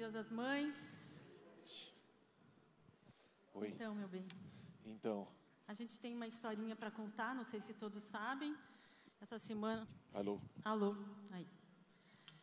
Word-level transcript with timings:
gente. 0.00 0.08
Feliz 0.08 0.08
Dia 0.08 0.10
das 0.10 0.30
Mães. 0.30 1.20
Oi. 3.52 3.68
Então, 3.68 3.94
meu 3.94 4.08
bem. 4.08 4.26
Então, 4.84 5.28
A 5.68 5.74
gente 5.74 5.98
tem 6.00 6.14
uma 6.14 6.26
historinha 6.26 6.74
para 6.74 6.90
contar, 6.90 7.34
não 7.34 7.44
sei 7.44 7.60
se 7.60 7.74
todos 7.74 8.02
sabem. 8.02 8.56
Essa 9.20 9.38
semana. 9.38 9.86
alô. 10.14 10.40
Alô, 10.64 10.96
aí. 11.32 11.46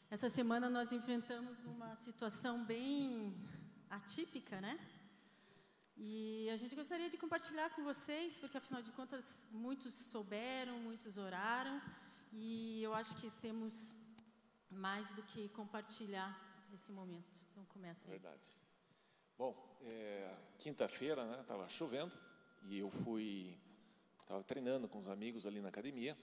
Essa 0.10 0.30
semana 0.30 0.70
nós 0.70 0.92
enfrentamos 0.92 1.58
uma 1.66 1.96
situação 1.98 2.64
bem 2.64 3.36
atípica, 3.90 4.62
né? 4.62 4.80
E 5.98 6.50
a 6.52 6.56
gente 6.56 6.76
gostaria 6.76 7.10
de 7.10 7.18
compartilhar 7.18 7.70
com 7.72 7.84
vocês, 7.84 8.38
porque 8.38 8.58
afinal 8.58 8.82
de 8.84 8.92
contas 8.92 9.48
muitos 9.52 9.94
souberam, 9.94 10.80
muitos 10.80 11.18
oraram, 11.18 11.82
e 12.32 12.84
eu 12.84 12.94
acho 12.94 13.16
que 13.18 13.30
temos 13.42 13.96
mais 14.70 15.12
do 15.14 15.24
que 15.24 15.50
compartilhar 15.50 16.30
esse 16.72 16.92
momento. 16.92 17.47
Então 17.58 17.66
começa 17.66 18.06
aí. 18.06 18.12
Verdade. 18.12 18.48
Bom, 19.36 19.56
é, 19.82 20.32
quinta-feira, 20.60 21.26
né? 21.26 21.44
Tava 21.48 21.68
chovendo 21.68 22.16
e 22.62 22.78
eu 22.78 22.92
fui, 22.92 23.58
tava 24.28 24.44
treinando 24.44 24.88
com 24.88 25.00
os 25.00 25.10
amigos 25.10 25.48
ali 25.48 25.60
na 25.60 25.70
academia. 25.70 26.16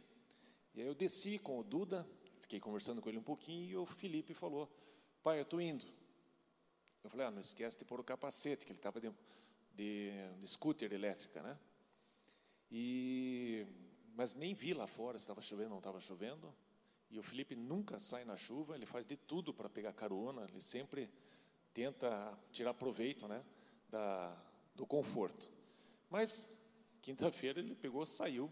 E 0.76 0.80
aí 0.80 0.86
eu 0.86 0.94
desci 0.94 1.40
com 1.40 1.58
o 1.58 1.64
Duda, 1.64 2.06
fiquei 2.40 2.60
conversando 2.60 3.02
com 3.02 3.08
ele 3.08 3.18
um 3.18 3.22
pouquinho 3.22 3.68
e 3.68 3.76
o 3.76 3.84
Felipe 3.84 4.32
falou: 4.32 4.70
"Pai, 5.24 5.40
eu 5.40 5.44
tô 5.44 5.60
indo". 5.60 5.84
Eu 7.02 7.10
falei: 7.10 7.26
"Ah, 7.26 7.32
não 7.32 7.40
esquece 7.40 7.76
de 7.76 7.84
pôr 7.84 7.98
o 7.98 8.04
capacete, 8.04 8.64
que 8.64 8.70
ele 8.70 8.78
estava 8.78 9.00
de, 9.00 9.12
de, 9.74 10.12
de 10.38 10.46
scooter 10.46 10.92
elétrica, 10.92 11.42
né?" 11.42 11.58
E 12.70 13.66
mas 14.14 14.34
nem 14.36 14.54
vi 14.54 14.72
lá 14.72 14.86
fora 14.86 15.18
se 15.18 15.24
estava 15.24 15.42
chovendo 15.42 15.70
ou 15.70 15.70
não 15.70 15.78
estava 15.78 16.00
chovendo. 16.00 16.54
E 17.10 17.18
o 17.18 17.24
Felipe 17.24 17.56
nunca 17.56 17.98
sai 17.98 18.24
na 18.24 18.36
chuva, 18.36 18.76
ele 18.76 18.86
faz 18.86 19.04
de 19.04 19.16
tudo 19.16 19.52
para 19.52 19.68
pegar 19.68 19.92
carona, 19.92 20.44
ele 20.44 20.60
sempre 20.60 21.10
tenta 21.74 22.38
tirar 22.52 22.72
proveito, 22.72 23.26
né, 23.26 23.44
da, 23.90 24.34
do 24.76 24.86
conforto. 24.86 25.50
Mas 26.08 26.56
quinta-feira 27.02 27.58
ele 27.58 27.74
pegou, 27.74 28.06
saiu. 28.06 28.50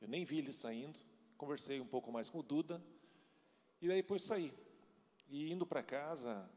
Eu 0.00 0.08
nem 0.08 0.24
vi 0.24 0.38
ele 0.38 0.52
saindo. 0.52 0.98
Conversei 1.38 1.80
um 1.80 1.86
pouco 1.86 2.10
mais 2.10 2.28
com 2.28 2.40
o 2.40 2.42
Duda 2.42 2.82
e 3.80 3.86
daí 3.86 3.98
depois 3.98 4.22
saí. 4.24 4.52
E 5.28 5.52
indo 5.52 5.64
para 5.64 5.82
casa, 5.82 6.50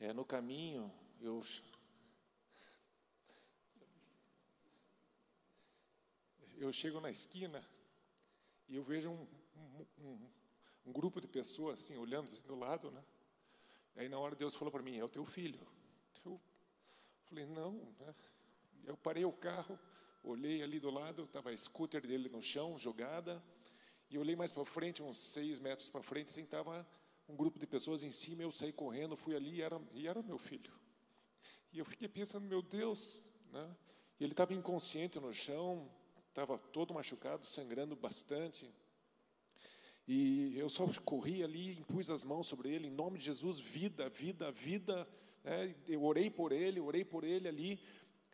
é, 0.00 0.12
no 0.12 0.24
caminho, 0.24 0.90
eu 1.20 1.42
eu 6.56 6.72
chego 6.72 7.00
na 7.00 7.10
esquina 7.10 7.62
e 8.68 8.76
eu 8.76 8.82
vejo 8.82 9.10
um, 9.10 9.26
um, 9.56 9.86
um, 9.98 10.30
um 10.86 10.92
grupo 10.92 11.20
de 11.20 11.28
pessoas 11.28 11.80
assim 11.80 11.96
olhando 11.98 12.30
assim, 12.30 12.46
do 12.46 12.54
lado, 12.54 12.90
né? 12.90 13.04
Aí 13.96 14.08
na 14.08 14.18
hora 14.18 14.34
Deus 14.34 14.54
falou 14.54 14.72
para 14.72 14.82
mim, 14.82 14.96
é 14.96 15.04
o 15.04 15.08
teu 15.08 15.24
filho. 15.24 15.60
Eu 16.24 16.40
falei, 17.24 17.46
não, 17.46 17.72
né? 18.00 18.14
Eu 18.84 18.96
parei 18.96 19.24
o 19.24 19.32
carro, 19.32 19.78
olhei 20.22 20.62
ali 20.62 20.78
do 20.80 20.90
lado, 20.90 21.24
estava 21.24 21.50
a 21.50 21.56
scooter 21.56 22.06
dele 22.06 22.28
no 22.28 22.42
chão, 22.42 22.76
jogada, 22.78 23.42
e 24.10 24.18
olhei 24.18 24.36
mais 24.36 24.52
para 24.52 24.64
frente, 24.64 25.02
uns 25.02 25.18
seis 25.18 25.58
metros 25.58 25.88
para 25.88 26.02
frente, 26.02 26.28
assim, 26.28 26.42
estava 26.42 26.86
um 27.28 27.36
grupo 27.36 27.58
de 27.58 27.66
pessoas 27.66 28.02
em 28.02 28.10
cima, 28.10 28.42
eu 28.42 28.52
saí 28.52 28.72
correndo, 28.72 29.16
fui 29.16 29.34
ali 29.34 29.56
e 29.56 29.62
era, 29.62 29.80
e 29.92 30.06
era 30.06 30.22
meu 30.22 30.38
filho. 30.38 30.72
E 31.72 31.78
eu 31.78 31.84
fiquei 31.84 32.08
pensando, 32.08 32.46
meu 32.46 32.62
Deus, 32.62 33.32
né? 33.50 33.76
Ele 34.20 34.32
estava 34.32 34.54
inconsciente 34.54 35.18
no 35.18 35.32
chão, 35.32 35.90
estava 36.28 36.58
todo 36.58 36.94
machucado, 36.94 37.44
sangrando 37.46 37.96
bastante. 37.96 38.72
E 40.06 40.58
eu 40.58 40.68
só 40.68 40.86
corri 41.04 41.42
ali, 41.42 41.78
impus 41.78 42.10
as 42.10 42.24
mãos 42.24 42.46
sobre 42.46 42.70
ele, 42.70 42.88
em 42.88 42.90
nome 42.90 43.18
de 43.18 43.24
Jesus, 43.24 43.58
vida, 43.58 44.08
vida, 44.08 44.52
vida. 44.52 45.08
Né? 45.42 45.74
Eu 45.88 46.02
orei 46.04 46.30
por 46.30 46.52
ele, 46.52 46.78
orei 46.80 47.04
por 47.04 47.24
ele 47.24 47.48
ali. 47.48 47.80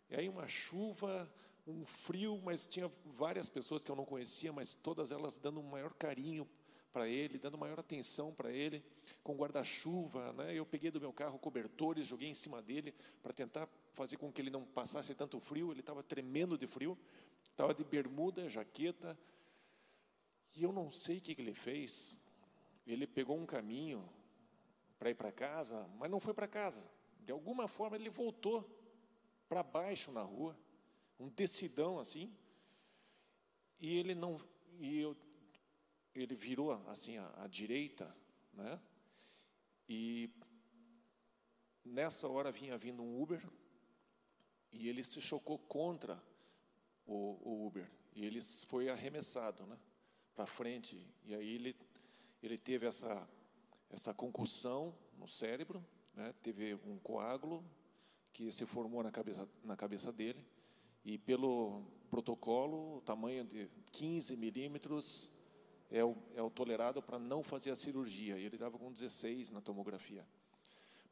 E 0.09 0.15
aí 0.15 0.27
uma 0.27 0.47
chuva, 0.47 1.31
um 1.65 1.85
frio, 1.85 2.41
mas 2.43 2.67
tinha 2.67 2.91
várias 3.17 3.47
pessoas 3.47 3.83
que 3.83 3.89
eu 3.89 3.95
não 3.95 4.05
conhecia, 4.05 4.51
mas 4.51 4.73
todas 4.73 5.11
elas 5.11 5.37
dando 5.37 5.59
um 5.59 5.63
maior 5.63 5.93
carinho 5.93 6.47
para 6.91 7.07
ele, 7.07 7.37
dando 7.37 7.57
maior 7.57 7.79
atenção 7.79 8.33
para 8.33 8.51
ele, 8.51 8.83
com 9.23 9.35
guarda-chuva. 9.35 10.33
Né? 10.33 10.53
Eu 10.53 10.65
peguei 10.65 10.91
do 10.91 10.99
meu 10.99 11.13
carro 11.13 11.39
cobertores, 11.39 12.05
joguei 12.05 12.29
em 12.29 12.33
cima 12.33 12.61
dele 12.61 12.93
para 13.23 13.31
tentar 13.31 13.69
fazer 13.93 14.17
com 14.17 14.31
que 14.31 14.41
ele 14.41 14.49
não 14.49 14.65
passasse 14.65 15.15
tanto 15.15 15.39
frio. 15.39 15.71
Ele 15.71 15.79
estava 15.79 16.03
tremendo 16.03 16.57
de 16.57 16.67
frio, 16.67 16.97
estava 17.49 17.73
de 17.73 17.83
bermuda, 17.83 18.49
jaqueta. 18.49 19.17
E 20.55 20.63
eu 20.63 20.71
não 20.71 20.91
sei 20.91 21.17
o 21.17 21.21
que, 21.21 21.35
que 21.35 21.41
ele 21.41 21.53
fez. 21.53 22.17
Ele 22.85 23.07
pegou 23.07 23.37
um 23.37 23.45
caminho 23.45 24.07
para 24.97 25.09
ir 25.09 25.15
para 25.15 25.31
casa, 25.31 25.87
mas 25.97 26.11
não 26.11 26.19
foi 26.19 26.33
para 26.33 26.47
casa. 26.47 26.83
De 27.21 27.31
alguma 27.31 27.67
forma 27.67 27.95
ele 27.95 28.09
voltou 28.09 28.67
para 29.47 29.63
baixo 29.63 30.11
na 30.11 30.21
rua, 30.21 30.57
um 31.19 31.29
decidão 31.29 31.99
assim. 31.99 32.35
E 33.79 33.97
ele 33.97 34.13
não, 34.13 34.39
e 34.79 34.99
eu, 34.99 35.17
ele 36.13 36.35
virou 36.35 36.71
assim 36.87 37.17
à, 37.17 37.43
à 37.43 37.47
direita, 37.47 38.15
né? 38.53 38.79
E 39.87 40.29
nessa 41.83 42.27
hora 42.27 42.51
vinha 42.51 42.77
vindo 42.77 43.01
um 43.01 43.21
Uber 43.21 43.43
e 44.71 44.87
ele 44.87 45.03
se 45.03 45.19
chocou 45.19 45.57
contra 45.57 46.21
o, 47.05 47.37
o 47.41 47.67
Uber 47.67 47.89
e 48.13 48.25
ele 48.25 48.41
foi 48.67 48.89
arremessado, 48.89 49.65
né? 49.65 49.77
Para 50.35 50.45
frente 50.45 51.07
e 51.25 51.33
aí 51.33 51.55
ele 51.55 51.75
ele 52.41 52.57
teve 52.57 52.85
essa 52.85 53.27
essa 53.89 54.13
concussão 54.13 54.93
no 55.17 55.27
cérebro, 55.27 55.85
né? 56.13 56.33
Teve 56.41 56.75
um 56.85 56.97
coágulo 56.97 57.63
que 58.33 58.51
se 58.51 58.65
formou 58.65 59.03
na 59.03 59.11
cabeça 59.11 59.47
na 59.63 59.75
cabeça 59.75 60.11
dele 60.11 60.43
e 61.03 61.17
pelo 61.17 61.83
protocolo 62.09 62.97
o 62.97 63.01
tamanho 63.01 63.43
de 63.43 63.69
15 63.91 64.35
milímetros 64.37 65.41
é 65.91 66.03
o, 66.03 66.15
é 66.35 66.41
o 66.41 66.49
tolerado 66.49 67.01
para 67.01 67.19
não 67.19 67.43
fazer 67.43 67.69
a 67.69 67.75
cirurgia. 67.75 68.37
E 68.37 68.45
ele 68.45 68.55
estava 68.55 68.79
com 68.79 68.91
16 68.91 69.51
na 69.51 69.61
tomografia. 69.61 70.25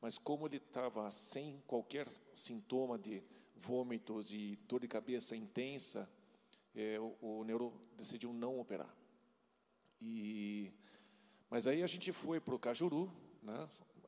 Mas 0.01 0.17
como 0.17 0.47
ele 0.47 0.57
estava 0.57 1.11
sem 1.11 1.61
qualquer 1.67 2.07
sintoma 2.33 2.97
de 2.97 3.21
vômitos 3.57 4.31
e 4.31 4.57
dor 4.67 4.79
de 4.79 4.88
cabeça 4.88 5.35
intensa, 5.35 6.09
é, 6.73 6.97
o, 6.97 7.17
o 7.21 7.43
neuro 7.43 7.73
decidiu 7.97 8.31
não 8.31 8.57
operar. 8.57 8.95
E, 10.01 10.71
mas 11.49 11.67
aí 11.67 11.83
a 11.83 11.87
gente 11.87 12.11
foi 12.11 12.39
para 12.39 12.55
o 12.55 12.59
Cajuru, 12.59 13.11
né? 13.41 13.67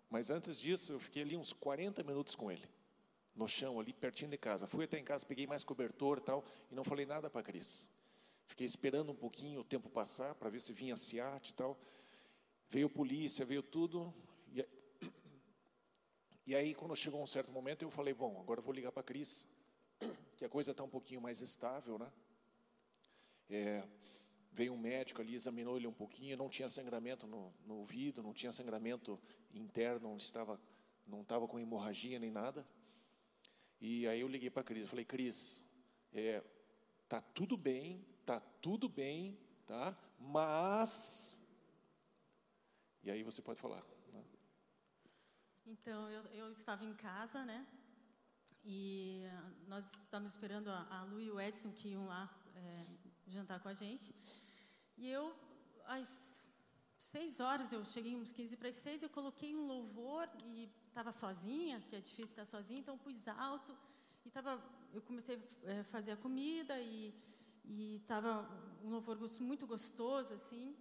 mas 0.10 0.30
antes 0.30 0.60
disso 0.60 0.94
eu 0.94 1.00
fiquei 1.00 1.22
ali 1.22 1.36
uns 1.36 1.54
40 1.54 2.04
minutos 2.04 2.36
com 2.36 2.52
ele, 2.52 2.68
no 3.36 3.48
chão, 3.48 3.80
ali 3.80 3.94
pertinho 3.94 4.32
de 4.32 4.38
casa. 4.38 4.68
Fui 4.68 4.86
até 4.86 4.98
em 4.98 5.04
casa, 5.04 5.26
peguei 5.26 5.46
mais 5.46 5.64
cobertor 5.64 6.20
e 6.20 6.22
tal, 6.22 6.46
e 6.70 6.76
não 6.76 6.84
falei 6.84 7.06
nada 7.06 7.30
para 7.30 7.42
a 7.42 7.44
Cris. 7.44 7.90
Fiquei 8.48 8.66
esperando 8.66 9.12
um 9.12 9.16
pouquinho 9.16 9.62
o 9.62 9.64
tempo 9.64 9.90
passar 9.90 10.36
para 10.36 10.50
ver 10.50 10.60
se 10.60 10.74
vinha 10.74 10.96
SIAT 10.98 11.50
e 11.50 11.54
tal. 11.54 11.80
Veio 12.70 12.90
polícia, 12.90 13.46
veio 13.46 13.64
tudo. 13.64 14.14
E, 14.54 14.68
e 16.48 16.54
aí, 16.54 16.76
quando 16.76 16.94
chegou 16.94 17.24
um 17.24 17.28
certo 17.28 17.50
momento, 17.50 17.84
eu 17.84 17.90
falei: 17.90 18.14
Bom, 18.14 18.40
agora 18.42 18.60
eu 18.60 18.64
vou 18.64 18.74
ligar 18.74 18.92
para 18.92 19.00
a 19.00 19.06
Cris, 19.06 19.50
que 20.36 20.44
a 20.44 20.50
coisa 20.50 20.72
está 20.72 20.84
um 20.84 20.90
pouquinho 20.90 21.22
mais 21.22 21.40
estável, 21.40 21.98
né? 21.98 22.12
É, 23.50 23.84
veio 24.52 24.74
um 24.74 24.78
médico 24.78 25.22
ali, 25.22 25.36
examinou 25.36 25.78
ele 25.78 25.88
um 25.88 25.94
pouquinho, 25.94 26.38
não 26.38 26.50
tinha 26.50 26.70
sangramento 26.70 27.26
no, 27.26 27.54
no 27.66 27.76
ouvido, 27.76 28.22
não 28.22 28.34
tinha 28.34 28.52
sangramento 28.52 29.20
interno, 29.54 30.10
não 30.10 30.18
estava, 30.18 30.60
não 31.08 31.22
estava 31.22 31.48
com 31.48 31.60
hemorragia 31.60 32.20
nem 32.20 32.32
nada. 32.32 32.68
E 33.80 34.08
aí 34.08 34.22
eu 34.22 34.28
liguei 34.28 34.50
para 34.50 34.62
a 34.62 34.66
Cris, 34.66 34.90
falei: 34.90 35.06
Cris, 35.06 35.68
é, 36.14 36.44
Tá 37.12 37.20
tudo 37.20 37.58
bem, 37.58 38.08
tá 38.26 38.40
tudo 38.40 38.88
bem, 38.88 39.38
tá? 39.68 39.94
Mas 40.18 41.46
e 43.04 43.12
aí 43.12 43.22
você 43.22 43.42
pode 43.42 43.60
falar. 43.60 43.84
Né? 44.14 44.24
Então 45.66 46.10
eu, 46.10 46.24
eu 46.28 46.54
estava 46.54 46.86
em 46.86 46.94
casa, 46.94 47.44
né? 47.44 47.68
E 48.64 49.24
nós 49.68 49.94
estávamos 49.94 50.32
esperando 50.32 50.70
a, 50.70 51.00
a 51.00 51.04
Lu 51.04 51.20
e 51.20 51.30
o 51.30 51.38
Edson 51.38 51.74
que 51.74 51.90
iam 51.90 52.08
lá 52.08 52.34
é, 52.56 52.86
jantar 53.32 53.60
com 53.60 53.70
a 53.70 53.74
gente. 53.74 54.14
E 54.98 55.10
eu, 55.10 55.36
às 55.86 56.46
seis 56.98 57.40
horas, 57.40 57.72
eu 57.72 57.84
cheguei 57.86 58.16
uns 58.16 58.32
15 58.32 58.58
para 58.58 58.70
as 58.70 58.76
seis, 58.76 59.02
eu 59.02 59.10
coloquei 59.10 59.56
um 59.56 59.66
louvor 59.66 60.30
e 60.46 60.70
estava 60.88 61.12
sozinha, 61.12 61.82
que 61.88 61.96
é 61.96 62.02
difícil 62.02 62.34
estar 62.34 62.46
sozinha, 62.46 62.80
então 62.80 62.98
pus 62.98 63.28
alto. 63.28 63.76
E 64.26 64.30
tava, 64.30 64.62
eu 64.94 65.02
comecei 65.02 65.36
a 65.66 65.72
é, 65.72 65.84
fazer 65.84 66.12
a 66.12 66.18
comida 66.18 66.80
e 66.80 67.14
estava 68.02 68.32
um 68.84 68.90
louvor 68.90 69.18
muito 69.40 69.66
gostoso, 69.66 70.34
assim. 70.34 70.76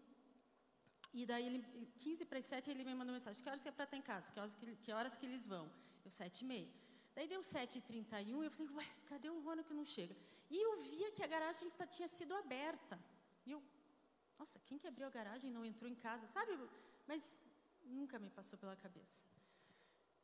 E 1.13 1.27
daí, 1.27 1.47
ele, 1.47 1.65
15 1.99 2.25
para 2.25 2.39
as 2.39 2.45
7, 2.45 2.71
ele 2.71 2.85
me 2.85 2.95
mandou 2.95 3.13
mensagem: 3.13 3.43
Que 3.43 3.49
horas 3.49 3.63
que 3.63 3.69
é 3.69 3.73
para 3.73 3.85
estar 3.85 3.97
em 3.97 4.03
casa? 4.03 4.31
Que 4.33 4.39
horas 4.39 4.55
que, 4.55 4.77
que, 4.77 4.93
horas 4.93 5.17
que 5.17 5.27
eles 5.27 5.45
vão? 5.45 5.71
Eu, 6.05 6.11
7 6.11 6.43
e 6.43 6.45
meia. 6.45 6.69
Daí 7.15 7.27
deu 7.29 7.41
7h31, 7.41 8.45
eu 8.45 8.51
falei: 8.51 8.73
Ué, 8.79 8.87
cadê 9.11 9.29
o 9.31 9.41
Rony 9.41 9.63
que 9.65 9.75
não 9.75 9.85
chega? 9.85 10.17
E 10.51 10.57
eu 10.67 10.73
via 10.83 11.11
que 11.13 11.23
a 11.23 11.27
garagem 11.27 11.71
tinha 11.91 12.09
sido 12.09 12.35
aberta. 12.35 12.99
E 13.47 13.53
eu, 13.53 13.63
nossa, 14.39 14.59
quem 14.67 14.79
que 14.79 14.87
abriu 14.87 15.07
a 15.07 15.11
garagem 15.11 15.51
não 15.51 15.65
entrou 15.65 15.89
em 15.91 15.95
casa, 15.95 16.27
sabe? 16.27 16.59
Mas 17.07 17.45
nunca 17.85 18.19
me 18.19 18.31
passou 18.31 18.59
pela 18.59 18.77
cabeça. 18.77 19.23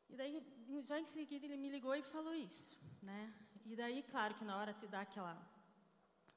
E 0.08 0.16
daí, 0.16 0.42
já 0.84 0.98
em 1.00 1.04
seguida, 1.04 1.44
ele 1.46 1.56
me 1.56 1.68
ligou 1.68 1.94
e 1.94 2.02
falou 2.02 2.34
isso, 2.34 2.76
né? 3.02 3.34
E 3.64 3.74
daí, 3.74 4.02
claro 4.04 4.34
que 4.34 4.44
na 4.44 4.56
hora 4.56 4.72
te 4.72 4.86
dá 4.86 5.00
aquela, 5.00 5.36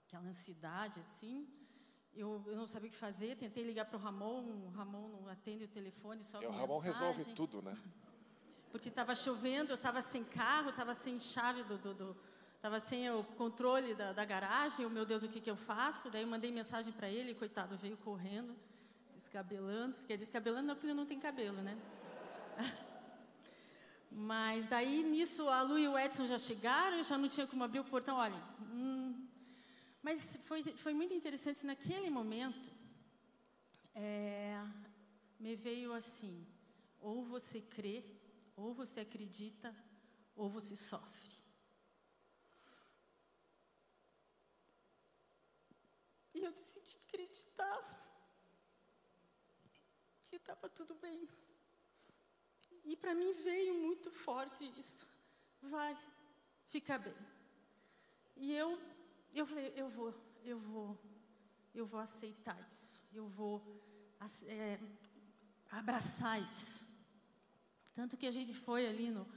aquela 0.08 0.26
ansiedade, 0.26 1.00
assim, 1.00 1.48
eu, 2.14 2.44
eu 2.48 2.56
não 2.56 2.66
sabia 2.66 2.90
o 2.90 2.92
que 2.92 2.98
fazer, 2.98 3.38
tentei 3.38 3.64
ligar 3.64 3.86
para 3.86 3.98
o 3.98 4.00
Ramon, 4.00 4.66
o 4.66 4.70
Ramon 4.70 5.08
não 5.10 5.28
atende 5.28 5.64
o 5.66 5.68
telefone, 5.68 6.24
só 6.24 6.42
É, 6.42 6.48
o 6.48 6.52
Ramon 6.52 6.82
mensagem, 6.82 7.08
resolve 7.08 7.36
tudo, 7.36 7.62
né? 7.62 7.78
Porque 8.72 8.90
estava 8.90 9.16
chovendo, 9.16 9.72
eu 9.72 9.76
estava 9.76 10.02
sem 10.02 10.24
carro, 10.24 10.70
estava 10.70 10.94
sem 10.94 11.20
chave 11.20 11.64
do... 11.64 11.78
do, 11.78 11.94
do 11.94 12.30
Estava 12.60 12.78
sem 12.82 13.10
o 13.10 13.24
controle 13.24 13.96
da, 13.96 14.12
da 14.12 14.26
garagem, 14.26 14.86
oh, 14.86 14.90
meu 14.90 15.06
Deus, 15.06 15.24
o 15.24 15.30
que, 15.30 15.40
que 15.40 15.50
eu 15.50 15.56
faço? 15.56 16.10
Daí 16.10 16.24
eu 16.24 16.28
mandei 16.28 16.52
mensagem 16.52 16.92
para 16.92 17.10
ele, 17.10 17.34
coitado, 17.34 17.78
veio 17.78 17.96
correndo, 17.96 18.54
se 19.06 19.18
escabelando. 19.18 19.96
Quer 20.06 20.16
dizer, 20.16 20.26
escabelando 20.26 20.68
não, 20.68 20.76
porque 20.76 20.88
ele 20.88 20.94
não 20.94 21.06
tem 21.06 21.18
cabelo, 21.18 21.62
né? 21.62 21.78
Mas 24.12 24.68
daí, 24.68 25.04
nisso, 25.04 25.48
a 25.48 25.62
Lu 25.62 25.80
e 25.80 25.88
o 25.88 25.98
Edson 25.98 26.26
já 26.26 26.38
chegaram, 26.38 26.98
eu 26.98 27.04
já 27.04 27.18
não 27.18 27.30
tinha 27.30 27.48
como 27.48 27.64
abrir 27.64 27.80
o 27.80 27.86
portão. 27.86 28.18
Olha, 28.18 28.44
hum, 28.60 29.26
mas 30.02 30.38
foi, 30.44 30.62
foi 30.64 30.94
muito 30.94 31.14
interessante. 31.14 31.66
Naquele 31.66 32.10
momento, 32.10 32.70
é, 33.96 34.62
me 35.40 35.56
veio 35.56 35.94
assim: 35.94 36.46
ou 37.00 37.24
você 37.24 37.62
crê, 37.62 38.04
ou 38.60 38.74
você 38.74 39.02
acredita, 39.02 39.76
ou 40.36 40.50
você 40.50 40.76
sofre. 40.76 41.30
E 46.34 46.44
eu 46.44 46.52
decidi 46.52 46.98
acreditar 47.08 47.80
que 50.24 50.36
estava 50.36 50.70
tudo 50.70 50.94
bem. 50.96 51.28
E 52.84 52.96
para 52.96 53.14
mim 53.14 53.34
veio 53.34 53.74
muito 53.74 54.12
forte 54.12 54.64
isso. 54.78 55.08
Vai 55.62 55.98
ficar 56.68 57.00
bem. 57.00 57.16
E 58.36 58.54
eu, 58.54 58.80
eu 59.34 59.46
falei, 59.46 59.74
eu 59.76 59.90
vou, 59.90 60.14
eu 60.44 60.58
vou, 60.58 60.98
eu 61.74 61.86
vou 61.86 62.00
aceitar 62.00 62.60
isso. 62.70 63.00
Eu 63.14 63.28
vou 63.28 63.62
é, 64.48 64.80
abraçar 65.72 66.42
isso. 66.50 66.89
Tanto 68.00 68.16
que 68.16 68.28
a 68.28 68.32
gente 68.32 68.54
foi 68.54 68.88
ali 68.88 69.12
no, 69.12 69.28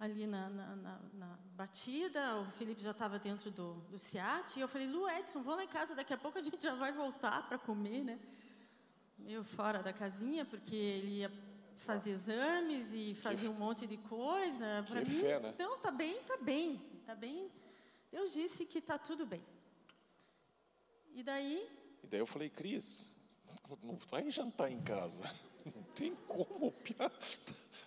ali 0.00 0.26
na, 0.26 0.50
na, 0.50 0.74
na, 0.74 1.00
na, 1.14 1.38
batida, 1.54 2.40
o 2.40 2.50
Felipe 2.50 2.82
já 2.82 2.90
estava 2.90 3.16
dentro 3.16 3.48
do, 3.48 3.74
do 3.92 3.96
SEAT, 3.96 4.56
e 4.56 4.60
eu 4.60 4.66
falei, 4.66 4.88
Lu, 4.88 5.08
Edson, 5.08 5.40
vamos 5.40 5.58
lá 5.58 5.64
em 5.64 5.68
casa, 5.68 5.94
daqui 5.94 6.12
a 6.12 6.18
pouco 6.18 6.36
a 6.36 6.42
gente 6.42 6.60
já 6.60 6.74
vai 6.74 6.90
voltar 6.90 7.46
para 7.46 7.56
comer, 7.58 8.02
né? 8.02 8.18
Eu 9.24 9.44
fora 9.44 9.84
da 9.84 9.92
casinha, 9.92 10.44
porque 10.44 10.74
ele 10.74 11.18
ia 11.18 11.30
fazer 11.76 12.10
exames 12.10 12.92
e 12.92 13.14
fazer 13.14 13.46
um 13.46 13.54
monte 13.54 13.86
de 13.86 13.96
coisa. 13.98 14.84
Para 14.88 15.02
mim, 15.02 15.20
fé, 15.20 15.38
né? 15.38 15.54
não, 15.56 15.78
tá 15.78 15.92
bem, 15.92 16.20
tá 16.24 16.36
bem, 16.38 16.80
tá 17.06 17.14
bem. 17.14 17.48
Deus 18.10 18.32
disse 18.32 18.66
que 18.66 18.80
tá 18.80 18.98
tudo 18.98 19.24
bem. 19.24 19.44
E 21.14 21.22
daí? 21.22 21.70
E 22.02 22.06
daí 22.08 22.18
eu 22.18 22.26
falei, 22.26 22.50
Cris, 22.50 23.14
não 23.80 23.96
vai 24.10 24.28
jantar 24.28 24.72
em 24.72 24.82
casa. 24.82 25.32
Não 25.64 25.82
tem 25.94 26.16
como, 26.26 26.74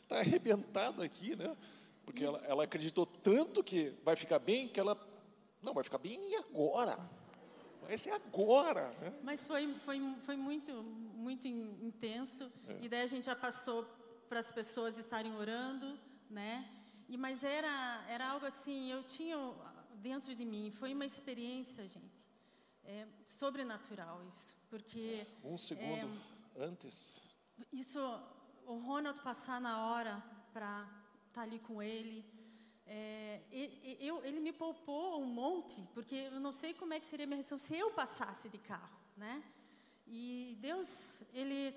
tá 0.07 0.19
arrebentado 0.19 1.01
aqui, 1.01 1.35
né? 1.35 1.55
Porque 2.05 2.23
ela, 2.23 2.39
ela 2.45 2.63
acreditou 2.63 3.05
tanto 3.05 3.63
que 3.63 3.93
vai 4.03 4.15
ficar 4.15 4.39
bem, 4.39 4.67
que 4.67 4.79
ela, 4.79 4.95
não, 5.61 5.73
vai 5.73 5.83
ficar 5.83 5.97
bem 5.97 6.19
e 6.31 6.35
agora. 6.35 6.97
Vai 7.81 7.97
ser 7.97 8.11
agora. 8.11 8.89
Né? 9.01 9.19
Mas 9.23 9.45
foi, 9.45 9.73
foi, 9.85 9.99
foi 10.25 10.35
muito, 10.35 10.71
muito 11.15 11.47
intenso. 11.47 12.51
É. 12.67 12.79
E 12.83 12.89
daí 12.89 13.01
a 13.01 13.07
gente 13.07 13.25
já 13.25 13.35
passou 13.35 13.85
para 14.27 14.39
as 14.39 14.51
pessoas 14.51 14.97
estarem 14.97 15.35
orando, 15.35 15.97
né? 16.29 16.67
E, 17.07 17.17
mas 17.17 17.43
era, 17.43 18.03
era 18.09 18.29
algo 18.31 18.45
assim, 18.45 18.91
eu 18.91 19.03
tinha 19.03 19.37
dentro 19.95 20.35
de 20.35 20.45
mim, 20.45 20.71
foi 20.71 20.93
uma 20.93 21.05
experiência, 21.05 21.87
gente, 21.87 22.29
é, 22.83 23.07
sobrenatural 23.25 24.21
isso. 24.31 24.55
Porque... 24.69 25.25
Um 25.43 25.57
segundo 25.57 26.11
é, 26.55 26.63
antes... 26.63 27.21
Isso, 27.71 27.99
o 28.67 28.77
Ronald 28.77 29.19
passar 29.21 29.59
na 29.61 29.85
hora 29.87 30.23
para 30.53 30.81
estar 30.81 31.33
tá 31.33 31.41
ali 31.41 31.59
com 31.59 31.81
ele, 31.81 32.25
é, 32.85 33.41
eu, 33.99 34.23
ele 34.23 34.39
me 34.39 34.53
poupou 34.53 35.21
um 35.21 35.25
monte, 35.25 35.81
porque 35.93 36.15
eu 36.15 36.39
não 36.39 36.51
sei 36.51 36.73
como 36.73 36.93
é 36.93 36.99
que 36.99 37.05
seria 37.05 37.25
a 37.25 37.27
minha 37.27 37.37
reação 37.37 37.57
se 37.57 37.75
eu 37.75 37.91
passasse 37.91 38.47
de 38.49 38.57
carro, 38.57 38.97
né? 39.17 39.43
E 40.07 40.55
Deus, 40.61 41.23
Ele, 41.33 41.73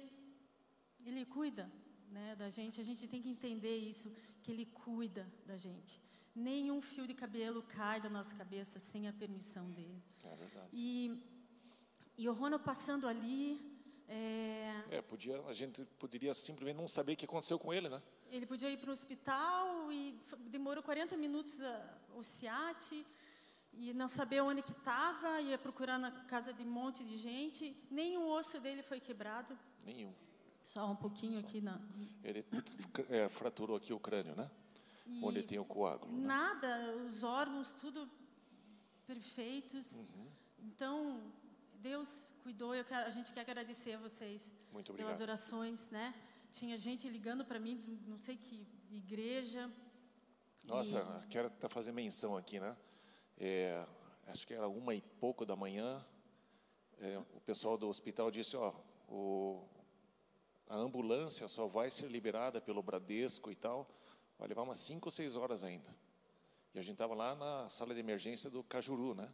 Ele 1.04 1.24
cuida 1.24 1.70
né, 2.10 2.36
da 2.36 2.50
gente, 2.50 2.80
a 2.80 2.84
gente 2.84 3.08
tem 3.08 3.22
que 3.22 3.30
entender 3.30 3.76
isso, 3.76 4.14
que 4.42 4.52
Ele 4.52 4.66
cuida 4.66 5.26
da 5.46 5.56
gente. 5.56 6.00
Nenhum 6.34 6.80
fio 6.82 7.06
de 7.06 7.14
cabelo 7.14 7.62
cai 7.62 8.00
da 8.00 8.10
nossa 8.10 8.34
cabeça 8.34 8.78
sem 8.78 9.08
a 9.08 9.12
permissão 9.12 9.70
dEle. 9.70 10.02
É 10.22 10.36
verdade. 10.36 10.68
E, 10.72 11.22
e 12.16 12.28
o 12.28 12.32
Ronald 12.32 12.62
passando 12.62 13.08
ali... 13.08 13.77
É... 14.08 14.82
é, 14.90 15.02
podia, 15.02 15.38
a 15.42 15.52
gente 15.52 15.84
poderia 15.98 16.32
simplesmente 16.32 16.76
não 16.76 16.88
saber 16.88 17.12
o 17.12 17.16
que 17.16 17.26
aconteceu 17.26 17.58
com 17.58 17.74
ele, 17.74 17.88
né? 17.90 18.00
Ele 18.30 18.46
podia 18.46 18.70
ir 18.70 18.78
para 18.78 18.88
o 18.88 18.92
hospital 18.92 19.92
e 19.92 20.18
demorou 20.46 20.82
40 20.82 21.16
minutos 21.16 21.60
a, 21.62 21.98
o 22.16 22.22
SIAT 22.22 23.06
e 23.74 23.92
não 23.92 24.08
saber 24.08 24.40
onde 24.40 24.62
que 24.62 24.72
estava, 24.72 25.40
ia 25.42 25.58
procurar 25.58 25.98
na 25.98 26.10
casa 26.24 26.52
de 26.52 26.62
um 26.62 26.70
monte 26.70 27.04
de 27.04 27.16
gente. 27.16 27.76
Nenhum 27.90 28.28
osso 28.28 28.58
dele 28.60 28.82
foi 28.82 28.98
quebrado. 28.98 29.58
Nenhum. 29.84 30.12
Só 30.62 30.90
um 30.90 30.96
pouquinho 30.96 31.40
Só. 31.40 31.46
aqui 31.46 31.60
na. 31.60 31.80
Ele 32.24 32.44
é, 33.10 33.28
fraturou 33.28 33.76
aqui 33.76 33.92
o 33.92 34.00
crânio, 34.00 34.34
né? 34.34 34.50
E 35.06 35.24
onde 35.24 35.42
tem 35.42 35.58
o 35.58 35.64
coágulo. 35.64 36.12
Né? 36.12 36.26
Nada, 36.26 36.96
os 37.08 37.22
órgãos 37.22 37.72
tudo 37.72 38.08
perfeitos. 39.06 40.06
Uhum. 40.14 40.26
Então 40.60 41.32
Deus 41.78 42.32
cuidou. 42.42 42.72
Quero, 42.84 43.06
a 43.06 43.10
gente 43.10 43.30
quer 43.30 43.40
agradecer 43.40 43.94
a 43.94 43.98
vocês 43.98 44.54
pelas 44.96 45.20
orações, 45.20 45.90
né? 45.90 46.14
Tinha 46.50 46.76
gente 46.76 47.08
ligando 47.08 47.44
para 47.44 47.58
mim, 47.58 48.02
não 48.06 48.18
sei 48.18 48.36
que 48.36 48.66
igreja. 48.90 49.70
Nossa, 50.66 51.22
e... 51.24 51.28
quero 51.28 51.48
até 51.48 51.68
fazer 51.68 51.92
menção 51.92 52.36
aqui, 52.36 52.58
né? 52.58 52.76
É, 53.38 53.86
acho 54.26 54.46
que 54.46 54.54
era 54.54 54.68
uma 54.68 54.94
e 54.94 55.00
pouco 55.00 55.46
da 55.46 55.54
manhã. 55.54 56.04
É, 56.98 57.18
o 57.34 57.40
pessoal 57.40 57.78
do 57.78 57.88
hospital 57.88 58.30
disse: 58.30 58.56
ó, 58.56 58.74
o, 59.08 59.62
a 60.68 60.76
ambulância 60.76 61.46
só 61.46 61.66
vai 61.66 61.90
ser 61.90 62.08
liberada 62.08 62.60
pelo 62.60 62.82
Bradesco 62.82 63.52
e 63.52 63.56
tal. 63.56 63.88
Vai 64.36 64.48
levar 64.48 64.62
umas 64.62 64.78
cinco 64.78 65.08
ou 65.08 65.12
seis 65.12 65.36
horas 65.36 65.62
ainda. 65.62 65.88
E 66.74 66.78
a 66.78 66.82
gente 66.82 66.94
estava 66.94 67.14
lá 67.14 67.34
na 67.34 67.68
sala 67.68 67.94
de 67.94 68.00
emergência 68.00 68.50
do 68.50 68.62
Cajuru, 68.62 69.14
né? 69.14 69.32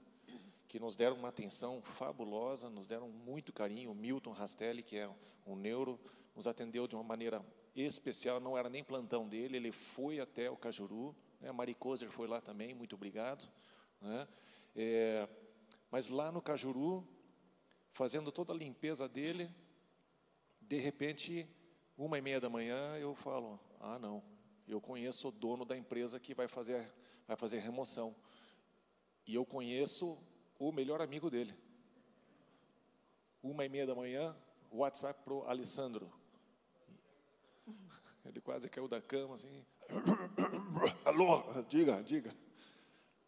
Que 0.74 0.80
nos 0.80 0.96
deram 0.96 1.14
uma 1.14 1.28
atenção 1.28 1.80
fabulosa, 1.80 2.68
nos 2.68 2.84
deram 2.84 3.08
muito 3.08 3.52
carinho. 3.52 3.92
O 3.92 3.94
Milton 3.94 4.32
Rastelli, 4.32 4.82
que 4.82 4.96
é 4.96 5.08
um 5.46 5.54
neuro, 5.54 6.00
nos 6.34 6.48
atendeu 6.48 6.88
de 6.88 6.96
uma 6.96 7.04
maneira 7.04 7.46
especial, 7.76 8.40
não 8.40 8.58
era 8.58 8.68
nem 8.68 8.82
plantão 8.82 9.28
dele, 9.28 9.56
ele 9.56 9.70
foi 9.70 10.18
até 10.18 10.50
o 10.50 10.56
Cajuru, 10.56 11.14
né? 11.40 11.48
a 11.48 11.52
Mari 11.52 11.76
Kozer 11.76 12.10
foi 12.10 12.26
lá 12.26 12.40
também, 12.40 12.74
muito 12.74 12.96
obrigado. 12.96 13.48
Né? 14.00 14.26
É, 14.74 15.28
mas 15.92 16.08
lá 16.08 16.32
no 16.32 16.42
Cajuru, 16.42 17.06
fazendo 17.92 18.32
toda 18.32 18.52
a 18.52 18.56
limpeza 18.56 19.08
dele, 19.08 19.48
de 20.60 20.78
repente, 20.78 21.48
uma 21.96 22.18
e 22.18 22.20
meia 22.20 22.40
da 22.40 22.50
manhã, 22.50 22.96
eu 22.96 23.14
falo, 23.14 23.60
ah 23.78 23.96
não, 23.96 24.24
eu 24.66 24.80
conheço 24.80 25.28
o 25.28 25.30
dono 25.30 25.64
da 25.64 25.76
empresa 25.76 26.18
que 26.18 26.34
vai 26.34 26.48
fazer, 26.48 26.92
vai 27.28 27.36
fazer 27.36 27.60
remoção. 27.60 28.12
E 29.24 29.36
eu 29.36 29.46
conheço 29.46 30.20
o 30.58 30.72
melhor 30.72 31.00
amigo 31.00 31.30
dele. 31.30 31.54
Uma 33.42 33.64
e 33.64 33.68
meia 33.68 33.86
da 33.86 33.94
manhã, 33.94 34.34
WhatsApp 34.70 35.22
para 35.22 35.34
o 35.34 35.44
Alessandro. 35.44 36.10
Ele 38.24 38.40
quase 38.40 38.68
caiu 38.68 38.88
da 38.88 39.00
cama 39.00 39.34
assim. 39.34 39.64
Alô, 41.04 41.42
diga, 41.68 42.02
diga. 42.02 42.34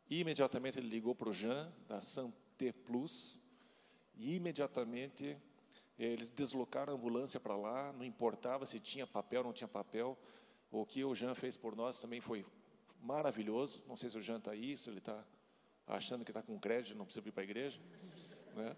Imediatamente 0.08 0.78
ele 0.78 0.88
ligou 0.88 1.14
para 1.14 1.28
o 1.28 1.32
Jean, 1.32 1.70
da 1.88 2.00
Santé 2.00 2.72
Plus, 2.72 3.40
e 4.14 4.36
imediatamente 4.36 5.36
eh, 5.98 6.04
eles 6.04 6.30
deslocaram 6.30 6.92
a 6.92 6.96
ambulância 6.96 7.40
para 7.40 7.56
lá, 7.56 7.92
não 7.92 8.04
importava 8.04 8.64
se 8.66 8.78
tinha 8.78 9.06
papel 9.06 9.40
ou 9.40 9.46
não 9.46 9.52
tinha 9.52 9.66
papel. 9.66 10.16
O 10.70 10.86
que 10.86 11.04
o 11.04 11.14
Jean 11.14 11.34
fez 11.34 11.56
por 11.56 11.74
nós 11.74 12.00
também 12.00 12.20
foi 12.20 12.46
maravilhoso. 13.02 13.84
Não 13.88 13.96
sei 13.96 14.08
se 14.08 14.16
o 14.16 14.22
Jean 14.22 14.38
está 14.38 14.52
aí, 14.52 14.76
se 14.76 14.88
ele 14.88 14.98
está 14.98 15.24
achando 15.86 16.24
que 16.24 16.30
está 16.30 16.42
com 16.42 16.58
crédito, 16.58 16.96
não 16.96 17.04
precisa 17.04 17.26
ir 17.28 17.32
para 17.32 17.42
a 17.42 17.44
igreja. 17.44 17.80
Né? 18.54 18.76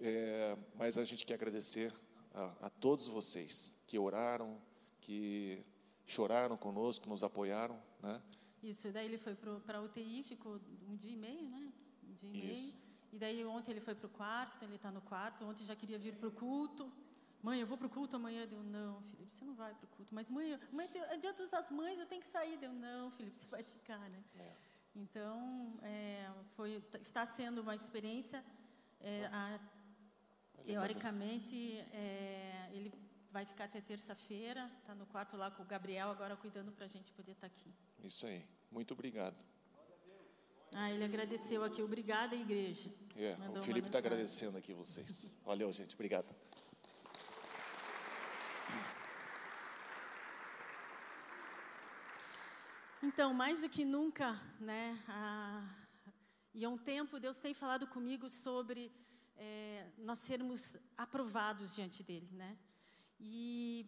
É, 0.00 0.56
mas 0.74 0.98
a 0.98 1.04
gente 1.04 1.24
quer 1.24 1.34
agradecer 1.34 1.92
a, 2.34 2.66
a 2.66 2.70
todos 2.70 3.06
vocês 3.06 3.82
que 3.86 3.98
oraram, 3.98 4.60
que 5.00 5.64
choraram 6.06 6.56
conosco, 6.56 7.08
nos 7.08 7.24
apoiaram, 7.24 7.80
né? 8.02 8.20
Isso, 8.62 8.90
daí 8.90 9.06
ele 9.06 9.18
foi 9.18 9.34
para 9.34 9.78
a 9.78 9.82
UTI, 9.82 10.22
ficou 10.22 10.60
um 10.88 10.96
dia 10.96 11.12
e 11.12 11.16
meio, 11.16 11.48
né? 11.48 11.72
Um 12.08 12.12
dia 12.14 12.30
e 12.30 12.52
Isso. 12.52 12.74
meio. 12.74 12.86
E 13.12 13.18
daí 13.18 13.44
ontem 13.44 13.70
ele 13.72 13.80
foi 13.80 13.94
para 13.94 14.06
o 14.06 14.10
quarto, 14.10 14.56
então 14.56 14.68
ele 14.68 14.76
está 14.76 14.90
no 14.90 15.00
quarto. 15.00 15.44
Ontem 15.44 15.64
já 15.64 15.76
queria 15.76 15.98
vir 15.98 16.14
para 16.16 16.28
o 16.28 16.32
culto, 16.32 16.90
Mãe, 17.46 17.60
eu 17.60 17.66
vou 17.66 17.78
para 17.78 17.86
o 17.86 17.90
culto 17.90 18.16
amanhã. 18.16 18.44
Deu, 18.44 18.60
não, 18.60 19.00
Felipe, 19.02 19.36
você 19.36 19.44
não 19.44 19.54
vai 19.54 19.72
para 19.72 19.84
o 19.84 19.88
culto. 19.88 20.12
Mas, 20.12 20.28
mãe, 20.28 20.58
mãe, 20.72 20.90
é 21.10 21.16
dia 21.16 21.32
das 21.32 21.70
mães, 21.70 21.96
eu 21.96 22.06
tenho 22.06 22.20
que 22.20 22.26
sair. 22.26 22.56
Deu, 22.56 22.72
não, 22.72 23.10
Felipe, 23.12 23.38
você 23.38 23.46
vai 23.48 23.62
ficar, 23.62 24.00
né? 24.10 24.20
É. 24.36 24.52
Então, 24.96 25.78
é, 25.82 26.26
foi, 26.56 26.82
está 26.98 27.26
sendo 27.26 27.60
uma 27.60 27.74
experiência. 27.74 28.42
É, 29.00 29.26
a, 29.26 29.60
teoricamente, 30.64 31.78
é, 31.92 32.70
ele 32.72 32.90
vai 33.30 33.44
ficar 33.44 33.64
até 33.64 33.80
terça-feira. 33.80 34.70
Está 34.80 34.94
no 34.94 35.04
quarto 35.06 35.36
lá 35.36 35.50
com 35.50 35.62
o 35.62 35.66
Gabriel, 35.66 36.10
agora 36.10 36.34
cuidando 36.34 36.72
para 36.72 36.86
a 36.86 36.88
gente 36.88 37.12
poder 37.12 37.32
estar 37.32 37.48
tá 37.48 37.54
aqui. 37.54 37.70
Isso 38.02 38.26
aí. 38.26 38.42
Muito 38.70 38.94
obrigado. 38.94 39.36
Ah, 40.74 40.90
ele 40.90 41.04
agradeceu 41.04 41.62
aqui. 41.62 41.82
Obrigada, 41.82 42.34
igreja. 42.34 42.90
É, 43.16 43.36
o 43.58 43.62
Felipe 43.62 43.88
está 43.88 43.98
agradecendo 43.98 44.56
aqui 44.56 44.72
vocês. 44.72 45.38
Valeu, 45.44 45.70
gente. 45.72 45.94
Obrigado. 45.94 46.34
Então, 53.16 53.32
mais 53.32 53.62
do 53.62 53.68
que 53.70 53.82
nunca, 53.82 54.38
né? 54.60 55.02
E 56.52 56.62
há 56.62 56.68
um 56.68 56.76
tempo 56.76 57.18
Deus 57.18 57.38
tem 57.38 57.54
falado 57.54 57.86
comigo 57.86 58.28
sobre 58.28 58.92
é, 59.38 59.86
nós 59.96 60.18
sermos 60.18 60.76
aprovados 60.98 61.74
diante 61.74 62.02
dele, 62.02 62.28
né? 62.32 62.58
E 63.18 63.86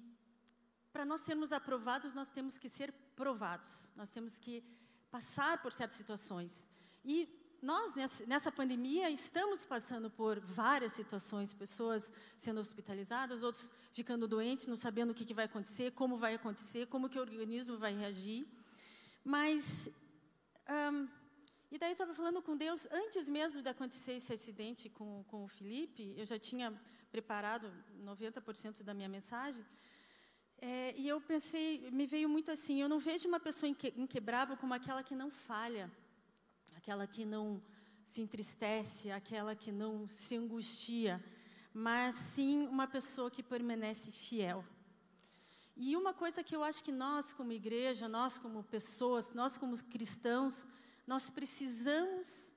para 0.91 1.05
nós 1.05 1.21
sermos 1.21 1.53
aprovados, 1.53 2.15
nós 2.15 2.31
temos 2.31 2.57
que 2.57 2.71
ser 2.71 2.91
provados. 3.15 3.93
Nós 3.95 4.11
temos 4.11 4.39
que 4.39 4.65
passar 5.11 5.61
por 5.61 5.73
certas 5.73 5.99
situações. 5.99 6.71
E 7.05 7.29
nós, 7.61 7.97
nessa 8.27 8.51
pandemia, 8.51 9.11
estamos 9.11 9.63
passando 9.63 10.11
por 10.11 10.41
várias 10.41 10.93
situações, 10.93 11.53
pessoas 11.53 12.11
sendo 12.39 12.61
hospitalizadas, 12.61 13.43
outros 13.43 13.71
ficando 13.93 14.27
doentes, 14.27 14.69
não 14.69 14.77
sabendo 14.77 15.11
o 15.11 15.15
que, 15.15 15.35
vai 15.35 15.45
acontecer, 15.45 15.93
como 15.93 16.17
vai 16.17 16.33
acontecer, 16.33 16.87
como 16.87 17.11
que 17.11 17.19
o 17.19 17.21
organismo 17.21 17.77
vai 17.77 17.95
reagir. 17.95 18.49
Mas, 19.25 19.91
um, 20.69 21.09
e 21.71 21.79
daí 21.79 21.91
eu 21.91 21.93
estava 21.93 22.15
falando 22.15 22.41
com 22.41 22.57
Deus, 22.57 22.87
antes 22.91 23.29
mesmo 23.29 23.63
de 23.63 23.69
acontecer 23.69 24.13
esse 24.13 24.33
acidente 24.33 24.89
com, 24.89 25.25
com 25.25 25.45
o 25.45 25.49
Felipe, 25.49 26.15
eu 26.17 26.25
já 26.25 26.39
tinha 26.39 26.73
preparado 27.11 27.73
90% 28.03 28.83
da 28.83 28.95
minha 28.95 29.09
mensagem, 29.09 29.65
é, 30.61 30.93
e 30.97 31.07
eu 31.07 31.21
pensei, 31.21 31.89
me 31.91 32.07
veio 32.07 32.29
muito 32.29 32.51
assim, 32.51 32.81
eu 32.81 32.89
não 32.89 32.99
vejo 32.99 33.29
uma 33.29 33.39
pessoa 33.39 33.71
inquebrável 33.97 34.57
como 34.57 34.75
aquela 34.75 35.03
que 35.05 35.15
não 35.15 35.31
falha, 35.31 35.91
aquela 36.77 37.07
que 37.07 37.25
não 37.25 37.63
se 38.03 38.21
entristece, 38.23 39.11
aquela 39.11 39.55
que 39.55 39.71
não 39.71 40.09
se 40.09 40.35
angustia, 40.35 41.23
mas 41.73 42.15
sim 42.15 42.67
uma 42.67 42.87
pessoa 42.87 43.31
que 43.31 43.43
permanece 43.43 44.11
fiel. 44.11 44.65
E 45.81 45.97
uma 45.97 46.13
coisa 46.13 46.43
que 46.43 46.57
eu 46.57 46.65
acho 46.65 46.83
que 46.83 46.91
nós, 46.91 47.33
como 47.33 47.53
igreja, 47.53 48.09
nós 48.09 48.37
como 48.37 48.65
pessoas, 48.65 49.33
nós 49.33 49.57
como 49.57 49.77
cristãos, 49.85 50.67
nós 51.07 51.31
precisamos 51.31 52.53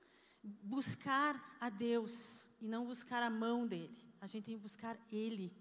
buscar 0.75 1.55
a 1.59 1.69
Deus 1.69 2.47
e 2.59 2.67
não 2.67 2.83
buscar 2.87 3.21
a 3.21 3.29
mão 3.29 3.67
dele. 3.67 3.95
A 4.19 4.25
gente 4.25 4.45
tem 4.45 4.55
que 4.55 4.61
buscar 4.61 4.97
Ele. 5.11 5.53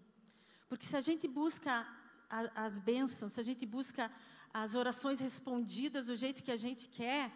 Porque 0.71 0.87
se 0.87 0.97
a 0.97 1.03
gente 1.03 1.29
busca 1.29 1.87
a, 2.31 2.65
as 2.65 2.81
bênçãos, 2.81 3.35
se 3.35 3.41
a 3.41 3.43
gente 3.51 3.67
busca 3.67 4.11
as 4.55 4.75
orações 4.75 5.21
respondidas 5.21 6.07
do 6.07 6.17
jeito 6.17 6.43
que 6.43 6.51
a 6.51 6.57
gente 6.57 6.89
quer, 6.89 7.31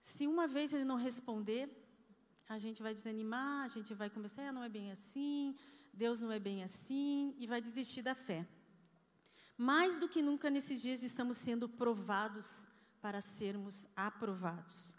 se 0.00 0.26
uma 0.26 0.48
vez 0.48 0.74
ele 0.74 0.84
não 0.84 0.96
responder, 0.96 1.64
a 2.48 2.58
gente 2.58 2.82
vai 2.82 2.92
desanimar, 2.92 3.64
a 3.64 3.68
gente 3.68 3.94
vai 3.94 4.10
começar, 4.10 4.48
ah, 4.48 4.52
não 4.52 4.64
é 4.64 4.68
bem 4.68 4.90
assim, 4.90 5.54
Deus 5.92 6.20
não 6.20 6.32
é 6.32 6.38
bem 6.38 6.64
assim, 6.64 7.34
e 7.38 7.46
vai 7.46 7.60
desistir 7.60 8.02
da 8.02 8.14
fé. 8.14 8.46
Mais 9.56 9.98
do 9.98 10.08
que 10.08 10.22
nunca 10.22 10.50
nesses 10.50 10.82
dias 10.82 11.02
estamos 11.02 11.36
sendo 11.36 11.68
provados 11.68 12.68
para 13.00 13.20
sermos 13.20 13.86
aprovados. 13.96 14.94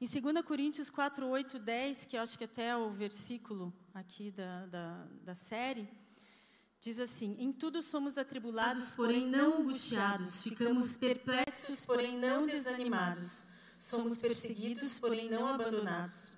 Em 0.00 0.06
2 0.06 0.44
Coríntios 0.44 0.90
4, 0.90 1.26
8, 1.26 1.58
10, 1.58 2.06
que 2.06 2.16
eu 2.16 2.22
acho 2.22 2.36
que 2.36 2.44
até 2.44 2.66
é 2.66 2.76
o 2.76 2.90
versículo 2.90 3.72
aqui 3.94 4.30
da, 4.30 4.66
da, 4.66 5.06
da 5.24 5.34
série, 5.34 5.88
Diz 6.86 7.00
assim: 7.00 7.36
Em 7.40 7.52
tudo 7.52 7.82
somos 7.82 8.16
atribulados, 8.16 8.94
porém 8.94 9.26
não 9.26 9.58
angustiados, 9.58 10.42
ficamos 10.42 10.96
perplexos, 10.96 11.84
porém 11.84 12.16
não 12.16 12.46
desanimados, 12.46 13.48
somos 13.76 14.18
perseguidos, 14.18 14.96
porém 14.96 15.28
não 15.28 15.48
abandonados, 15.48 16.36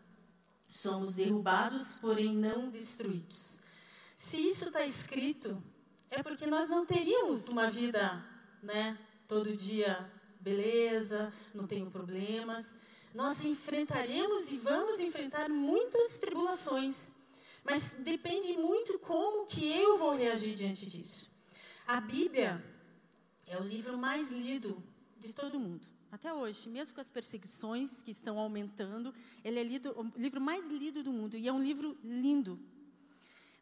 somos 0.73 1.17
derrubados, 1.17 1.99
porém 1.99 2.35
não 2.35 2.71
destruídos. 2.71 3.61
Se 4.17 4.41
isso 4.41 4.69
está 4.69 4.85
escrito, 4.87 5.63
é 6.11 6.23
porque 6.23 6.47
nós 6.47 6.69
não 6.69 6.85
teríamos 6.87 7.49
uma 7.49 7.69
vida, 7.71 8.25
né, 8.63 8.99
todo 9.27 9.55
dia, 9.55 10.11
beleza, 10.41 11.33
não 11.55 11.67
tenho 11.67 11.91
problemas. 11.91 12.79
Nós 13.15 13.45
enfrentaremos 13.45 14.53
e 14.53 14.59
vamos 14.59 15.01
enfrentar 15.01 15.49
muitas 15.49 16.19
tribulações 16.19 17.15
mas 17.69 17.95
depende 17.99 18.57
muito 18.57 18.99
como 18.99 19.45
que 19.45 19.71
eu 19.71 19.99
vou 19.99 20.17
reagir 20.17 20.55
diante 20.55 20.87
disso. 20.87 21.31
A 21.87 22.01
Bíblia 22.01 22.65
é 23.47 23.59
o 23.59 23.63
livro 23.63 23.99
mais 23.99 24.33
lido 24.33 24.83
de 25.21 25.35
todo 25.35 25.61
mundo. 25.61 25.87
Até 26.11 26.33
hoje, 26.33 26.67
mesmo 26.71 26.95
com 26.95 27.01
as 27.03 27.11
perseguições 27.11 28.01
que 28.01 28.11
estão 28.11 28.39
aumentando, 28.39 29.15
ele 29.45 29.61
é 29.61 29.63
lido, 29.63 29.95
o 30.01 30.19
livro 30.19 30.41
mais 30.41 30.67
lido 30.71 31.03
do 31.03 31.13
mundo 31.13 31.37
e 31.37 31.47
é 31.47 31.53
um 31.53 31.63
livro 31.63 31.99
lindo. 32.03 32.59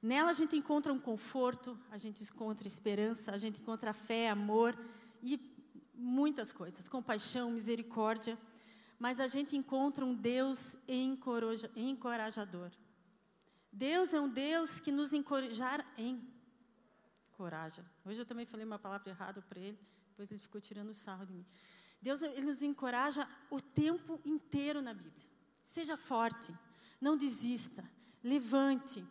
Nela 0.06 0.30
a 0.30 0.34
gente 0.34 0.54
encontra 0.54 0.92
um 0.92 1.00
conforto, 1.00 1.76
a 1.90 1.98
gente 1.98 2.22
encontra 2.22 2.68
esperança, 2.68 3.32
a 3.32 3.38
gente 3.38 3.60
encontra 3.60 3.92
fé, 3.92 4.30
amor 4.30 4.78
e 5.20 5.36
muitas 5.92 6.52
coisas, 6.52 6.88
compaixão, 6.88 7.50
misericórdia. 7.50 8.38
Mas 9.00 9.18
a 9.18 9.26
gente 9.26 9.56
encontra 9.56 10.04
um 10.04 10.14
Deus 10.14 10.76
encorajador. 11.76 12.70
Deus 13.72 14.14
é 14.14 14.20
um 14.20 14.28
Deus 14.28 14.78
que 14.78 14.92
nos 14.92 15.12
encoraja, 15.12 15.84
encoraja. 17.32 17.84
Hoje 18.04 18.20
eu 18.20 18.26
também 18.26 18.46
falei 18.46 18.64
uma 18.64 18.78
palavra 18.78 19.10
errada 19.10 19.42
para 19.42 19.58
ele, 19.58 19.78
depois 20.10 20.30
ele 20.30 20.38
ficou 20.38 20.60
tirando 20.60 20.94
sarro 20.94 21.26
de 21.26 21.32
mim. 21.32 21.44
Deus 22.00 22.22
ele 22.22 22.46
nos 22.46 22.62
encoraja 22.62 23.28
o 23.50 23.60
tempo 23.60 24.20
inteiro 24.24 24.80
na 24.80 24.94
Bíblia. 24.94 25.26
Seja 25.64 25.96
forte, 25.96 26.54
não 27.00 27.16
desista, 27.16 27.82
levante. 28.22 29.04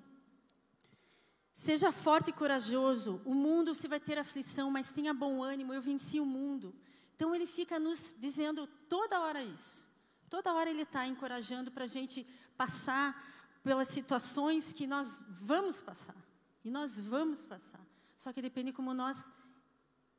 Seja 1.56 1.90
forte 1.90 2.32
e 2.32 2.34
corajoso. 2.34 3.22
O 3.24 3.34
mundo 3.34 3.74
se 3.74 3.88
vai 3.88 3.98
ter 3.98 4.18
aflição, 4.18 4.70
mas 4.70 4.92
tenha 4.92 5.14
bom 5.14 5.42
ânimo, 5.42 5.74
eu 5.74 5.82
venci 5.82 6.20
o 6.20 6.26
mundo. 6.26 6.76
Então 7.16 7.34
ele 7.34 7.48
fica 7.48 7.80
nos 7.80 8.14
dizendo 8.20 8.68
toda 8.90 9.22
hora 9.22 9.42
isso. 9.42 9.88
Toda 10.30 10.54
hora 10.54 10.70
ele 10.70 10.82
está 10.82 11.08
encorajando 11.08 11.72
para 11.72 11.86
a 11.86 11.88
gente 11.88 12.28
passar 12.58 13.60
pelas 13.64 13.88
situações 13.88 14.74
que 14.74 14.86
nós 14.86 15.24
vamos 15.30 15.80
passar. 15.80 16.18
E 16.62 16.70
nós 16.70 17.00
vamos 17.00 17.46
passar. 17.46 17.80
Só 18.18 18.34
que 18.34 18.42
depende 18.42 18.74
como 18.74 18.94
nós 18.94 19.32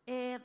é, 0.07 0.41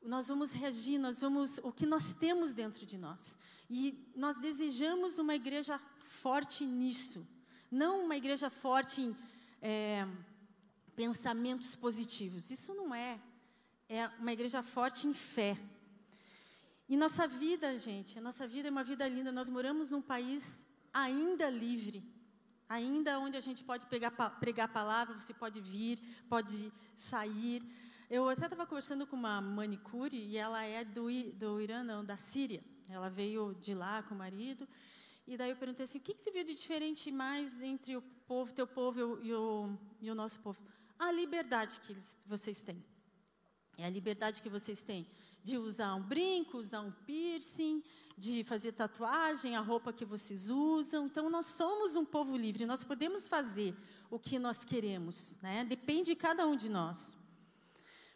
nós 0.00 0.28
vamos 0.28 0.52
reagir, 0.52 0.96
nós 0.96 1.20
vamos 1.20 1.58
o 1.58 1.72
que 1.72 1.86
nós 1.86 2.14
temos 2.14 2.54
dentro 2.54 2.86
de 2.86 2.96
nós. 2.96 3.36
E 3.68 4.12
nós 4.14 4.36
desejamos 4.36 5.18
uma 5.18 5.34
igreja 5.34 5.80
forte 6.04 6.64
nisso, 6.64 7.26
não 7.68 8.04
uma 8.04 8.16
igreja 8.16 8.48
forte 8.48 9.00
em 9.00 9.16
é, 9.62 10.06
pensamentos 10.96 11.76
positivos. 11.76 12.50
Isso 12.50 12.74
não 12.74 12.94
é. 12.94 13.18
É 13.88 14.08
uma 14.18 14.32
igreja 14.32 14.62
forte 14.62 15.06
em 15.06 15.14
fé. 15.14 15.56
E 16.88 16.96
nossa 16.96 17.26
vida, 17.26 17.78
gente, 17.78 18.18
a 18.18 18.20
nossa 18.20 18.46
vida 18.46 18.68
é 18.68 18.70
uma 18.70 18.84
vida 18.84 19.08
linda. 19.08 19.30
Nós 19.30 19.48
moramos 19.48 19.92
num 19.92 20.02
país 20.02 20.66
ainda 20.92 21.48
livre, 21.48 22.02
ainda 22.68 23.18
onde 23.18 23.36
a 23.36 23.40
gente 23.40 23.62
pode 23.64 23.86
pegar, 23.86 24.10
pregar 24.10 24.66
a 24.66 24.72
palavra, 24.72 25.16
você 25.16 25.32
pode 25.32 25.60
vir, 25.60 25.98
pode 26.28 26.72
sair. 26.94 27.62
Eu 28.10 28.28
até 28.28 28.44
estava 28.44 28.66
conversando 28.66 29.06
com 29.06 29.16
uma 29.16 29.40
manicure 29.40 30.16
e 30.16 30.36
ela 30.36 30.62
é 30.64 30.84
do, 30.84 31.08
do 31.34 31.60
Irã, 31.60 31.82
não, 31.82 32.04
da 32.04 32.16
Síria. 32.16 32.62
Ela 32.88 33.08
veio 33.08 33.56
de 33.60 33.72
lá 33.72 34.02
com 34.02 34.14
o 34.14 34.18
marido. 34.18 34.68
E 35.26 35.36
daí 35.36 35.50
eu 35.50 35.56
perguntei 35.56 35.84
assim, 35.84 35.98
o 35.98 36.00
que, 36.00 36.14
que 36.14 36.20
você 36.20 36.30
viu 36.30 36.44
de 36.44 36.54
diferente 36.54 37.10
mais 37.10 37.60
entre 37.62 37.96
o 37.96 38.02
povo, 38.26 38.52
teu 38.52 38.66
povo 38.66 38.98
e 39.22 39.32
o, 39.32 39.78
e 40.00 40.10
o, 40.10 40.14
nosso 40.14 40.40
povo? 40.40 40.60
A 40.98 41.12
liberdade 41.12 41.80
que 41.80 41.92
eles, 41.92 42.18
vocês 42.26 42.62
têm. 42.62 42.84
É 43.78 43.86
a 43.86 43.90
liberdade 43.90 44.42
que 44.42 44.48
vocês 44.48 44.82
têm 44.82 45.06
de 45.42 45.58
usar 45.58 45.94
um 45.94 46.02
brinco, 46.02 46.58
usar 46.58 46.80
um 46.80 46.92
piercing, 46.92 47.82
de 48.16 48.44
fazer 48.44 48.72
tatuagem, 48.72 49.56
a 49.56 49.60
roupa 49.60 49.92
que 49.92 50.04
vocês 50.04 50.50
usam. 50.50 51.06
Então, 51.06 51.28
nós 51.28 51.46
somos 51.46 51.96
um 51.96 52.04
povo 52.04 52.36
livre, 52.36 52.66
nós 52.66 52.84
podemos 52.84 53.26
fazer 53.26 53.74
o 54.10 54.18
que 54.18 54.38
nós 54.38 54.64
queremos, 54.64 55.34
né? 55.42 55.64
depende 55.64 56.12
de 56.12 56.16
cada 56.16 56.46
um 56.46 56.54
de 56.54 56.68
nós. 56.68 57.16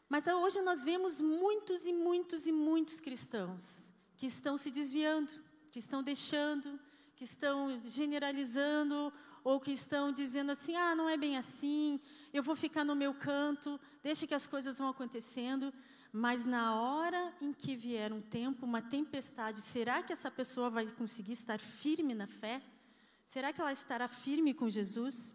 Mas 0.08 0.26
hoje 0.26 0.60
nós 0.60 0.84
vemos 0.84 1.20
muitos 1.20 1.86
e 1.86 1.92
muitos 1.92 2.46
e 2.46 2.52
muitos 2.52 3.00
cristãos 3.00 3.90
que 4.16 4.26
estão 4.26 4.56
se 4.56 4.70
desviando, 4.70 5.32
que 5.72 5.78
estão 5.78 6.02
deixando, 6.02 6.78
que 7.16 7.24
estão 7.24 7.80
generalizando 7.86 9.12
ou 9.42 9.58
que 9.58 9.72
estão 9.72 10.12
dizendo 10.12 10.52
assim: 10.52 10.76
ah, 10.76 10.94
não 10.94 11.08
é 11.08 11.16
bem 11.16 11.36
assim, 11.36 12.00
eu 12.32 12.42
vou 12.42 12.54
ficar 12.54 12.84
no 12.84 12.94
meu 12.94 13.14
canto, 13.14 13.80
deixa 14.02 14.26
que 14.26 14.34
as 14.34 14.46
coisas 14.46 14.78
vão 14.78 14.88
acontecendo. 14.88 15.72
Mas 16.12 16.46
na 16.46 16.74
hora 16.80 17.34
em 17.40 17.52
que 17.52 17.74
vier 17.76 18.12
um 18.12 18.20
tempo, 18.20 18.64
uma 18.64 18.80
tempestade, 18.80 19.60
será 19.60 20.02
que 20.02 20.12
essa 20.12 20.30
pessoa 20.30 20.70
vai 20.70 20.86
conseguir 20.86 21.32
estar 21.32 21.58
firme 21.58 22.14
na 22.14 22.26
fé? 22.26 22.62
Será 23.24 23.52
que 23.52 23.60
ela 23.60 23.72
estará 23.72 24.08
firme 24.08 24.54
com 24.54 24.68
Jesus? 24.68 25.34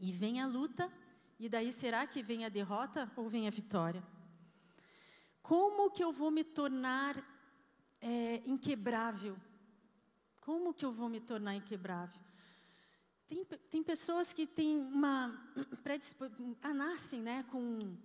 E 0.00 0.10
vem 0.10 0.40
a 0.40 0.46
luta, 0.46 0.90
e 1.38 1.48
daí 1.48 1.70
será 1.70 2.06
que 2.06 2.22
vem 2.22 2.44
a 2.44 2.48
derrota 2.48 3.10
ou 3.16 3.28
vem 3.28 3.46
a 3.46 3.50
vitória? 3.50 4.02
Como 5.42 5.90
que 5.90 6.02
eu 6.02 6.12
vou 6.12 6.30
me 6.30 6.42
tornar 6.42 7.16
é, 8.00 8.42
inquebrável? 8.46 9.36
Como 10.46 10.72
que 10.72 10.84
eu 10.84 10.92
vou 10.92 11.08
me 11.08 11.18
tornar 11.18 11.56
inquebrável? 11.56 12.20
Tem, 13.26 13.44
tem 13.68 13.82
pessoas 13.82 14.32
que 14.32 14.46
têm 14.46 14.78
uma 14.78 15.36
predisposição, 15.82 16.56
ah, 16.62 16.72
nascem 16.72 17.20
né, 17.20 17.44
com 17.50 17.96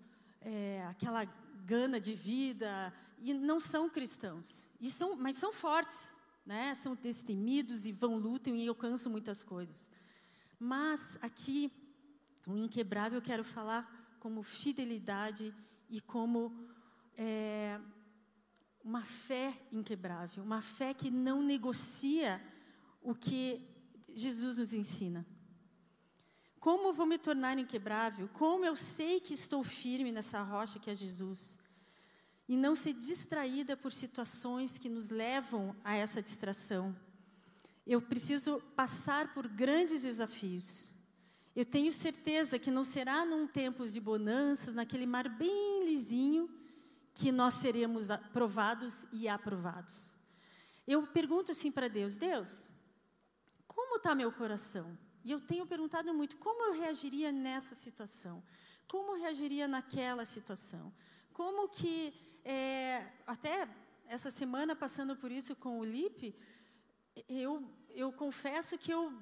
é, 0.41 0.83
aquela 0.89 1.23
gana 1.67 2.01
de 2.01 2.15
vida 2.15 2.91
e 3.19 3.31
não 3.31 3.61
são 3.61 3.87
cristãos, 3.87 4.67
e 4.79 4.89
são, 4.89 5.15
mas 5.15 5.35
são 5.35 5.53
fortes, 5.53 6.17
né, 6.43 6.73
são 6.73 6.95
destemidos 6.95 7.85
e 7.85 7.91
vão 7.91 8.17
lutam 8.17 8.55
e 8.55 8.67
alcançam 8.67 9.11
muitas 9.11 9.43
coisas. 9.43 9.91
Mas 10.59 11.19
aqui, 11.21 11.71
o 12.47 12.57
inquebrável 12.57 13.19
eu 13.19 13.23
quero 13.23 13.43
falar 13.43 14.17
como 14.19 14.41
fidelidade 14.41 15.53
e 15.87 16.01
como 16.01 16.67
é, 17.15 17.79
uma 18.83 19.03
fé 19.03 19.57
inquebrável, 19.71 20.43
uma 20.43 20.61
fé 20.61 20.93
que 20.93 21.11
não 21.11 21.41
negocia 21.41 22.41
o 23.01 23.13
que 23.13 23.67
Jesus 24.13 24.57
nos 24.57 24.73
ensina. 24.73 25.25
Como 26.59 26.93
vou 26.93 27.05
me 27.05 27.17
tornar 27.17 27.57
inquebrável? 27.57 28.29
Como 28.33 28.63
eu 28.63 28.75
sei 28.75 29.19
que 29.19 29.33
estou 29.33 29.63
firme 29.63 30.11
nessa 30.11 30.41
rocha 30.43 30.79
que 30.79 30.89
é 30.89 30.95
Jesus? 30.95 31.57
E 32.47 32.55
não 32.55 32.75
ser 32.75 32.93
distraída 32.93 33.75
por 33.75 33.91
situações 33.91 34.77
que 34.77 34.89
nos 34.89 35.09
levam 35.09 35.75
a 35.83 35.95
essa 35.95 36.21
distração. 36.21 36.95
Eu 37.85 38.01
preciso 38.01 38.61
passar 38.75 39.33
por 39.33 39.47
grandes 39.47 40.03
desafios. 40.03 40.91
Eu 41.55 41.65
tenho 41.65 41.91
certeza 41.91 42.59
que 42.59 42.69
não 42.69 42.83
será 42.83 43.25
num 43.25 43.47
tempos 43.47 43.91
de 43.91 43.99
bonanças, 43.99 44.75
naquele 44.75 45.05
mar 45.05 45.27
bem 45.27 45.85
lisinho, 45.85 46.49
que 47.13 47.31
nós 47.31 47.55
seremos 47.55 48.09
aprovados 48.09 49.05
e 49.11 49.27
aprovados. 49.27 50.15
Eu 50.87 51.05
pergunto 51.07 51.51
assim 51.51 51.71
para 51.71 51.87
Deus: 51.87 52.17
Deus, 52.17 52.67
como 53.67 53.97
está 53.97 54.15
meu 54.15 54.31
coração? 54.31 54.97
E 55.23 55.31
eu 55.31 55.39
tenho 55.39 55.65
perguntado 55.65 56.13
muito: 56.13 56.37
como 56.37 56.63
eu 56.63 56.73
reagiria 56.73 57.31
nessa 57.31 57.75
situação? 57.75 58.43
Como 58.87 59.11
eu 59.11 59.19
reagiria 59.21 59.67
naquela 59.67 60.25
situação? 60.25 60.93
Como 61.31 61.69
que, 61.69 62.13
é, 62.43 63.07
até 63.25 63.67
essa 64.05 64.29
semana, 64.29 64.75
passando 64.75 65.15
por 65.15 65.31
isso 65.31 65.55
com 65.55 65.79
o 65.79 65.85
Lipe, 65.85 66.35
eu, 67.29 67.65
eu 67.89 68.11
confesso 68.11 68.77
que 68.77 68.91
eu, 68.91 69.13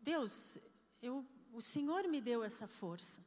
Deus, 0.00 0.56
eu, 1.02 1.26
o 1.52 1.60
Senhor 1.60 2.08
me 2.08 2.20
deu 2.20 2.42
essa 2.42 2.66
força. 2.66 3.22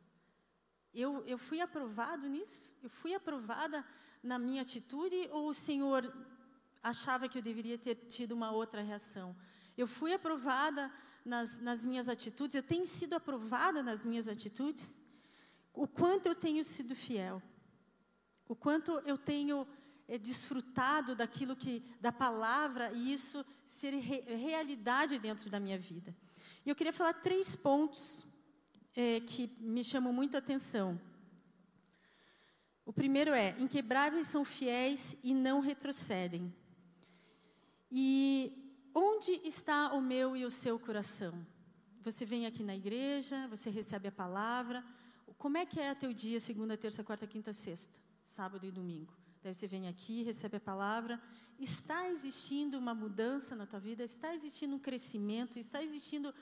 Eu, 0.94 1.24
eu 1.26 1.38
fui 1.38 1.60
aprovado 1.60 2.28
nisso? 2.28 2.72
Eu 2.82 2.90
fui 2.90 3.14
aprovada 3.14 3.86
na 4.24 4.40
minha 4.40 4.62
atitude 4.62 5.28
ou 5.32 5.50
o 5.50 5.54
Senhor 5.54 6.12
achava 6.82 7.28
que 7.28 7.38
eu 7.38 7.42
deveria 7.42 7.78
ter 7.78 7.96
tido 7.96 8.32
uma 8.32 8.52
outra 8.52 8.82
reação? 8.82 9.36
Eu 9.78 9.88
fui 9.88 10.14
aprovada 10.14 10.92
nas, 11.26 11.60
nas 11.60 11.84
minhas 11.84 12.10
atitudes, 12.10 12.56
eu 12.56 12.64
tenho 12.64 12.86
sido 12.86 13.14
aprovada 13.14 13.84
nas 13.84 14.04
minhas 14.04 14.28
atitudes? 14.28 15.00
O 15.74 15.88
quanto 15.88 16.28
eu 16.28 16.36
tenho 16.36 16.64
sido 16.64 16.96
fiel? 16.96 17.42
O 18.48 18.56
quanto 18.56 18.92
eu 19.06 19.18
tenho 19.18 19.68
é, 20.08 20.18
desfrutado 20.18 21.16
daquilo 21.16 21.56
que, 21.56 21.84
da 22.00 22.12
palavra 22.12 22.92
e 22.94 23.12
isso 23.12 23.46
ser 23.66 23.94
re, 23.94 24.22
realidade 24.36 25.18
dentro 25.18 25.50
da 25.50 25.60
minha 25.60 25.78
vida? 25.78 26.16
E 26.66 26.70
eu 26.70 26.76
queria 26.76 26.94
falar 26.94 27.14
três 27.14 27.56
pontos 27.56 28.26
é, 28.96 29.20
que 29.22 29.52
me 29.60 29.84
chamam 29.84 30.14
muito 30.14 30.36
a 30.36 30.40
atenção. 30.40 31.00
O 32.86 32.92
primeiro 32.92 33.32
é: 33.32 33.56
inquebráveis 33.60 34.28
são 34.28 34.44
fiéis 34.44 35.18
e 35.24 35.34
não 35.34 35.60
retrocedem. 35.60 36.54
E 37.92 38.80
onde 38.94 39.32
está 39.46 39.94
o 39.94 40.02
meu 40.02 40.36
e 40.36 40.46
o 40.46 40.52
seu 40.52 40.80
coração? 40.80 41.46
Você 42.02 42.26
vem 42.26 42.46
aqui 42.46 42.64
na 42.64 42.76
igreja, 42.76 43.48
você 43.48 43.70
recebe 43.70 44.08
a 44.08 44.12
palavra. 44.12 44.84
Como 45.38 45.58
é 45.58 45.66
que 45.66 45.80
é 45.80 45.94
teu 45.96 46.12
dia, 46.14 46.40
segunda, 46.40 46.78
terça, 46.78 47.04
quarta, 47.04 47.26
quinta, 47.26 47.54
sexta, 47.54 48.00
sábado 48.24 48.66
e 48.66 48.72
domingo? 48.72 49.14
Daí 49.42 49.54
você 49.54 49.68
vem 49.68 49.88
aqui, 49.88 50.24
recebe 50.24 50.58
a 50.58 50.60
palavra. 50.60 51.22
Está 51.60 52.10
existindo 52.10 52.78
uma 52.78 52.94
mudança 52.94 53.56
na 53.56 53.66
tua 53.66 53.80
vida? 53.80 54.04
Está 54.04 54.34
existindo 54.34 54.76
um 54.76 54.80
crescimento? 54.80 55.60
Está 55.60 55.84
existindo 55.84 56.34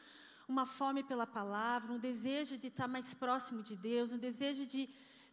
uma 0.47 0.65
fome 0.65 1.03
pela 1.03 1.27
palavra? 1.27 1.91
Um 1.91 1.99
desejo 1.99 2.57
de 2.57 2.67
estar 2.67 2.87
mais 2.87 3.13
próximo 3.13 3.61
de 3.61 3.75
Deus? 3.75 4.11
Um 4.11 4.17
desejo 4.17 4.65
de 4.65 4.89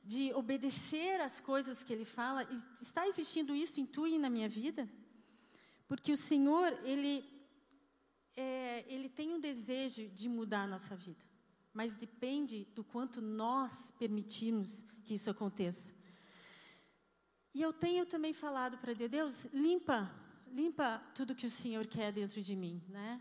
de 0.09 0.33
obedecer 0.33 1.21
às 1.21 1.38
coisas 1.38 1.85
que 1.85 1.92
Ele 1.92 2.07
fala, 2.07 2.42
está 2.81 3.07
existindo 3.07 3.55
isso 3.55 3.79
em 3.79 3.85
tu 3.85 4.07
e 4.07 4.18
na 4.18 4.31
minha 4.31 4.49
vida? 4.49 4.88
Porque 5.87 6.11
o 6.11 6.16
Senhor, 6.16 6.73
Ele, 6.83 7.23
é, 8.35 8.87
Ele 8.88 9.11
tem 9.11 9.35
um 9.35 9.38
desejo 9.38 10.09
de 10.09 10.27
mudar 10.27 10.62
a 10.62 10.66
nossa 10.66 10.97
vida, 10.97 11.23
mas 11.75 11.99
depende 11.99 12.66
do 12.75 12.83
quanto 12.83 13.21
nós 13.21 13.90
permitimos 13.99 14.83
que 15.05 15.12
isso 15.12 15.29
aconteça. 15.29 15.92
E 17.55 17.61
eu 17.61 17.71
tenho 17.71 18.07
também 18.07 18.33
falado 18.33 18.79
para 18.79 18.94
Deus, 18.94 19.11
Deus, 19.11 19.44
limpa, 19.53 20.11
limpa 20.51 21.03
tudo 21.14 21.35
que 21.35 21.44
o 21.44 21.51
Senhor 21.51 21.87
quer 21.87 22.12
dentro 22.12 22.40
de 22.40 22.57
mim, 22.57 22.83
né? 22.88 23.21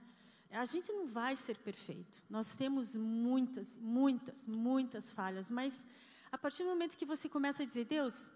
A 0.52 0.63
gente 0.63 0.89
não 0.93 1.06
vai 1.06 1.36
ser 1.36 1.58
perfeito. 1.58 2.23
Nós 2.30 2.56
temos 2.56 2.95
muitas, 2.95 3.78
muitas, 3.78 4.47
muitas 4.47 5.12
falhas, 5.12 5.52
mas 5.52 5.86
a 6.38 6.39
partir 6.39 6.62
do 6.62 6.69
momento 6.69 6.95
que 6.95 7.04
você 7.04 7.28
começa 7.28 7.63
a 7.63 7.65
dizer, 7.65 7.86
Deus, 7.86 8.30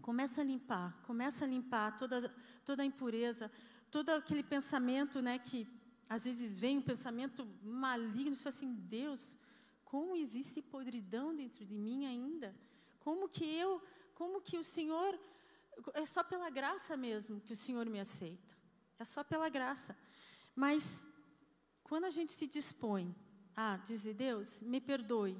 começa 0.00 0.40
a 0.40 0.44
limpar, 0.44 0.98
começa 1.02 1.44
a 1.44 1.48
limpar 1.48 1.94
toda, 1.94 2.34
toda 2.64 2.82
a 2.82 2.86
impureza, 2.86 3.52
todo 3.90 4.08
aquele 4.08 4.42
pensamento, 4.42 5.20
né, 5.20 5.38
que 5.38 5.68
às 6.08 6.24
vezes 6.24 6.58
vem 6.58 6.78
um 6.78 6.82
pensamento 6.82 7.46
maligno, 7.62 8.34
você 8.34 8.48
assim, 8.48 8.72
Deus, 8.72 9.36
como 9.84 10.16
existe 10.16 10.62
podridão 10.62 11.36
dentro 11.36 11.62
de 11.62 11.76
mim 11.76 12.06
ainda? 12.06 12.56
Como 13.00 13.28
que 13.28 13.44
eu, 13.44 13.82
como 14.14 14.40
que 14.40 14.56
o 14.56 14.64
Senhor, 14.64 15.12
é 15.92 16.06
só 16.06 16.24
pela 16.24 16.48
graça 16.48 16.96
mesmo 16.96 17.38
que 17.42 17.52
o 17.52 17.56
Senhor 17.56 17.86
me 17.90 18.00
aceita. 18.00 18.56
É 18.98 19.04
só 19.04 19.22
pela 19.22 19.50
graça. 19.50 19.94
Mas 20.56 21.06
quando 21.84 22.04
a 22.04 22.10
gente 22.10 22.32
se 22.32 22.46
dispõe 22.46 23.14
a 23.54 23.76
dizer, 23.76 24.14
Deus, 24.14 24.62
me 24.62 24.80
perdoe, 24.80 25.36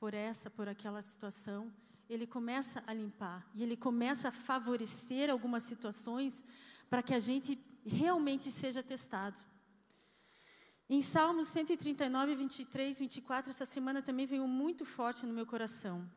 por 0.00 0.14
essa, 0.14 0.48
por 0.48 0.66
aquela 0.66 1.02
situação, 1.02 1.70
ele 2.08 2.26
começa 2.26 2.82
a 2.86 2.92
limpar 2.94 3.48
e 3.54 3.62
ele 3.62 3.76
começa 3.76 4.28
a 4.28 4.32
favorecer 4.32 5.28
algumas 5.30 5.62
situações 5.62 6.42
para 6.88 7.02
que 7.02 7.14
a 7.14 7.18
gente 7.18 7.56
realmente 7.84 8.50
seja 8.50 8.82
testado. 8.82 9.38
Em 10.88 11.02
Salmos 11.02 11.46
139, 11.48 12.34
23, 12.34 12.98
24, 12.98 13.50
essa 13.50 13.66
semana 13.66 14.02
também 14.02 14.26
veio 14.26 14.48
muito 14.48 14.84
forte 14.84 15.24
no 15.26 15.34
meu 15.34 15.46
coração. 15.46 16.10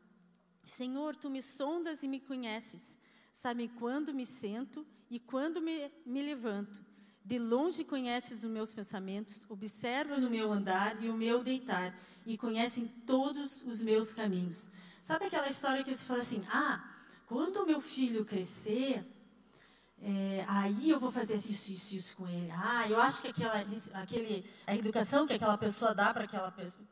Senhor, 0.64 1.14
tu 1.14 1.28
me 1.28 1.42
sondas 1.42 2.02
e 2.02 2.08
me 2.08 2.18
conheces, 2.18 2.98
sabe 3.32 3.68
quando 3.68 4.14
me 4.14 4.24
sento 4.24 4.84
e 5.10 5.20
quando 5.20 5.60
me, 5.60 5.92
me 6.04 6.22
levanto. 6.22 6.84
De 7.24 7.38
longe 7.38 7.84
conheces 7.84 8.44
os 8.44 8.50
meus 8.50 8.74
pensamentos, 8.74 9.46
observas 9.48 10.22
o 10.22 10.28
meu 10.28 10.52
andar 10.52 11.02
e 11.02 11.08
o 11.08 11.14
meu 11.14 11.42
deitar 11.42 11.96
e 12.26 12.36
conhecem 12.36 12.86
todos 13.06 13.62
os 13.62 13.82
meus 13.82 14.12
caminhos. 14.12 14.68
Sabe 15.00 15.26
aquela 15.26 15.48
história 15.48 15.82
que 15.82 15.94
você 15.94 16.06
fala 16.06 16.20
assim: 16.20 16.44
ah, 16.50 16.84
quando 17.26 17.62
o 17.62 17.66
meu 17.66 17.80
filho 17.80 18.24
crescer, 18.24 19.06
é, 20.02 20.44
aí 20.46 20.90
eu 20.90 21.00
vou 21.00 21.10
fazer 21.10 21.34
isso, 21.36 21.72
isso, 21.72 21.96
isso 21.96 22.16
com 22.18 22.28
ele. 22.28 22.50
Ah, 22.50 22.86
eu 22.90 23.00
acho 23.00 23.22
que 23.22 23.28
aquela, 23.28 23.64
aquele, 23.94 24.44
a 24.66 24.76
educação 24.76 25.26
que 25.26 25.32
aquela 25.32 25.56
pessoa 25.56 25.94
dá 25.94 26.12
para 26.12 26.26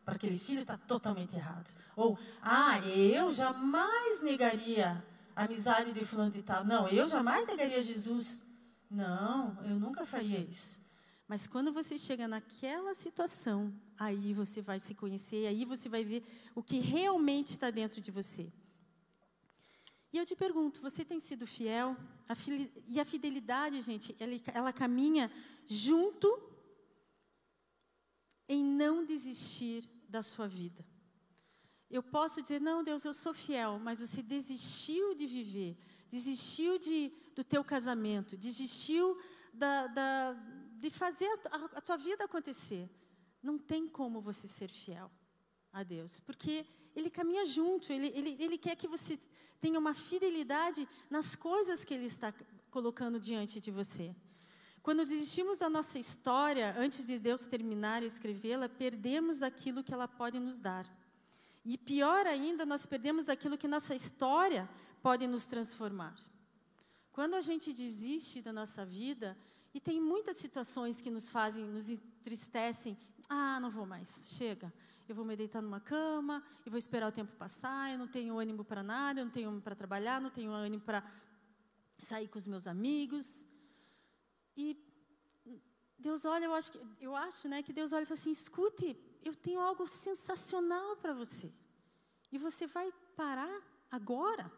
aquele 0.06 0.38
filho 0.38 0.62
está 0.62 0.78
totalmente 0.78 1.36
errado. 1.36 1.68
Ou, 1.94 2.18
ah, 2.40 2.78
eu 2.88 3.30
jamais 3.30 4.22
negaria 4.22 5.04
a 5.36 5.44
amizade 5.44 5.92
de 5.92 6.04
fulano 6.06 6.30
de 6.30 6.42
tal. 6.42 6.64
Não, 6.64 6.88
eu 6.88 7.06
jamais 7.06 7.46
negaria 7.46 7.82
Jesus. 7.82 8.46
Não, 8.92 9.64
eu 9.64 9.78
nunca 9.78 10.04
faria 10.04 10.38
isso. 10.38 10.80
Mas 11.26 11.46
quando 11.46 11.72
você 11.72 11.96
chega 11.96 12.28
naquela 12.28 12.92
situação, 12.92 13.72
aí 13.98 14.34
você 14.34 14.60
vai 14.60 14.78
se 14.78 14.94
conhecer, 14.94 15.46
aí 15.46 15.64
você 15.64 15.88
vai 15.88 16.04
ver 16.04 16.22
o 16.54 16.62
que 16.62 16.78
realmente 16.78 17.52
está 17.52 17.70
dentro 17.70 18.02
de 18.02 18.10
você. 18.10 18.52
E 20.12 20.18
eu 20.18 20.26
te 20.26 20.36
pergunto, 20.36 20.82
você 20.82 21.06
tem 21.06 21.18
sido 21.18 21.46
fiel? 21.46 21.96
A 22.28 22.34
e 22.86 23.00
a 23.00 23.04
fidelidade, 23.04 23.80
gente, 23.80 24.14
ela, 24.20 24.34
ela 24.52 24.72
caminha 24.72 25.32
junto 25.66 26.28
em 28.46 28.62
não 28.62 29.02
desistir 29.02 29.88
da 30.06 30.20
sua 30.20 30.46
vida. 30.46 30.84
Eu 31.88 32.02
posso 32.02 32.42
dizer, 32.42 32.60
não, 32.60 32.84
Deus, 32.84 33.06
eu 33.06 33.14
sou 33.14 33.32
fiel, 33.32 33.78
mas 33.78 34.00
você 34.00 34.22
desistiu 34.22 35.14
de 35.14 35.26
viver, 35.26 35.78
desistiu 36.12 36.78
de, 36.78 37.10
do 37.34 37.42
teu 37.42 37.64
casamento, 37.64 38.36
desistiu 38.36 39.18
da, 39.54 39.86
da, 39.86 40.36
de 40.78 40.90
fazer 40.90 41.30
a, 41.50 41.56
a, 41.78 41.80
tua 41.80 41.96
vida 41.96 42.24
acontecer. 42.24 42.86
Não 43.42 43.56
tem 43.56 43.88
como 43.88 44.20
você 44.20 44.46
ser 44.46 44.68
fiel 44.68 45.10
a 45.72 45.82
Deus, 45.82 46.20
porque 46.20 46.66
Ele 46.94 47.08
caminha 47.08 47.46
junto, 47.46 47.90
ele, 47.90 48.08
ele, 48.14 48.36
ele 48.38 48.58
quer 48.58 48.76
que 48.76 48.86
você 48.86 49.18
tenha 49.58 49.78
uma 49.78 49.94
fidelidade 49.94 50.86
nas 51.08 51.34
coisas 51.34 51.82
que 51.82 51.94
Ele 51.94 52.04
está 52.04 52.32
colocando 52.70 53.18
diante 53.18 53.58
de 53.58 53.70
você. 53.70 54.14
Quando 54.82 54.98
desistimos 54.98 55.60
da 55.60 55.70
nossa 55.70 55.98
história, 55.98 56.74
antes 56.76 57.06
de 57.06 57.18
Deus 57.18 57.46
terminar 57.46 58.02
e 58.02 58.06
escrevê-la, 58.06 58.68
perdemos 58.68 59.42
aquilo 59.42 59.82
que 59.82 59.94
ela 59.94 60.08
pode 60.08 60.38
nos 60.38 60.58
dar. 60.58 60.86
E 61.64 61.78
pior 61.78 62.26
ainda, 62.26 62.66
nós 62.66 62.84
perdemos 62.84 63.28
aquilo 63.28 63.56
que 63.56 63.68
nossa 63.68 63.94
história 63.94 64.68
pode 65.02 65.26
nos 65.26 65.46
transformar. 65.46 66.14
Quando 67.10 67.34
a 67.34 67.40
gente 67.40 67.72
desiste 67.72 68.40
da 68.40 68.52
nossa 68.52 68.84
vida, 68.86 69.36
e 69.74 69.80
tem 69.80 70.00
muitas 70.00 70.36
situações 70.36 71.00
que 71.00 71.10
nos 71.10 71.28
fazem, 71.28 71.64
nos 71.64 71.90
entristecem, 71.90 72.96
ah, 73.28 73.58
não 73.60 73.70
vou 73.70 73.84
mais, 73.84 74.34
chega. 74.36 74.72
Eu 75.08 75.14
vou 75.14 75.24
me 75.24 75.36
deitar 75.36 75.60
numa 75.60 75.80
cama, 75.80 76.42
e 76.64 76.70
vou 76.70 76.78
esperar 76.78 77.08
o 77.08 77.12
tempo 77.12 77.32
passar, 77.36 77.92
eu 77.92 77.98
não 77.98 78.08
tenho 78.08 78.38
ânimo 78.38 78.64
para 78.64 78.82
nada, 78.82 79.20
eu 79.20 79.24
não 79.24 79.32
tenho 79.32 79.48
ânimo 79.48 79.62
para 79.62 79.74
trabalhar, 79.74 80.20
não 80.20 80.30
tenho 80.30 80.52
ânimo 80.52 80.82
para 80.82 81.04
sair 81.98 82.28
com 82.28 82.38
os 82.38 82.46
meus 82.46 82.66
amigos. 82.66 83.46
E 84.56 84.78
Deus 85.98 86.24
olha, 86.24 86.46
eu 86.46 86.54
acho, 86.54 86.72
que, 86.72 86.80
eu 87.00 87.14
acho 87.14 87.48
né, 87.48 87.62
que 87.62 87.72
Deus 87.72 87.92
olha 87.92 88.04
e 88.04 88.06
fala 88.06 88.18
assim: 88.18 88.30
escute, 88.30 88.96
eu 89.24 89.34
tenho 89.34 89.60
algo 89.60 89.86
sensacional 89.86 90.96
para 90.96 91.12
você. 91.12 91.52
E 92.30 92.38
você 92.38 92.66
vai 92.66 92.90
parar 93.14 93.62
agora? 93.90 94.50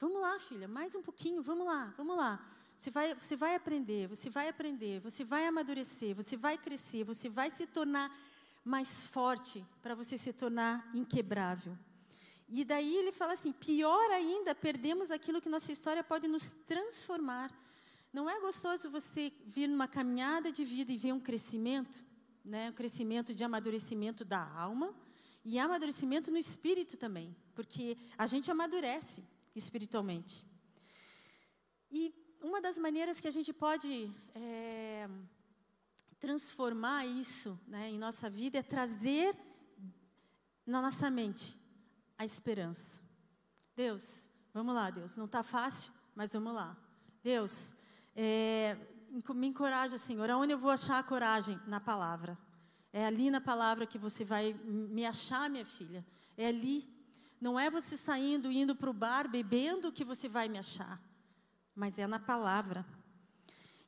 Vamos 0.00 0.20
lá, 0.20 0.38
filha, 0.40 0.68
mais 0.68 0.94
um 0.94 1.02
pouquinho, 1.02 1.42
vamos 1.42 1.66
lá, 1.66 1.94
vamos 1.96 2.16
lá. 2.16 2.44
Você 2.76 2.90
vai, 2.90 3.14
você 3.14 3.36
vai 3.36 3.54
aprender, 3.54 4.08
você 4.08 4.28
vai 4.28 4.48
aprender, 4.48 5.00
você 5.00 5.24
vai 5.24 5.46
amadurecer, 5.46 6.14
você 6.14 6.36
vai 6.36 6.58
crescer, 6.58 7.04
você 7.04 7.28
vai 7.28 7.50
se 7.50 7.66
tornar 7.66 8.14
mais 8.64 9.06
forte 9.06 9.64
para 9.82 9.94
você 9.94 10.18
se 10.18 10.32
tornar 10.32 10.90
inquebrável. 10.94 11.78
E 12.48 12.64
daí 12.64 12.96
ele 12.96 13.12
fala 13.12 13.34
assim: 13.34 13.52
pior 13.52 14.10
ainda, 14.10 14.54
perdemos 14.54 15.10
aquilo 15.10 15.40
que 15.40 15.48
nossa 15.48 15.70
história 15.70 16.02
pode 16.02 16.26
nos 16.26 16.52
transformar. 16.66 17.52
Não 18.12 18.28
é 18.28 18.40
gostoso 18.40 18.90
você 18.90 19.32
vir 19.46 19.68
numa 19.68 19.88
caminhada 19.88 20.50
de 20.50 20.64
vida 20.64 20.92
e 20.92 20.96
ver 20.96 21.12
um 21.12 21.20
crescimento? 21.20 22.02
né, 22.44 22.68
o 22.68 22.72
crescimento 22.74 23.34
de 23.34 23.42
amadurecimento 23.42 24.24
da 24.24 24.46
alma 24.54 24.94
e 25.44 25.58
amadurecimento 25.58 26.30
no 26.30 26.36
espírito 26.36 26.96
também, 26.96 27.34
porque 27.54 27.96
a 28.18 28.26
gente 28.26 28.50
amadurece 28.50 29.24
espiritualmente. 29.54 30.44
E 31.90 32.14
uma 32.40 32.60
das 32.60 32.78
maneiras 32.78 33.20
que 33.20 33.28
a 33.28 33.30
gente 33.30 33.52
pode 33.52 34.12
é, 34.34 35.08
transformar 36.18 37.06
isso 37.06 37.58
né, 37.66 37.90
em 37.90 37.98
nossa 37.98 38.28
vida 38.28 38.58
é 38.58 38.62
trazer 38.62 39.36
na 40.66 40.80
nossa 40.80 41.10
mente 41.10 41.58
a 42.16 42.24
esperança. 42.24 43.00
Deus, 43.76 44.30
vamos 44.52 44.74
lá, 44.74 44.90
Deus, 44.90 45.16
não 45.16 45.26
está 45.26 45.42
fácil, 45.42 45.92
mas 46.14 46.32
vamos 46.32 46.54
lá. 46.54 46.76
Deus, 47.22 47.74
é, 48.14 48.76
me 49.34 49.46
encoraja, 49.46 49.98
Senhor. 49.98 50.28
Aonde 50.30 50.52
eu 50.52 50.58
vou 50.58 50.70
achar 50.70 50.98
a 50.98 51.02
coragem? 51.02 51.60
Na 51.66 51.80
palavra. 51.80 52.38
É 52.92 53.06
ali 53.06 53.30
na 53.30 53.40
palavra 53.40 53.86
que 53.86 53.98
você 53.98 54.24
vai 54.24 54.52
me 54.64 55.04
achar, 55.04 55.50
minha 55.50 55.66
filha. 55.66 56.04
É 56.36 56.46
ali. 56.48 56.88
Não 57.44 57.60
é 57.60 57.68
você 57.68 57.94
saindo, 57.94 58.50
indo 58.50 58.74
para 58.74 58.88
o 58.88 58.94
bar, 58.94 59.28
bebendo 59.28 59.92
que 59.92 60.02
você 60.02 60.26
vai 60.26 60.48
me 60.48 60.56
achar. 60.56 60.98
Mas 61.74 61.98
é 61.98 62.06
na 62.06 62.18
palavra. 62.18 62.86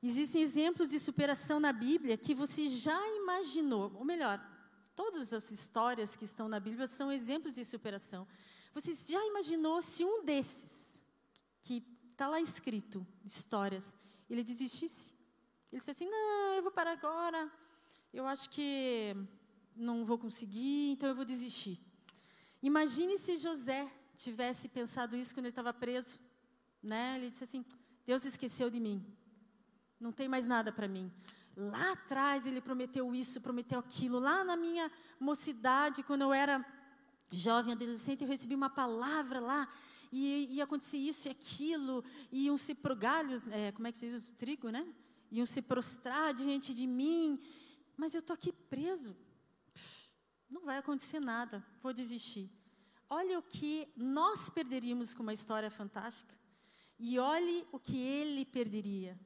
Existem 0.03 0.43
exemplos 0.43 0.91
de 0.91 0.99
superação 0.99 1.59
na 1.59 1.73
Bíblia 1.73 2.19
que 2.19 2.35
você 2.35 2.69
já 2.69 3.01
imaginou. 3.17 3.91
Ou 3.95 4.05
melhor, 4.05 4.39
todas 4.95 5.33
as 5.33 5.51
histórias 5.51 6.15
que 6.15 6.27
estão 6.27 6.51
na 6.51 6.61
Bíblia 6.61 6.87
são 6.87 7.11
exemplos 7.11 7.55
de 7.55 7.65
superação. 7.65 8.29
Você 8.75 8.93
já 9.11 9.25
imaginou 9.25 9.81
se 9.81 10.05
um 10.05 10.23
desses, 10.23 11.03
que 11.63 11.83
está 12.13 12.29
lá 12.29 12.39
escrito, 12.39 13.07
histórias, 13.25 13.97
ele 14.29 14.45
desistisse? 14.45 15.15
Ele 15.73 15.79
disse 15.79 15.93
assim: 15.93 16.11
Não, 16.11 16.57
eu 16.57 16.63
vou 16.63 16.73
parar 16.73 16.93
agora. 16.93 17.51
Eu 18.13 18.27
acho 18.27 18.51
que 18.51 19.17
não 19.75 20.05
vou 20.05 20.19
conseguir, 20.19 20.91
então 20.91 21.09
eu 21.09 21.15
vou 21.15 21.25
desistir. 21.25 21.86
Imagine 22.63 23.19
se 23.19 23.37
José 23.37 23.91
tivesse 24.15 24.69
pensado 24.69 25.17
isso 25.17 25.35
quando 25.35 25.47
ele 25.47 25.53
estava 25.53 25.73
preso. 25.73 26.19
Né? 26.83 27.17
Ele 27.17 27.31
disse 27.31 27.45
assim: 27.45 27.65
Deus 28.07 28.25
esqueceu 28.25 28.71
de 28.71 28.81
mim. 28.81 29.05
Não 29.99 30.13
tem 30.13 30.29
mais 30.29 30.47
nada 30.47 30.73
para 30.73 30.89
mim. 30.89 31.13
Lá 31.57 31.93
atrás 31.93 32.47
ele 32.47 32.61
prometeu 32.61 33.15
isso, 33.15 33.41
prometeu 33.41 33.79
aquilo. 33.79 34.19
Lá 34.19 34.45
na 34.45 34.57
minha 34.57 34.91
mocidade, 35.19 36.03
quando 36.03 36.23
eu 36.23 36.33
era 36.33 36.65
jovem, 37.31 37.73
adolescente, 37.73 38.23
eu 38.23 38.29
recebi 38.29 38.55
uma 38.55 38.69
palavra 38.69 39.41
lá 39.41 39.69
e 40.13 40.55
ia 40.55 40.65
acontecer 40.65 40.99
isso 40.99 41.29
e 41.29 41.31
aquilo, 41.31 42.05
iam 42.31 42.57
se 42.57 42.75
pro 42.75 42.95
galhos, 42.95 43.47
é, 43.49 43.73
como 43.73 43.89
é 43.89 43.93
que 43.93 43.99
se 43.99 44.09
diz 44.09 44.29
o 44.29 44.35
trigo, 44.35 44.71
né? 44.71 44.87
Iam 45.31 45.47
se 45.47 45.61
prostrar 45.61 46.33
diante 46.33 46.73
de 46.73 46.87
mim, 46.87 47.41
mas 47.97 48.15
eu 48.15 48.21
estou 48.21 48.35
aqui 48.35 48.53
preso. 48.53 49.17
Não 50.49 50.65
vai 50.65 50.79
acontecer 50.79 51.21
nada, 51.21 51.65
vou 51.83 51.93
desistir. 51.93 52.51
Olha 53.09 53.39
o 53.39 53.43
que 53.43 53.89
nós 53.97 54.49
perderíamos 54.51 55.15
com 55.15 55.23
uma 55.23 55.33
história 55.33 55.71
fantástica. 55.71 56.35
E 56.99 57.19
olhe 57.19 57.67
o 57.73 57.79
que 57.79 57.99
ele 57.99 58.45
perderia, 58.45 59.19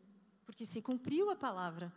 porque 0.44 0.64
se 0.64 0.82
cumpriu 0.82 1.30
a 1.30 1.36
palavra. 1.36 1.92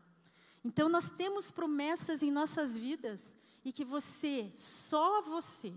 Então 0.63 0.87
nós 0.87 1.09
temos 1.09 1.51
promessas 1.51 2.21
em 2.21 2.31
nossas 2.31 2.77
vidas 2.77 3.35
e 3.65 3.71
que 3.71 3.83
você, 3.83 4.49
só 4.53 5.21
você, 5.21 5.73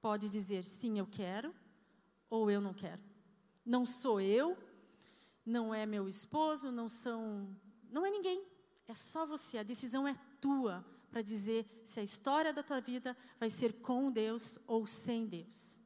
pode 0.00 0.28
dizer 0.28 0.64
sim, 0.64 0.98
eu 0.98 1.06
quero, 1.06 1.54
ou 2.30 2.50
eu 2.50 2.60
não 2.60 2.72
quero. 2.72 3.02
Não 3.64 3.84
sou 3.84 4.20
eu, 4.20 4.56
não 5.44 5.74
é 5.74 5.84
meu 5.84 6.08
esposo, 6.08 6.70
não 6.70 6.88
são, 6.88 7.54
não 7.90 8.06
é 8.06 8.10
ninguém. 8.10 8.46
É 8.86 8.94
só 8.94 9.26
você, 9.26 9.58
a 9.58 9.62
decisão 9.62 10.06
é 10.06 10.14
tua 10.40 10.84
para 11.10 11.22
dizer 11.22 11.66
se 11.84 12.00
a 12.00 12.02
história 12.02 12.52
da 12.52 12.62
tua 12.62 12.80
vida 12.80 13.16
vai 13.38 13.50
ser 13.50 13.72
com 13.74 14.10
Deus 14.10 14.58
ou 14.66 14.86
sem 14.86 15.26
Deus. 15.26 15.80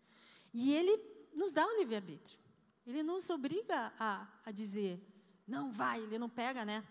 E 0.52 0.72
ele 0.72 0.98
nos 1.34 1.52
dá 1.52 1.66
o 1.66 1.78
livre-arbítrio. 1.78 2.38
Ele 2.86 3.02
nos 3.02 3.30
obriga 3.30 3.92
a, 3.98 4.26
a 4.44 4.50
dizer, 4.50 5.00
não 5.46 5.70
vai, 5.70 6.00
ele 6.00 6.18
não 6.18 6.28
pega, 6.28 6.64
né? 6.64 6.84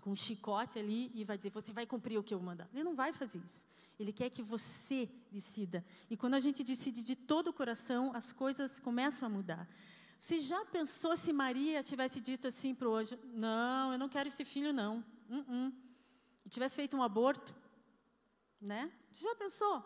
Com 0.00 0.10
um 0.10 0.16
chicote 0.16 0.78
ali 0.78 1.10
e 1.14 1.24
vai 1.24 1.36
dizer, 1.36 1.50
você 1.50 1.72
vai 1.72 1.86
cumprir 1.86 2.18
o 2.18 2.22
que 2.22 2.34
eu 2.34 2.40
mandar. 2.40 2.68
Ele 2.72 2.82
não 2.82 2.94
vai 2.94 3.12
fazer 3.12 3.38
isso. 3.44 3.66
Ele 3.98 4.12
quer 4.12 4.30
que 4.30 4.42
você 4.42 5.08
decida. 5.30 5.84
E 6.10 6.16
quando 6.16 6.34
a 6.34 6.40
gente 6.40 6.64
decide 6.64 7.02
de 7.04 7.14
todo 7.14 7.48
o 7.48 7.52
coração, 7.52 8.10
as 8.14 8.32
coisas 8.32 8.80
começam 8.80 9.26
a 9.26 9.30
mudar. 9.30 9.68
Você 10.18 10.38
já 10.38 10.64
pensou 10.66 11.16
se 11.16 11.32
Maria 11.32 11.82
tivesse 11.82 12.20
dito 12.20 12.48
assim 12.48 12.74
para 12.74 12.88
o 12.88 12.94
anjo: 12.94 13.18
Não, 13.32 13.92
eu 13.92 13.98
não 13.98 14.08
quero 14.08 14.28
esse 14.28 14.44
filho, 14.44 14.72
não. 14.72 15.04
Uh 15.28 15.42
-uh. 15.42 15.72
Tivesse 16.54 16.76
feito 16.76 16.94
um 16.98 17.02
aborto? 17.02 17.54
Né? 18.60 18.92
Você 19.10 19.24
já 19.24 19.34
pensou? 19.34 19.82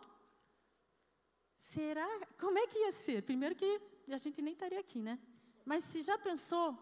Será? 1.61 2.09
Como 2.41 2.59
é 2.59 2.67
que 2.67 2.79
ia 2.85 2.91
ser? 2.91 3.23
Primeiro 3.23 3.55
que 3.55 3.71
a 4.11 4.19
gente 4.19 4.43
nem 4.43 4.53
estaria 4.53 4.81
aqui, 4.81 5.01
né? 5.01 5.17
Mas 5.65 5.85
se 5.85 6.03
já 6.03 6.19
pensou 6.19 6.77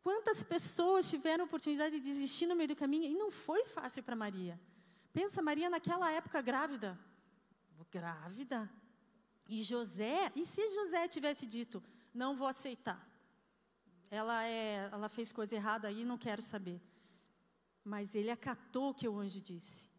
quantas 0.00 0.44
pessoas 0.44 1.10
tiveram 1.10 1.44
oportunidade 1.44 1.96
de 1.96 2.04
desistir 2.10 2.46
no 2.46 2.54
meio 2.54 2.68
do 2.68 2.76
caminho 2.76 3.10
e 3.10 3.16
não 3.16 3.32
foi 3.32 3.64
fácil 3.64 4.04
para 4.04 4.14
Maria? 4.14 4.60
Pensa, 5.12 5.42
Maria 5.42 5.68
naquela 5.68 6.08
época 6.12 6.40
grávida. 6.40 6.96
Grávida? 7.90 8.70
E 9.48 9.60
José? 9.62 10.30
E 10.36 10.46
se 10.46 10.68
José 10.76 11.08
tivesse 11.08 11.46
dito, 11.46 11.82
não 12.12 12.36
vou 12.36 12.46
aceitar? 12.46 13.00
Ela, 14.08 14.44
é, 14.46 14.88
ela 14.92 15.08
fez 15.08 15.32
coisa 15.32 15.56
errada 15.56 15.88
aí, 15.88 16.04
não 16.04 16.16
quero 16.16 16.42
saber. 16.42 16.80
Mas 17.84 18.14
ele 18.14 18.30
acatou 18.30 18.90
o 18.90 18.94
que 18.94 19.08
o 19.08 19.18
anjo 19.18 19.40
disse. 19.40 19.90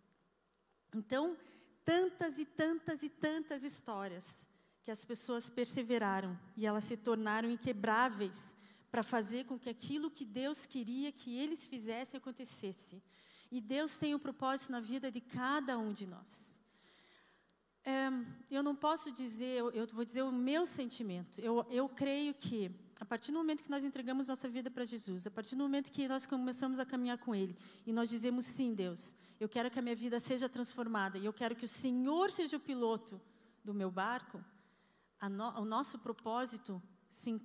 Então, 0.94 1.38
tantas 1.84 2.40
e 2.40 2.46
tantas 2.46 3.04
e 3.04 3.10
tantas 3.10 3.64
histórias 3.64 4.48
que 4.84 4.92
as 4.92 5.06
pessoas 5.06 5.50
perseveraram 5.50 6.40
e 6.56 6.66
elas 6.66 6.84
se 6.84 6.98
tornaram 6.98 7.50
inquebráveis 7.50 8.56
para 8.92 9.04
fazer 9.04 9.46
com 9.46 9.60
que 9.60 9.70
aquilo 9.70 10.10
que 10.10 10.24
Deus 10.24 10.66
queria 10.66 11.12
que 11.12 11.38
eles 11.38 11.66
fizessem 11.66 12.18
acontecesse. 12.18 13.04
E 13.52 13.60
Deus 13.60 13.98
tem 13.98 14.16
um 14.16 14.20
propósito 14.20 14.72
na 14.72 14.80
vida 14.80 15.12
de 15.12 15.22
cada 15.22 15.78
um 15.78 15.92
de 15.92 16.06
nós. 16.06 16.60
É, 17.84 18.10
eu 18.50 18.64
não 18.64 18.76
posso 18.76 19.12
dizer, 19.12 19.60
eu, 19.60 19.70
eu, 19.72 19.88
vou 19.88 20.04
dizer 20.04 20.24
o 20.24 20.32
meu 20.32 20.66
sentimento. 20.66 21.40
Eu, 21.40 21.66
eu 21.70 21.88
creio 21.88 22.34
que, 22.34 22.72
a 23.00 23.06
partir 23.06 23.32
do 23.32 23.38
momento 23.38 23.64
que 23.64 23.70
nós 23.70 23.84
entregamos 23.84 24.28
nossa 24.28 24.48
vida 24.48 24.72
para 24.72 24.86
Jesus, 24.86 25.28
a 25.28 25.32
partir 25.32 25.56
do 25.56 25.64
momento 25.64 25.92
que 25.92 26.08
nós 26.08 26.26
começamos 26.26 26.80
a 26.80 26.86
caminhar 26.86 27.18
com 27.18 27.36
Ele, 27.36 27.58
e 27.86 27.92
nós 27.92 28.10
dizemos 28.10 28.46
sim, 28.46 28.74
Deus, 28.74 29.16
eu 29.40 29.50
quero 29.50 29.70
que 29.70 29.78
a 29.78 29.82
minha 29.82 29.96
vida 29.96 30.20
seja 30.20 30.48
transformada, 30.48 31.18
e 31.18 31.26
eu 31.26 31.34
quero 31.34 31.56
que 31.56 31.66
o 31.66 31.68
Senhor 31.68 32.32
seja 32.32 32.56
o 32.56 32.60
piloto 32.60 33.20
do 33.64 33.74
meu 33.74 33.92
barco, 33.92 34.44
no, 35.30 35.62
o 35.62 35.66
nosso 35.66 36.00
propósito 36.00 36.82
se, 37.10 37.42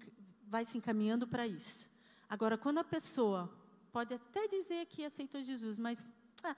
vai 0.46 0.64
se 0.64 0.78
encaminhando 0.78 1.26
para 1.26 1.46
isso. 1.46 1.90
Agora, 2.28 2.56
quando 2.56 2.78
a 2.78 2.84
pessoa 2.84 3.52
pode 3.90 4.14
até 4.14 4.46
dizer 4.46 4.86
que 4.86 5.04
aceitou 5.04 5.42
Jesus, 5.42 5.78
mas 5.78 6.08
ah, 6.44 6.56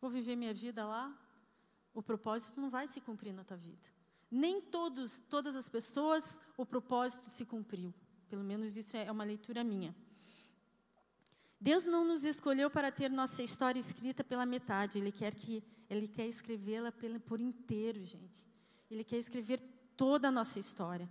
vou 0.00 0.10
viver 0.10 0.36
minha 0.36 0.54
vida 0.54 0.84
lá, 0.84 1.18
o 1.92 2.02
propósito 2.02 2.60
não 2.60 2.70
vai 2.70 2.86
se 2.86 3.00
cumprir 3.00 3.32
na 3.32 3.44
tua 3.44 3.56
vida. 3.56 3.88
Nem 4.30 4.60
todos, 4.60 5.20
todas 5.28 5.56
as 5.56 5.68
pessoas 5.68 6.40
o 6.56 6.66
propósito 6.66 7.30
se 7.30 7.44
cumpriu. 7.44 7.94
Pelo 8.34 8.42
menos 8.42 8.76
isso 8.76 8.96
é 8.96 9.08
uma 9.12 9.22
leitura 9.22 9.62
minha. 9.62 9.94
Deus 11.60 11.86
não 11.86 12.04
nos 12.04 12.24
escolheu 12.24 12.68
para 12.68 12.90
ter 12.90 13.08
nossa 13.08 13.44
história 13.44 13.78
escrita 13.78 14.24
pela 14.24 14.44
metade. 14.44 14.98
Ele 14.98 15.12
quer 15.12 15.36
que 15.36 15.62
ele 15.88 16.08
quer 16.08 16.26
escrevê-la 16.26 16.92
por 17.24 17.40
inteiro, 17.40 18.04
gente. 18.04 18.44
Ele 18.90 19.04
quer 19.04 19.18
escrever 19.18 19.60
toda 19.96 20.26
a 20.26 20.32
nossa 20.32 20.58
história. 20.58 21.08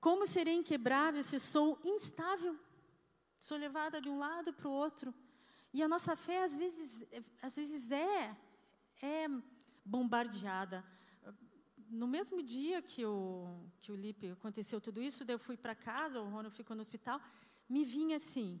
Como 0.00 0.24
serei 0.24 0.54
inquebrável 0.54 1.20
se 1.24 1.40
sou 1.40 1.80
instável? 1.84 2.56
Sou 3.40 3.58
levada 3.58 4.00
de 4.00 4.08
um 4.08 4.16
lado 4.16 4.52
para 4.52 4.68
o 4.68 4.72
outro. 4.72 5.12
E 5.74 5.82
a 5.82 5.88
nossa 5.88 6.14
fé, 6.14 6.44
às 6.44 6.60
vezes, 6.60 7.04
às 7.42 7.56
vezes 7.56 7.90
é, 7.90 8.36
é 9.02 9.26
bombardeada. 9.84 10.84
No 11.88 12.06
mesmo 12.06 12.42
dia 12.42 12.82
que 12.82 13.04
o, 13.04 13.46
que 13.80 13.92
o 13.92 13.96
Lipe 13.96 14.30
aconteceu 14.30 14.80
tudo 14.80 15.00
isso, 15.02 15.24
eu 15.28 15.38
fui 15.38 15.56
para 15.56 15.74
casa, 15.74 16.20
o 16.20 16.28
Ronald 16.28 16.54
ficou 16.54 16.74
no 16.74 16.82
hospital, 16.82 17.20
me 17.68 17.84
vinha 17.84 18.16
assim, 18.16 18.60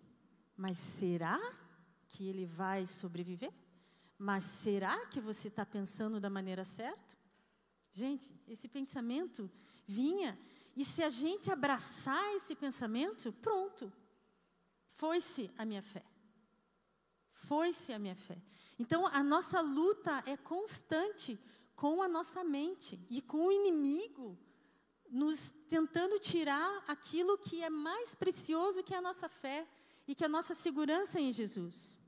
mas 0.56 0.78
será 0.78 1.40
que 2.08 2.26
ele 2.28 2.46
vai 2.46 2.86
sobreviver? 2.86 3.52
Mas 4.18 4.44
será 4.44 5.06
que 5.06 5.20
você 5.20 5.48
está 5.48 5.66
pensando 5.66 6.20
da 6.20 6.30
maneira 6.30 6.64
certa? 6.64 7.16
Gente, 7.92 8.34
esse 8.46 8.68
pensamento 8.68 9.50
vinha, 9.86 10.38
e 10.76 10.84
se 10.84 11.02
a 11.02 11.08
gente 11.08 11.50
abraçar 11.50 12.34
esse 12.34 12.54
pensamento, 12.54 13.32
pronto, 13.32 13.92
foi-se 14.84 15.50
a 15.58 15.64
minha 15.64 15.82
fé. 15.82 16.04
Foi-se 17.32 17.92
a 17.92 17.98
minha 17.98 18.16
fé. 18.16 18.40
Então, 18.78 19.06
a 19.06 19.22
nossa 19.22 19.60
luta 19.60 20.22
é 20.26 20.36
constante 20.36 21.38
com 21.76 22.02
a 22.02 22.08
nossa 22.08 22.42
mente 22.42 22.98
e 23.08 23.20
com 23.20 23.46
o 23.46 23.52
inimigo 23.52 24.36
nos 25.10 25.54
tentando 25.68 26.18
tirar 26.18 26.82
aquilo 26.88 27.38
que 27.38 27.62
é 27.62 27.70
mais 27.70 28.14
precioso 28.14 28.82
que 28.82 28.94
a 28.94 29.00
nossa 29.00 29.28
fé 29.28 29.68
e 30.08 30.14
que 30.14 30.24
a 30.24 30.28
nossa 30.28 30.54
segurança 30.54 31.20
em 31.20 31.30
Jesus. 31.30 31.98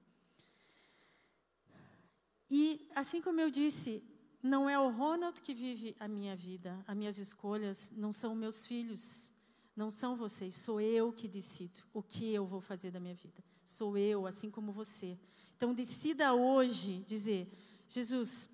E 2.51 2.89
assim 2.95 3.21
como 3.21 3.41
eu 3.41 3.51
disse, 3.51 4.03
não 4.43 4.69
é 4.69 4.79
o 4.79 4.91
Ronald 4.91 5.41
que 5.43 5.53
vive 5.53 5.95
a 6.01 6.09
minha 6.09 6.35
vida, 6.35 6.83
as 6.87 6.97
minhas 6.97 7.19
escolhas 7.19 7.93
não 7.95 8.13
são 8.13 8.35
meus 8.35 8.65
filhos, 8.65 9.33
não 9.77 9.91
são 9.91 10.17
vocês, 10.17 10.55
sou 10.55 10.81
eu 10.81 11.13
que 11.13 11.29
decido 11.29 11.81
o 11.93 12.03
que 12.03 12.33
eu 12.33 12.47
vou 12.47 12.61
fazer 12.61 12.91
da 12.91 12.99
minha 12.99 13.15
vida. 13.15 13.45
Sou 13.65 13.99
eu, 13.99 14.27
assim 14.27 14.51
como 14.51 14.73
você. 14.73 15.19
Então 15.57 15.75
decida 15.75 16.33
hoje 16.33 17.05
dizer: 17.07 17.53
Jesus, 17.89 18.49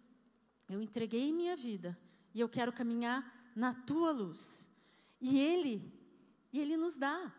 eu 0.69 0.81
entreguei 0.81 1.33
minha 1.33 1.57
vida 1.57 1.99
e 2.33 2.41
eu 2.41 2.49
quero 2.49 2.73
caminhar 2.73 3.53
na 3.55 3.75
tua 3.75 4.11
luz. 4.11 4.69
E 5.21 5.39
ele, 5.39 5.93
e 6.53 6.61
ele 6.61 6.77
nos 6.77 6.97
dá. 6.97 7.33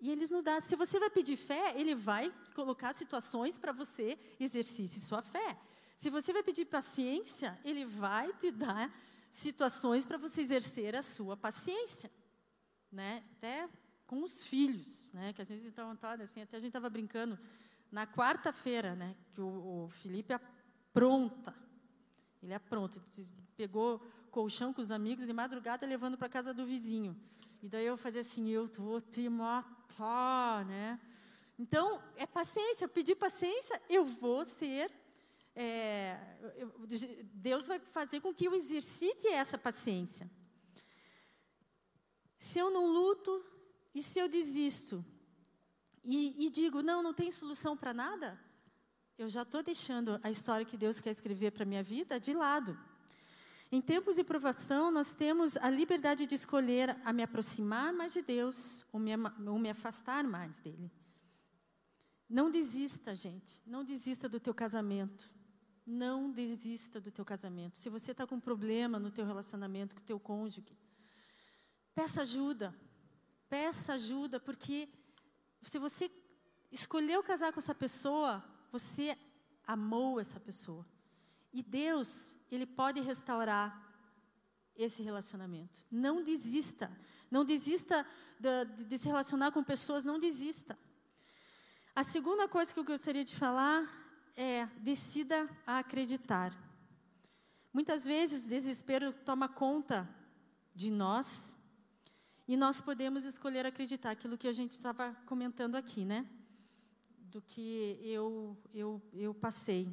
E 0.00 0.10
eles 0.10 0.30
nos 0.30 0.42
dá. 0.42 0.60
Se 0.60 0.76
você 0.76 0.98
vai 0.98 1.10
pedir 1.10 1.36
fé, 1.36 1.74
ele 1.78 1.94
vai 1.94 2.32
colocar 2.54 2.92
situações 2.92 3.56
para 3.56 3.72
você 3.72 4.18
exercer 4.38 4.86
sua 4.88 5.22
fé. 5.22 5.58
Se 5.96 6.10
você 6.10 6.32
vai 6.32 6.42
pedir 6.42 6.66
paciência, 6.66 7.58
ele 7.64 7.84
vai 7.84 8.32
te 8.34 8.50
dar 8.50 8.92
situações 9.30 10.04
para 10.04 10.18
você 10.18 10.42
exercer 10.42 10.94
a 10.94 11.02
sua 11.02 11.36
paciência, 11.36 12.10
né? 12.92 13.24
Até 13.32 13.68
com 14.06 14.22
os 14.22 14.44
filhos, 14.44 15.10
né? 15.12 15.32
Que 15.32 15.40
a 15.40 15.44
gente 15.44 15.66
está 15.66 15.84
vontade 15.84 16.22
assim, 16.22 16.42
até 16.42 16.58
a 16.58 16.60
gente 16.60 16.68
estava 16.68 16.90
brincando 16.90 17.38
na 17.90 18.06
quarta-feira, 18.06 18.94
né? 18.94 19.16
Que 19.34 19.40
o, 19.40 19.84
o 19.84 19.88
Felipe 19.88 20.34
apronta, 20.34 21.54
ele 22.42 22.54
apronta, 22.54 23.02
ele 23.16 23.28
pegou 23.56 24.00
colchão 24.30 24.72
com 24.72 24.80
os 24.80 24.90
amigos 24.90 25.26
de 25.26 25.32
madrugada 25.32 25.86
levando 25.86 26.18
para 26.18 26.28
casa 26.28 26.52
do 26.52 26.66
vizinho. 26.66 27.16
E 27.62 27.68
daí 27.68 27.86
eu 27.86 27.96
fazia 27.96 28.20
assim, 28.20 28.48
eu 28.48 28.66
vou 28.66 29.00
te 29.00 29.28
matar, 29.28 30.64
né? 30.66 31.00
Então, 31.58 32.02
é 32.16 32.26
paciência, 32.26 32.86
pedir 32.86 33.16
paciência, 33.16 33.80
eu 33.88 34.04
vou 34.04 34.44
ser 34.44 34.92
é, 35.58 36.18
Deus 37.32 37.66
vai 37.66 37.78
fazer 37.78 38.20
com 38.20 38.34
que 38.34 38.46
eu 38.46 38.54
exercite 38.54 39.26
essa 39.28 39.56
paciência. 39.56 40.30
Se 42.38 42.58
eu 42.58 42.70
não 42.70 42.86
luto 42.86 43.42
e 43.94 44.02
se 44.02 44.18
eu 44.18 44.28
desisto 44.28 45.02
e, 46.04 46.46
e 46.46 46.50
digo, 46.50 46.82
não, 46.82 47.02
não 47.02 47.14
tem 47.14 47.30
solução 47.30 47.74
para 47.74 47.94
nada, 47.94 48.38
eu 49.18 49.28
já 49.28 49.42
estou 49.42 49.62
deixando 49.62 50.20
a 50.22 50.30
história 50.30 50.66
que 50.66 50.76
Deus 50.76 51.00
quer 51.00 51.10
escrever 51.10 51.50
para 51.50 51.62
a 51.62 51.66
minha 51.66 51.82
vida 51.82 52.20
de 52.20 52.34
lado. 52.34 52.78
Em 53.72 53.80
tempos 53.80 54.16
de 54.16 54.22
provação, 54.22 54.90
nós 54.90 55.14
temos 55.14 55.56
a 55.56 55.70
liberdade 55.70 56.26
de 56.26 56.34
escolher 56.34 56.96
a 57.04 57.12
me 57.12 57.22
aproximar 57.22 57.92
mais 57.92 58.12
de 58.12 58.22
Deus 58.22 58.84
ou 58.92 59.00
me, 59.00 59.12
ou 59.46 59.58
me 59.58 59.70
afastar 59.70 60.22
mais 60.22 60.60
dele. 60.60 60.90
Não 62.28 62.50
desista, 62.50 63.14
gente. 63.14 63.60
Não 63.64 63.84
desista 63.84 64.28
do 64.28 64.38
teu 64.38 64.54
casamento. 64.54 65.30
Não 65.86 66.30
desista 66.30 67.00
do 67.00 67.10
teu 67.10 67.24
casamento. 67.24 67.78
Se 67.78 67.88
você 67.88 68.12
está 68.12 68.26
com 68.26 68.34
um 68.36 68.40
problema 68.40 68.98
no 68.98 69.10
teu 69.10 69.24
relacionamento 69.24 69.94
com 69.94 70.02
o 70.02 70.04
teu 70.04 70.20
cônjuge, 70.20 70.76
peça 71.94 72.22
ajuda. 72.22 72.74
Peça 73.48 73.94
ajuda, 73.94 74.38
porque 74.38 74.88
se 75.62 75.78
você 75.78 76.10
escolheu 76.70 77.22
casar 77.22 77.52
com 77.52 77.60
essa 77.60 77.74
pessoa, 77.74 78.44
você 78.78 79.16
amou 79.66 80.20
essa 80.20 80.38
pessoa. 80.38 80.86
E 81.52 81.62
Deus, 81.62 82.38
Ele 82.50 82.66
pode 82.66 83.00
restaurar 83.00 83.68
esse 84.76 85.02
relacionamento. 85.02 85.82
Não 85.90 86.22
desista. 86.22 86.90
Não 87.30 87.44
desista 87.44 88.04
de, 88.38 88.84
de, 88.84 88.98
se 88.98 89.08
relacionar 89.08 89.50
com 89.50 89.64
pessoas, 89.64 90.04
não 90.04 90.18
desista. 90.18 90.78
A 91.94 92.02
segunda 92.02 92.46
coisa 92.46 92.72
que 92.72 92.78
eu 92.78 92.84
gostaria 92.84 93.24
de 93.24 93.34
falar 93.34 93.80
é 94.36 94.66
decida 94.80 95.48
a 95.66 95.78
acreditar. 95.78 96.52
Muitas 97.72 98.04
vezes 98.04 98.44
o 98.44 98.50
desespero 98.50 99.12
toma 99.24 99.48
conta 99.48 100.08
de 100.74 100.90
nós 100.90 101.56
e 102.46 102.56
nós 102.56 102.82
podemos 102.82 103.24
escolher 103.24 103.64
acreditar 103.64 104.10
aquilo 104.10 104.36
que 104.36 104.46
a 104.46 104.52
gente 104.52 104.72
estava 104.72 105.14
comentando 105.24 105.74
aqui, 105.76 106.04
né? 106.04 106.26
Do 107.30 107.42
que 107.42 107.98
eu, 108.02 108.56
eu, 108.72 109.02
eu 109.12 109.34
passei. 109.34 109.88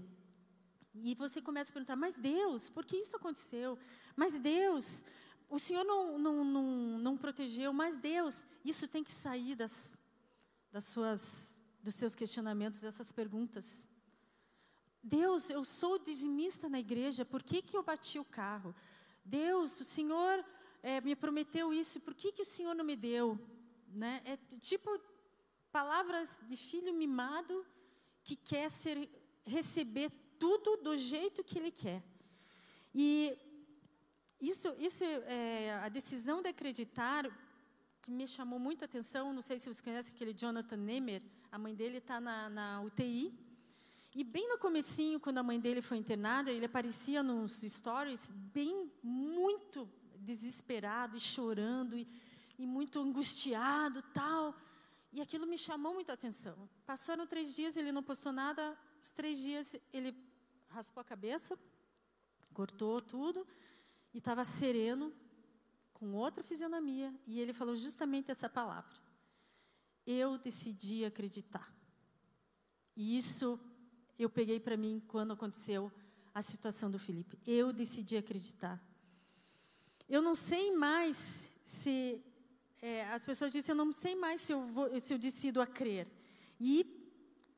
E 0.96 1.16
você 1.16 1.42
começa 1.42 1.72
a 1.72 1.74
perguntar, 1.74 1.96
mas 1.96 2.20
Deus, 2.20 2.70
por 2.70 2.86
que 2.86 2.98
isso 2.98 3.16
aconteceu? 3.16 3.78
Mas 4.16 4.40
Deus, 4.40 5.04
o 5.50 5.58
Senhor 5.58 5.84
não, 5.84 6.18
não, 6.20 6.44
não, 6.44 6.64
não 7.00 7.18
protegeu, 7.18 7.74
mas 7.74 8.00
Deus, 8.00 8.46
isso 8.64 8.88
tem 8.88 9.04
que 9.04 9.12
sair 9.12 9.56
das, 9.56 10.00
das 10.72 10.84
suas, 10.86 11.62
dos 11.82 11.96
seus 11.96 12.16
questionamentos, 12.16 12.80
dessas 12.80 13.12
perguntas. 13.12 13.90
Deus, 15.02 15.50
eu 15.50 15.66
sou 15.66 16.00
dizimista 16.00 16.70
na 16.70 16.80
igreja, 16.80 17.26
por 17.26 17.44
que, 17.44 17.62
que 17.62 17.76
eu 17.76 17.84
bati 17.84 18.20
o 18.20 18.26
carro? 18.26 18.74
Deus, 19.26 19.80
o 19.82 19.86
Senhor 19.86 20.46
é, 20.82 21.02
me 21.02 21.16
prometeu 21.16 21.74
isso, 21.74 22.00
por 22.00 22.14
que, 22.14 22.32
que 22.32 22.42
o 22.42 22.46
Senhor 22.46 22.74
não 22.74 22.86
me 22.86 22.96
deu? 22.96 23.40
Né? 23.88 24.22
É 24.26 24.38
tipo 24.60 24.90
palavras 25.74 26.44
de 26.48 26.56
filho 26.56 26.94
mimado 26.94 27.66
que 28.24 28.36
quer 28.36 28.70
ser, 28.70 29.10
receber 29.44 30.12
tudo 30.38 30.78
do 30.78 30.96
jeito 30.96 31.44
que 31.44 31.58
ele 31.58 31.72
quer. 31.72 32.02
E 32.94 33.36
isso, 34.40 34.70
isso 34.78 35.04
é, 35.04 35.74
a 35.84 35.90
decisão 35.90 36.44
de 36.44 36.50
acreditar, 36.50 37.24
que 38.04 38.12
me 38.12 38.28
chamou 38.28 38.60
muito 38.60 38.84
a 38.84 38.86
atenção, 38.86 39.34
não 39.34 39.42
sei 39.42 39.58
se 39.58 39.68
você 39.68 39.82
conhece 39.82 40.12
aquele 40.12 40.34
Jonathan 40.34 40.78
Nemer, 40.78 41.24
a 41.52 41.58
mãe 41.58 41.74
dele 41.74 41.98
está 41.98 42.22
na, 42.22 42.50
na 42.50 42.82
UTI, 42.82 43.34
e 44.16 44.24
bem 44.24 44.48
no 44.48 44.60
comecinho, 44.60 45.20
quando 45.20 45.40
a 45.40 45.44
mãe 45.44 45.60
dele 45.60 45.82
foi 45.82 45.98
internada, 45.98 46.52
ele 46.52 46.66
aparecia 46.66 47.24
nos 47.24 47.62
stories 47.62 48.30
bem, 48.30 48.92
muito 49.02 49.90
desesperado 50.20 51.18
e 51.18 51.20
chorando 51.20 51.98
e, 51.98 52.08
e 52.60 52.68
muito 52.68 53.00
angustiado 53.00 54.04
tal. 54.14 54.56
E 55.16 55.22
aquilo 55.22 55.46
me 55.46 55.60
chamou 55.60 55.94
muito 55.94 56.10
a 56.10 56.16
atenção. 56.16 56.68
Passaram 56.88 57.28
três 57.28 57.56
dias, 57.56 57.78
ele 57.78 57.92
não 57.92 58.02
postou 58.02 58.34
nada. 58.34 58.76
Os 59.00 59.12
três 59.12 59.38
dias 59.38 59.76
ele 59.94 60.12
raspou 60.70 61.02
a 61.02 61.04
cabeça, 61.04 61.58
cortou 62.52 63.00
tudo 63.00 63.48
e 64.12 64.18
estava 64.18 64.44
sereno, 64.44 65.14
com 65.94 66.14
outra 66.14 66.44
fisionomia. 66.44 67.14
E 67.28 67.40
ele 67.40 67.54
falou 67.54 67.76
justamente 67.76 68.32
essa 68.32 68.50
palavra. 68.50 68.92
Eu 70.06 70.36
decidi 70.40 71.06
acreditar. 71.06 71.72
E 72.96 73.16
isso 73.16 73.60
eu 74.18 74.30
peguei 74.32 74.60
para 74.60 74.76
mim 74.76 75.00
quando 75.08 75.34
aconteceu 75.34 75.92
a 76.34 76.42
situação 76.42 76.90
do 76.90 76.98
Felipe. 76.98 77.40
Eu 77.46 77.72
decidi 77.72 78.18
acreditar. 78.18 78.84
eu 80.10 80.24
não 80.24 80.34
sei 80.34 80.72
mais 80.72 81.52
se. 81.64 82.20
É, 82.86 83.08
as 83.14 83.24
pessoas 83.24 83.54
dizem, 83.54 83.72
eu 83.72 83.78
não 83.78 83.94
sei 83.94 84.14
mais 84.14 84.42
se 84.42 84.52
eu, 84.52 84.68
vou, 84.68 85.00
se 85.00 85.14
eu 85.14 85.18
decido 85.18 85.62
a 85.62 85.66
crer. 85.66 86.06
E 86.60 86.86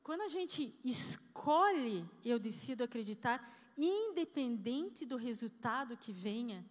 quando 0.00 0.20
a 0.20 0.28
gente 0.28 0.72
escolhe, 0.84 2.08
eu 2.24 2.38
decido 2.38 2.84
acreditar, 2.84 3.36
independente 3.76 5.04
do 5.04 5.16
resultado 5.16 5.96
que 5.96 6.12
venha, 6.12 6.64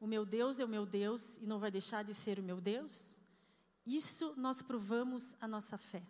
o 0.00 0.06
meu 0.06 0.24
Deus 0.24 0.58
é 0.58 0.64
o 0.64 0.68
meu 0.76 0.86
Deus 0.86 1.36
e 1.36 1.46
não 1.46 1.58
vai 1.58 1.70
deixar 1.70 2.02
de 2.02 2.14
ser 2.14 2.38
o 2.38 2.42
meu 2.42 2.58
Deus, 2.58 3.18
isso 3.84 4.32
nós 4.34 4.62
provamos 4.62 5.36
a 5.38 5.46
nossa 5.46 5.76
fé. 5.76 6.02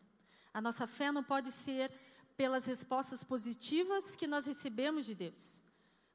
A 0.54 0.60
nossa 0.60 0.86
fé 0.86 1.10
não 1.10 1.24
pode 1.24 1.50
ser 1.50 1.90
pelas 2.36 2.66
respostas 2.66 3.24
positivas 3.24 4.14
que 4.14 4.28
nós 4.28 4.46
recebemos 4.46 5.06
de 5.06 5.16
Deus, 5.16 5.60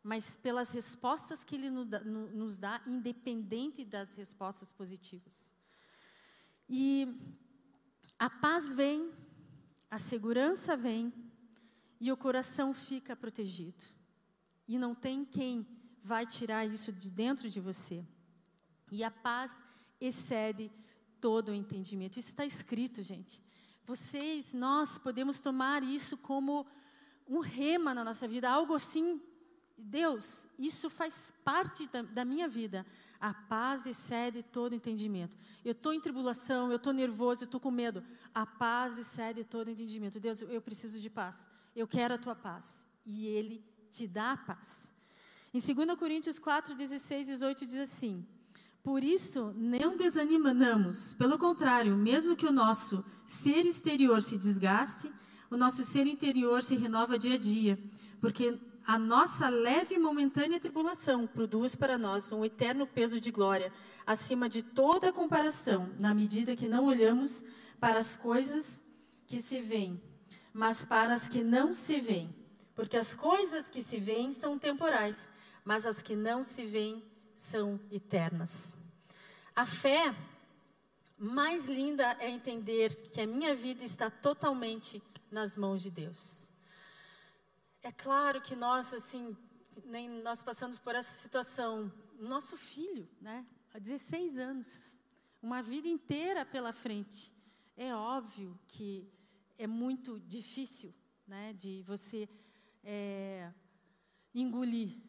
mas 0.01 0.37
pelas 0.37 0.71
respostas 0.71 1.43
que 1.43 1.55
Ele 1.55 1.69
nos 1.69 2.59
dá, 2.59 2.81
independente 2.87 3.83
das 3.83 4.15
respostas 4.15 4.71
positivas. 4.71 5.53
E 6.67 7.07
a 8.17 8.29
paz 8.29 8.73
vem, 8.73 9.11
a 9.89 9.97
segurança 9.97 10.75
vem 10.75 11.13
e 11.99 12.11
o 12.11 12.17
coração 12.17 12.73
fica 12.73 13.15
protegido. 13.15 13.83
E 14.67 14.77
não 14.77 14.95
tem 14.95 15.23
quem 15.23 15.67
vai 16.03 16.25
tirar 16.25 16.65
isso 16.65 16.91
de 16.91 17.09
dentro 17.09 17.49
de 17.49 17.59
você. 17.59 18.05
E 18.91 19.03
a 19.03 19.11
paz 19.11 19.63
excede 19.99 20.71
todo 21.19 21.49
o 21.49 21.53
entendimento. 21.53 22.19
Isso 22.19 22.29
está 22.29 22.45
escrito, 22.45 23.01
gente. 23.01 23.41
Vocês, 23.85 24.53
nós 24.53 24.97
podemos 24.97 25.39
tomar 25.39 25.83
isso 25.83 26.17
como 26.17 26.65
um 27.27 27.39
rema 27.39 27.93
na 27.93 28.03
nossa 28.03 28.27
vida, 28.27 28.49
algo 28.49 28.73
assim. 28.73 29.21
Deus, 29.77 30.47
isso 30.57 30.89
faz 30.89 31.33
parte 31.43 31.87
da, 31.87 32.01
da 32.01 32.23
minha 32.23 32.47
vida. 32.47 32.85
A 33.25 33.33
paz 33.33 33.87
excede 33.87 34.43
todo 34.43 34.75
entendimento. 34.75 35.35
Eu 35.63 35.71
estou 35.71 35.91
em 35.91 35.99
tribulação, 35.99 36.69
eu 36.69 36.75
estou 36.75 36.93
nervoso, 36.93 37.41
eu 37.41 37.45
estou 37.45 37.59
com 37.59 37.71
medo. 37.71 38.03
A 38.31 38.45
paz 38.45 38.99
excede 38.99 39.43
todo 39.43 39.71
entendimento. 39.71 40.19
Deus, 40.19 40.43
eu 40.43 40.61
preciso 40.61 40.99
de 40.99 41.09
paz. 41.09 41.49
Eu 41.75 41.87
quero 41.87 42.13
a 42.13 42.19
tua 42.19 42.35
paz. 42.35 42.85
E 43.03 43.25
Ele 43.25 43.65
te 43.89 44.05
dá 44.05 44.33
a 44.33 44.37
paz. 44.37 44.93
Em 45.51 45.59
2 45.59 45.97
Coríntios 45.97 46.37
4, 46.37 46.75
16 46.75 47.27
e 47.27 47.31
18 47.31 47.65
diz 47.65 47.79
assim: 47.79 48.23
Por 48.83 49.03
isso, 49.03 49.51
não 49.57 49.97
desanimamos, 49.97 51.15
pelo 51.15 51.39
contrário, 51.39 51.97
mesmo 51.97 52.35
que 52.35 52.45
o 52.45 52.51
nosso 52.51 53.03
ser 53.25 53.65
exterior 53.65 54.21
se 54.21 54.37
desgaste, 54.37 55.11
o 55.49 55.57
nosso 55.57 55.83
ser 55.83 56.05
interior 56.05 56.61
se 56.61 56.75
renova 56.75 57.17
dia 57.17 57.33
a 57.33 57.39
dia, 57.39 57.79
porque 58.21 58.59
a 58.85 58.99
nossa 58.99 59.49
leve 59.49 59.95
e 59.95 59.99
momentânea 59.99 60.59
tribulação 60.59 61.25
produz 61.25 61.75
para 61.75 61.97
nós 61.97 62.31
um 62.31 62.45
eterno 62.45 62.85
peso 62.85 63.19
de 63.19 63.31
glória, 63.31 63.73
acima 64.05 64.47
de 64.47 64.61
toda 64.61 65.11
comparação, 65.11 65.89
na 65.97 66.13
medida 66.13 66.55
que 66.55 66.67
não 66.67 66.85
olhamos 66.85 67.43
para 67.79 67.97
as 67.97 68.15
coisas 68.15 68.83
que 69.25 69.41
se 69.41 69.59
veem, 69.59 69.99
mas 70.53 70.85
para 70.85 71.13
as 71.13 71.27
que 71.27 71.43
não 71.43 71.73
se 71.73 71.99
veem. 71.99 72.33
Porque 72.75 72.95
as 72.95 73.15
coisas 73.15 73.69
que 73.69 73.81
se 73.81 73.99
veem 73.99 74.31
são 74.31 74.59
temporais, 74.59 75.31
mas 75.63 75.85
as 75.85 76.01
que 76.01 76.15
não 76.15 76.43
se 76.43 76.63
veem 76.65 77.03
são 77.33 77.79
eternas. 77.91 78.73
A 79.55 79.65
fé 79.65 80.13
mais 81.17 81.67
linda 81.67 82.15
é 82.19 82.29
entender 82.29 82.95
que 82.95 83.21
a 83.21 83.27
minha 83.27 83.55
vida 83.55 83.83
está 83.83 84.11
totalmente 84.11 85.01
nas 85.31 85.55
mãos 85.55 85.81
de 85.81 85.89
Deus. 85.89 86.54
É 87.85 87.91
claro 87.91 88.41
que 88.41 88.55
nós, 88.55 88.93
assim, 88.93 89.37
nem 89.83 90.09
nós 90.21 90.41
passamos 90.41 90.79
por 90.79 90.95
essa 90.95 91.13
situação. 91.13 91.91
Nosso 92.19 92.57
filho, 92.57 93.07
né, 93.21 93.45
há 93.73 93.79
16 93.79 94.39
anos, 94.39 94.99
uma 95.41 95.61
vida 95.61 95.87
inteira 95.87 96.45
pela 96.45 96.73
frente. 96.73 97.31
É 97.77 97.93
óbvio 97.93 98.59
que 98.67 99.07
é 99.57 99.67
muito 99.67 100.19
difícil, 100.21 100.93
né, 101.27 101.53
de 101.53 101.83
você 101.83 102.27
é, 102.83 103.53
engolir 104.33 105.05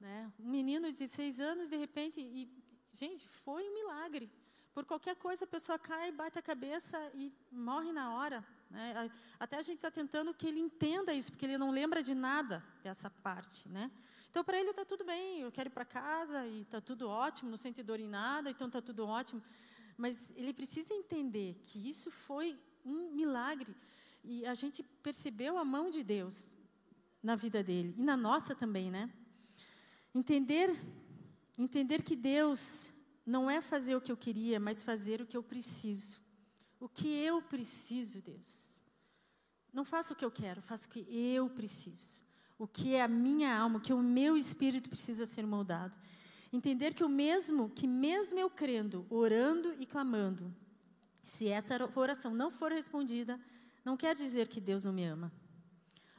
né? 0.00 0.32
Um 0.40 0.48
menino 0.48 0.90
de 0.90 1.06
seis 1.06 1.38
anos, 1.38 1.68
de 1.68 1.76
repente, 1.76 2.18
e, 2.20 2.50
gente, 2.92 3.28
foi 3.28 3.68
um 3.68 3.74
milagre. 3.74 4.30
Por 4.72 4.84
qualquer 4.86 5.14
coisa, 5.16 5.44
a 5.44 5.48
pessoa 5.48 5.78
cai, 5.78 6.10
bate 6.10 6.38
a 6.38 6.42
cabeça 6.42 6.98
e 7.14 7.30
morre 7.52 7.92
na 7.92 8.14
hora. 8.14 8.44
Né? 8.70 9.10
Até 9.38 9.56
a 9.56 9.62
gente 9.62 9.76
está 9.76 9.90
tentando 9.90 10.32
que 10.32 10.46
ele 10.46 10.60
entenda 10.60 11.12
isso, 11.12 11.32
porque 11.32 11.44
ele 11.44 11.58
não 11.58 11.70
lembra 11.70 12.02
de 12.02 12.14
nada 12.14 12.64
dessa 12.82 13.10
parte. 13.10 13.68
Né? 13.68 13.90
Então, 14.30 14.44
para 14.44 14.58
ele 14.60 14.70
está 14.70 14.84
tudo 14.84 15.04
bem, 15.04 15.40
eu 15.40 15.50
quero 15.50 15.68
ir 15.68 15.72
para 15.72 15.84
casa 15.84 16.46
e 16.46 16.62
está 16.62 16.80
tudo 16.80 17.08
ótimo, 17.08 17.50
não 17.50 17.56
sente 17.56 17.82
dor 17.82 17.98
em 17.98 18.08
nada, 18.08 18.48
então 18.50 18.68
está 18.68 18.80
tudo 18.80 19.04
ótimo. 19.06 19.42
Mas 19.96 20.32
ele 20.36 20.54
precisa 20.54 20.94
entender 20.94 21.60
que 21.64 21.88
isso 21.88 22.10
foi 22.10 22.58
um 22.84 23.10
milagre. 23.10 23.74
E 24.22 24.46
a 24.46 24.54
gente 24.54 24.82
percebeu 24.82 25.58
a 25.58 25.64
mão 25.64 25.90
de 25.90 26.04
Deus 26.04 26.56
na 27.22 27.34
vida 27.34 27.62
dele, 27.62 27.94
e 27.98 28.02
na 28.02 28.16
nossa 28.16 28.54
também, 28.54 28.90
né? 28.90 29.10
Entender, 30.14 30.74
entender 31.58 32.02
que 32.02 32.16
Deus 32.16 32.90
não 33.26 33.50
é 33.50 33.60
fazer 33.60 33.94
o 33.94 34.00
que 34.00 34.10
eu 34.10 34.16
queria, 34.16 34.58
mas 34.58 34.82
fazer 34.82 35.20
o 35.20 35.26
que 35.26 35.36
eu 35.36 35.42
preciso. 35.42 36.18
O 36.80 36.88
que 36.88 37.06
eu 37.08 37.40
preciso, 37.42 38.20
Deus. 38.20 38.82
Não 39.72 39.84
faço 39.84 40.14
o 40.14 40.16
que 40.16 40.24
eu 40.24 40.30
quero, 40.30 40.60
faço 40.60 40.88
o 40.88 40.90
que 40.90 41.06
eu 41.08 41.48
preciso. 41.50 42.24
O 42.58 42.66
que 42.66 42.94
é 42.94 43.02
a 43.02 43.08
minha 43.08 43.56
alma, 43.56 43.78
o 43.78 43.80
que 43.80 43.92
o 43.92 44.02
meu 44.02 44.36
espírito 44.36 44.88
precisa 44.88 45.24
ser 45.24 45.46
moldado. 45.46 45.96
Entender 46.52 46.94
que 46.94 47.04
o 47.04 47.08
mesmo, 47.08 47.70
que 47.70 47.86
mesmo 47.86 48.38
eu 48.38 48.50
crendo, 48.50 49.06
orando 49.08 49.76
e 49.78 49.86
clamando, 49.86 50.52
se 51.22 51.46
essa 51.48 51.78
oração 51.94 52.34
não 52.34 52.50
for 52.50 52.72
respondida, 52.72 53.38
não 53.84 53.96
quer 53.96 54.16
dizer 54.16 54.48
que 54.48 54.60
Deus 54.60 54.82
não 54.82 54.92
me 54.92 55.04
ama. 55.04 55.30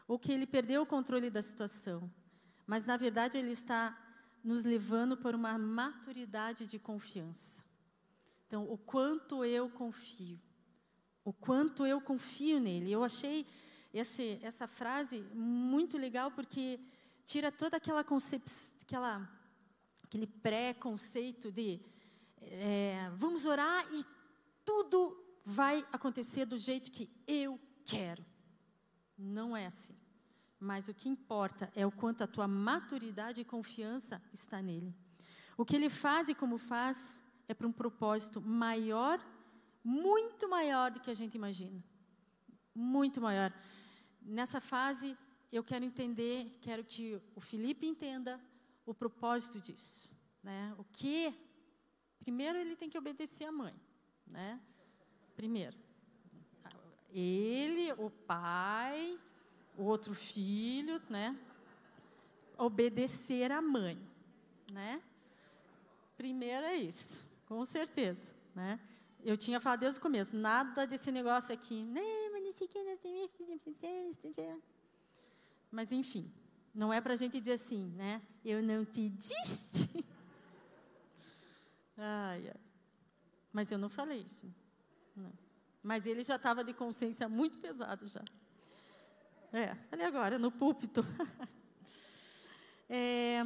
Ou 0.08 0.18
que 0.18 0.32
ele 0.32 0.48
perdeu 0.48 0.84
o 0.84 0.86
controle 0.86 1.30
da 1.30 1.42
situação 1.42 2.10
mas 2.72 2.86
na 2.86 2.96
verdade 2.96 3.38
ele 3.38 3.52
está 3.52 3.98
nos 4.42 4.64
levando 4.64 5.18
para 5.18 5.36
uma 5.36 5.58
maturidade 5.58 6.66
de 6.66 6.80
confiança. 6.80 7.66
Então, 8.48 8.64
o 8.64 8.78
quanto 8.78 9.44
eu 9.44 9.70
confio, 9.70 10.40
o 11.24 11.32
quanto 11.34 11.86
eu 11.86 12.02
confio 12.02 12.60
nele. 12.60 12.92
Eu 12.92 13.04
achei 13.04 13.46
esse, 13.94 14.40
essa 14.42 14.68
frase 14.68 15.22
muito 15.34 15.98
legal 15.98 16.32
porque 16.32 16.80
tira 17.26 17.52
toda 17.52 17.78
aquela 17.78 18.04
concepção, 18.04 18.74
aquela, 18.82 19.30
aquele 20.04 20.28
pré-conceito 20.28 21.52
de 21.52 21.80
é, 22.42 23.12
vamos 23.18 23.46
orar 23.46 23.86
e 23.94 24.04
tudo 24.66 25.18
vai 25.46 25.86
acontecer 25.92 26.46
do 26.46 26.58
jeito 26.58 26.92
que 26.92 27.10
eu 27.28 27.60
quero. 27.86 28.26
Não 29.18 29.56
é 29.56 29.68
assim. 29.68 29.96
Mas 30.60 30.88
o 30.88 30.94
que 30.94 31.10
importa 31.10 31.72
é 31.76 31.86
o 31.86 31.92
quanto 31.92 32.24
a 32.24 32.28
tua 32.28 32.48
maturidade 32.48 33.42
e 33.42 33.46
confiança 33.46 34.22
está 34.32 34.62
nele. 34.62 34.96
O 35.58 35.66
que 35.66 35.76
ele 35.76 35.90
faz 35.90 36.30
e 36.30 36.36
como 36.36 36.58
faz 36.58 37.22
é 37.48 37.54
para 37.54 37.68
um 37.68 37.72
propósito 37.72 38.40
maior, 38.42 39.20
muito 39.84 40.50
maior 40.50 40.92
do 40.92 41.00
que 41.00 41.10
a 41.10 41.14
gente 41.14 41.36
imagina. 41.36 41.84
Muito 42.74 43.20
maior. 43.20 43.54
Nessa 44.22 44.62
fase, 44.62 45.18
eu 45.52 45.64
quero 45.64 45.84
entender, 45.84 46.52
quero 46.62 46.84
que 46.84 47.22
o 47.36 47.42
Felipe 47.42 47.86
entenda 47.86 48.40
o 48.86 48.94
propósito 48.94 49.60
disso. 49.60 50.10
Né? 50.44 50.74
O 50.78 50.84
que? 50.84 51.34
Primeiro, 52.20 52.58
ele 52.58 52.76
tem 52.76 52.90
que 52.90 52.98
obedecer 52.98 53.46
à 53.46 53.52
mãe. 53.52 53.74
Né? 54.28 54.60
Primeiro. 55.36 55.78
Ele, 57.14 57.92
o 57.94 58.10
pai, 58.10 59.20
o 59.78 59.84
outro 59.84 60.14
filho, 60.14 61.02
né? 61.10 61.38
Obedecer 62.58 63.52
à 63.52 63.62
mãe, 63.62 64.00
né? 64.72 65.02
Primeiro 66.16 66.66
é 66.66 66.76
isso, 66.76 67.26
com 67.48 67.66
certeza, 67.66 68.34
né? 68.56 68.80
Eu 69.24 69.38
tinha 69.38 69.60
falado 69.60 69.82
desde 69.82 70.00
o 70.00 70.02
começo, 70.02 70.36
nada 70.36 70.88
desse 70.88 71.12
negócio 71.12 71.54
aqui. 71.54 71.84
Mas 75.70 75.92
enfim, 75.92 76.32
não 76.74 76.92
é 76.92 77.00
para 77.00 77.14
a 77.14 77.16
gente 77.16 77.40
dizer 77.40 77.54
assim, 77.54 77.88
né? 77.96 78.22
Eu 78.44 78.64
não 78.64 78.84
te 78.84 79.10
disse. 79.10 80.06
Ai, 82.04 82.48
ai. 82.48 82.60
Mas 83.54 83.72
eu 83.72 83.78
não 83.78 83.88
falei 83.88 84.22
isso. 84.22 84.52
Não. 85.16 85.32
Mas 85.84 86.08
ele 86.08 86.24
já 86.24 86.36
estava 86.36 86.64
de 86.64 86.74
consciência 86.74 87.30
muito 87.30 87.60
pesado 87.60 88.08
já. 88.08 88.24
É, 89.54 89.78
agora, 90.04 90.40
no 90.40 90.52
púlpito. 90.52 91.06
é... 92.90 93.44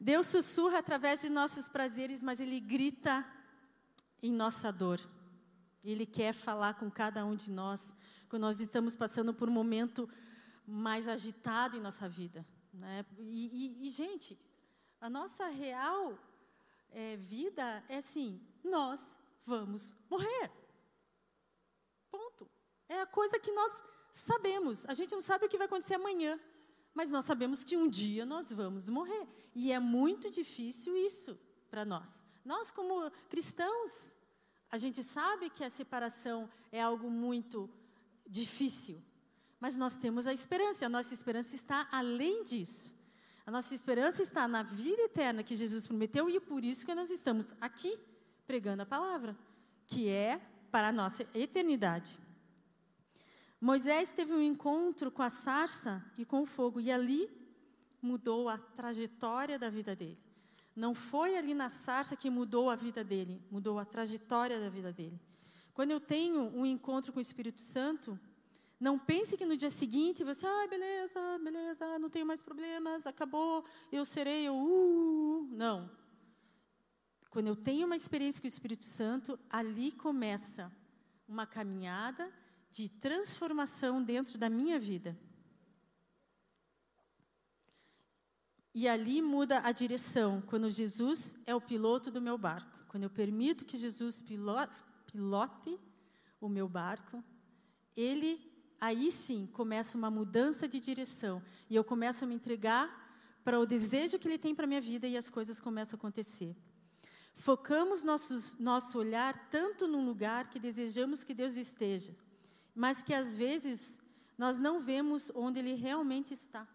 Deus 0.00 0.28
sussurra 0.28 0.78
através 0.78 1.20
de 1.20 1.28
nossos 1.28 1.68
prazeres, 1.68 2.22
mas 2.22 2.40
Ele 2.40 2.58
grita 2.58 3.26
em 4.22 4.32
nossa 4.32 4.72
dor. 4.72 4.98
Ele 5.84 6.06
quer 6.06 6.32
falar 6.32 6.74
com 6.74 6.90
cada 6.90 7.24
um 7.24 7.36
de 7.36 7.50
nós 7.50 7.94
quando 8.28 8.42
nós 8.42 8.60
estamos 8.60 8.96
passando 8.96 9.34
por 9.34 9.48
um 9.48 9.52
momento 9.52 10.08
mais 10.66 11.06
agitado 11.06 11.76
em 11.76 11.80
nossa 11.80 12.08
vida. 12.08 12.46
Né? 12.72 13.04
E, 13.18 13.76
e, 13.82 13.88
e, 13.88 13.90
gente, 13.90 14.40
a 15.00 15.10
nossa 15.10 15.48
real 15.48 16.18
é, 16.90 17.16
vida 17.16 17.84
é 17.88 17.98
assim: 17.98 18.40
nós 18.64 19.18
vamos 19.44 19.94
morrer. 20.08 20.50
Ponto. 22.10 22.48
É 22.88 23.02
a 23.02 23.06
coisa 23.06 23.38
que 23.38 23.52
nós 23.52 23.84
sabemos. 24.10 24.86
A 24.86 24.94
gente 24.94 25.12
não 25.12 25.20
sabe 25.20 25.44
o 25.44 25.48
que 25.48 25.58
vai 25.58 25.66
acontecer 25.66 25.94
amanhã, 25.94 26.40
mas 26.94 27.10
nós 27.10 27.24
sabemos 27.24 27.62
que 27.64 27.76
um 27.76 27.88
dia 27.88 28.26
nós 28.26 28.52
vamos 28.52 28.88
morrer. 28.88 29.26
E 29.54 29.72
é 29.72 29.78
muito 29.78 30.30
difícil 30.30 30.96
isso 30.96 31.38
para 31.70 31.84
nós. 31.84 32.24
Nós, 32.44 32.70
como 32.70 33.10
cristãos, 33.28 34.16
a 34.70 34.78
gente 34.78 35.02
sabe 35.02 35.50
que 35.50 35.64
a 35.64 35.70
separação 35.70 36.48
é 36.70 36.80
algo 36.80 37.10
muito 37.10 37.68
difícil, 38.26 39.02
mas 39.58 39.76
nós 39.76 39.98
temos 39.98 40.26
a 40.26 40.32
esperança, 40.32 40.86
a 40.86 40.88
nossa 40.88 41.12
esperança 41.12 41.54
está 41.54 41.88
além 41.90 42.44
disso. 42.44 42.94
A 43.44 43.50
nossa 43.50 43.74
esperança 43.74 44.22
está 44.22 44.46
na 44.46 44.62
vida 44.62 45.02
eterna 45.02 45.42
que 45.42 45.56
Jesus 45.56 45.86
prometeu 45.86 46.30
e 46.30 46.36
é 46.36 46.40
por 46.40 46.64
isso 46.64 46.86
que 46.86 46.94
nós 46.94 47.10
estamos 47.10 47.52
aqui 47.60 47.98
pregando 48.46 48.82
a 48.82 48.86
palavra, 48.86 49.36
que 49.86 50.08
é 50.08 50.40
para 50.70 50.88
a 50.88 50.92
nossa 50.92 51.26
eternidade. 51.34 52.18
Moisés 53.60 54.12
teve 54.12 54.32
um 54.32 54.40
encontro 54.40 55.10
com 55.10 55.22
a 55.22 55.28
sarça 55.28 56.02
e 56.16 56.24
com 56.24 56.42
o 56.42 56.46
fogo, 56.46 56.80
e 56.80 56.90
ali 56.90 57.30
mudou 58.00 58.48
a 58.48 58.56
trajetória 58.56 59.58
da 59.58 59.68
vida 59.68 59.94
dele. 59.94 60.18
Não 60.74 60.94
foi 60.94 61.36
ali 61.36 61.52
na 61.52 61.68
sarça 61.68 62.16
que 62.16 62.30
mudou 62.30 62.70
a 62.70 62.76
vida 62.76 63.04
dele, 63.04 63.42
mudou 63.50 63.78
a 63.78 63.84
trajetória 63.84 64.58
da 64.58 64.70
vida 64.70 64.92
dele. 64.92 65.20
Quando 65.74 65.90
eu 65.90 66.00
tenho 66.00 66.44
um 66.56 66.64
encontro 66.64 67.12
com 67.12 67.18
o 67.18 67.22
Espírito 67.22 67.60
Santo, 67.60 68.18
não 68.78 68.98
pense 68.98 69.36
que 69.36 69.44
no 69.44 69.56
dia 69.56 69.68
seguinte 69.68 70.24
você, 70.24 70.46
ah, 70.46 70.66
beleza, 70.66 71.20
beleza, 71.44 71.98
não 71.98 72.08
tenho 72.08 72.24
mais 72.24 72.40
problemas, 72.40 73.06
acabou, 73.06 73.62
eu 73.92 74.06
serei, 74.06 74.48
eu, 74.48 74.54
uh, 74.54 75.42
uh, 75.42 75.48
não. 75.52 75.90
Quando 77.28 77.48
eu 77.48 77.56
tenho 77.56 77.84
uma 77.84 77.94
experiência 77.94 78.40
com 78.40 78.46
o 78.46 78.48
Espírito 78.48 78.86
Santo, 78.86 79.38
ali 79.50 79.92
começa 79.92 80.72
uma 81.28 81.46
caminhada 81.46 82.32
de 82.70 82.88
transformação 82.88 84.02
dentro 84.02 84.38
da 84.38 84.48
minha 84.48 84.78
vida. 84.78 85.18
E 88.72 88.86
ali 88.86 89.20
muda 89.20 89.60
a 89.64 89.72
direção, 89.72 90.40
quando 90.42 90.70
Jesus 90.70 91.36
é 91.44 91.54
o 91.54 91.60
piloto 91.60 92.10
do 92.10 92.20
meu 92.20 92.38
barco. 92.38 92.78
Quando 92.88 93.02
eu 93.02 93.10
permito 93.10 93.64
que 93.64 93.76
Jesus 93.76 94.22
pilote 94.22 95.78
o 96.40 96.48
meu 96.48 96.68
barco, 96.68 97.22
ele 97.96 98.40
aí 98.80 99.10
sim 99.10 99.46
começa 99.52 99.98
uma 99.98 100.10
mudança 100.10 100.66
de 100.66 100.80
direção. 100.80 101.42
E 101.68 101.74
eu 101.76 101.84
começo 101.84 102.24
a 102.24 102.26
me 102.26 102.34
entregar 102.34 103.00
para 103.44 103.58
o 103.58 103.66
desejo 103.66 104.18
que 104.18 104.28
ele 104.28 104.38
tem 104.38 104.54
para 104.54 104.66
minha 104.66 104.80
vida 104.80 105.06
e 105.06 105.16
as 105.16 105.28
coisas 105.28 105.60
começam 105.60 105.96
a 105.96 105.98
acontecer. 105.98 106.56
Focamos 107.34 108.04
nossos, 108.04 108.56
nosso 108.58 108.98
olhar 108.98 109.48
tanto 109.50 109.88
num 109.88 110.04
lugar 110.04 110.48
que 110.48 110.58
desejamos 110.58 111.24
que 111.24 111.34
Deus 111.34 111.56
esteja, 111.56 112.14
mas 112.74 113.02
que 113.02 113.14
às 113.14 113.36
vezes 113.36 113.98
nós 114.36 114.58
não 114.58 114.80
vemos 114.80 115.30
onde 115.34 115.58
Ele 115.58 115.74
realmente 115.74 116.32
está. 116.32 116.66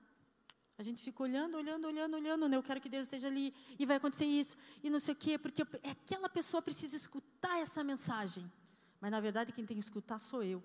A 0.78 0.84
gente 0.84 1.02
fica 1.02 1.24
olhando, 1.24 1.56
olhando, 1.56 1.88
olhando, 1.88 2.16
olhando, 2.16 2.50
né? 2.50 2.58
eu 2.58 2.64
quero 2.64 2.82
que 2.82 2.90
Deus 2.90 3.04
esteja 3.04 3.28
ali, 3.28 3.54
e 3.80 3.86
vai 3.86 3.96
acontecer 3.96 4.26
isso, 4.26 4.58
e 4.84 4.90
não 4.90 5.00
sei 5.00 5.14
o 5.14 5.18
quê, 5.18 5.38
porque 5.38 5.62
aquela 5.62 6.28
pessoa 6.28 6.62
precisa 6.62 6.98
escutar 6.98 7.60
essa 7.60 7.84
mensagem. 7.84 8.52
Mas 9.00 9.12
na 9.12 9.20
verdade 9.20 9.54
quem 9.54 9.66
tem 9.66 9.78
que 9.78 9.84
escutar 9.84 10.20
sou 10.20 10.44
eu. 10.44 10.62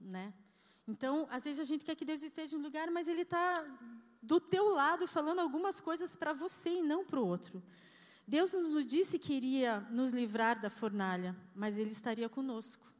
Né? 0.00 0.32
Então, 0.88 1.28
às 1.30 1.44
vezes 1.44 1.60
a 1.60 1.64
gente 1.64 1.84
quer 1.84 1.94
que 1.94 2.04
Deus 2.04 2.22
esteja 2.22 2.56
em 2.56 2.58
um 2.58 2.62
lugar, 2.62 2.90
mas 2.90 3.08
Ele 3.08 3.22
está 3.22 3.64
do 4.22 4.40
teu 4.40 4.68
lado 4.70 5.06
falando 5.06 5.40
algumas 5.40 5.80
coisas 5.80 6.16
para 6.16 6.32
você 6.32 6.78
e 6.78 6.82
não 6.82 7.04
para 7.04 7.20
o 7.20 7.26
outro. 7.26 7.62
Deus 8.26 8.52
nos 8.52 8.86
disse 8.86 9.18
que 9.18 9.34
iria 9.34 9.80
nos 9.90 10.12
livrar 10.12 10.60
da 10.60 10.70
fornalha, 10.70 11.36
mas 11.54 11.76
Ele 11.76 11.90
estaria 11.90 12.28
conosco. 12.28 12.91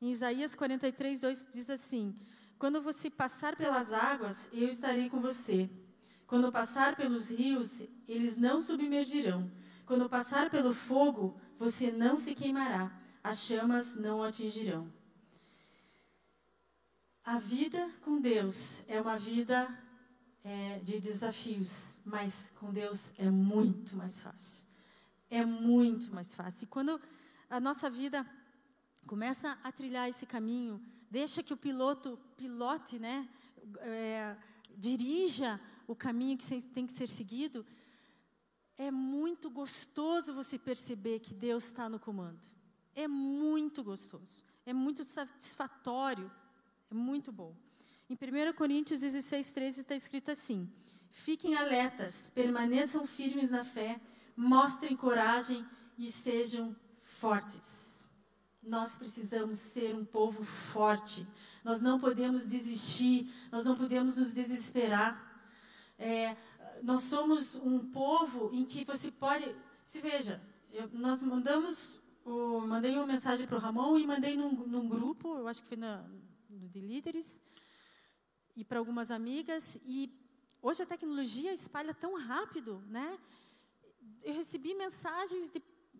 Em 0.00 0.12
Isaías 0.12 0.54
43, 0.54 1.20
2 1.20 1.48
diz 1.50 1.70
assim: 1.70 2.14
Quando 2.58 2.80
você 2.80 3.10
passar 3.10 3.56
pelas 3.56 3.92
águas, 3.92 4.48
eu 4.52 4.68
estarei 4.68 5.10
com 5.10 5.20
você. 5.20 5.68
Quando 6.26 6.52
passar 6.52 6.94
pelos 6.94 7.30
rios, 7.30 7.82
eles 8.06 8.36
não 8.36 8.60
submergirão. 8.60 9.50
Quando 9.86 10.08
passar 10.08 10.50
pelo 10.50 10.74
fogo, 10.74 11.40
você 11.58 11.90
não 11.90 12.16
se 12.16 12.34
queimará. 12.34 12.92
As 13.24 13.38
chamas 13.38 13.96
não 13.96 14.18
o 14.20 14.22
atingirão. 14.22 14.92
A 17.24 17.38
vida 17.38 17.90
com 18.02 18.20
Deus 18.20 18.82
é 18.86 19.00
uma 19.00 19.18
vida 19.18 19.68
é, 20.44 20.78
de 20.78 21.00
desafios, 21.00 22.00
mas 22.04 22.52
com 22.60 22.72
Deus 22.72 23.12
é 23.18 23.30
muito 23.30 23.96
mais 23.96 24.22
fácil. 24.22 24.66
É 25.28 25.44
muito 25.44 26.14
mais 26.14 26.34
fácil. 26.34 26.64
E 26.64 26.66
quando 26.66 27.00
a 27.50 27.58
nossa 27.58 27.90
vida 27.90 28.26
Começa 29.08 29.58
a 29.64 29.72
trilhar 29.72 30.06
esse 30.06 30.26
caminho. 30.26 30.78
Deixa 31.10 31.42
que 31.42 31.54
o 31.54 31.56
piloto 31.56 32.18
pilote, 32.36 32.98
né? 32.98 33.26
É, 33.78 34.36
dirija 34.76 35.58
o 35.86 35.96
caminho 35.96 36.36
que 36.36 36.62
tem 36.66 36.84
que 36.84 36.92
ser 36.92 37.08
seguido. 37.08 37.64
É 38.76 38.90
muito 38.90 39.48
gostoso 39.48 40.34
você 40.34 40.58
perceber 40.58 41.20
que 41.20 41.32
Deus 41.32 41.64
está 41.64 41.88
no 41.88 41.98
comando. 41.98 42.38
É 42.94 43.08
muito 43.08 43.82
gostoso. 43.82 44.44
É 44.66 44.74
muito 44.74 45.02
satisfatório. 45.04 46.30
É 46.90 46.94
muito 46.94 47.32
bom. 47.32 47.56
Em 48.10 48.14
1 48.14 48.52
Coríntios 48.52 49.00
16, 49.00 49.52
13 49.52 49.80
está 49.80 49.94
escrito 49.96 50.30
assim: 50.30 50.70
Fiquem 51.10 51.54
alertas, 51.54 52.30
permaneçam 52.34 53.06
firmes 53.06 53.52
na 53.52 53.64
fé, 53.64 53.98
mostrem 54.36 54.94
coragem 54.94 55.66
e 55.96 56.12
sejam 56.12 56.76
fortes. 57.02 57.97
Nós 58.68 58.98
precisamos 58.98 59.58
ser 59.58 59.94
um 59.94 60.04
povo 60.04 60.44
forte. 60.44 61.26
Nós 61.64 61.80
não 61.80 61.98
podemos 61.98 62.50
desistir, 62.50 63.32
nós 63.50 63.64
não 63.64 63.74
podemos 63.74 64.18
nos 64.18 64.34
desesperar. 64.34 65.42
É, 65.98 66.36
nós 66.82 67.00
somos 67.04 67.54
um 67.54 67.78
povo 67.90 68.50
em 68.52 68.66
que 68.66 68.84
você 68.84 69.10
pode. 69.10 69.56
Se 69.82 70.02
veja, 70.02 70.38
eu, 70.70 70.86
nós 70.92 71.24
mandamos. 71.24 71.98
O, 72.26 72.60
mandei 72.60 72.94
uma 72.94 73.06
mensagem 73.06 73.46
para 73.46 73.56
o 73.56 73.60
Ramon 73.60 73.96
e 73.96 74.06
mandei 74.06 74.36
num, 74.36 74.52
num, 74.52 74.86
grupo, 74.86 75.38
eu 75.38 75.48
acho 75.48 75.62
que 75.62 75.68
foi 75.68 75.78
na, 75.78 76.04
no 76.50 76.68
de 76.68 76.78
líderes, 76.78 77.40
e 78.54 78.62
para 78.62 78.78
algumas 78.78 79.10
amigas. 79.10 79.80
E 79.82 80.12
hoje 80.60 80.82
a 80.82 80.86
tecnologia 80.86 81.54
espalha 81.54 81.94
tão 81.94 82.18
rápido, 82.18 82.82
né? 82.86 83.18
Eu 84.22 84.34
recebi 84.34 84.74
mensagens 84.74 85.50
de 85.50 85.58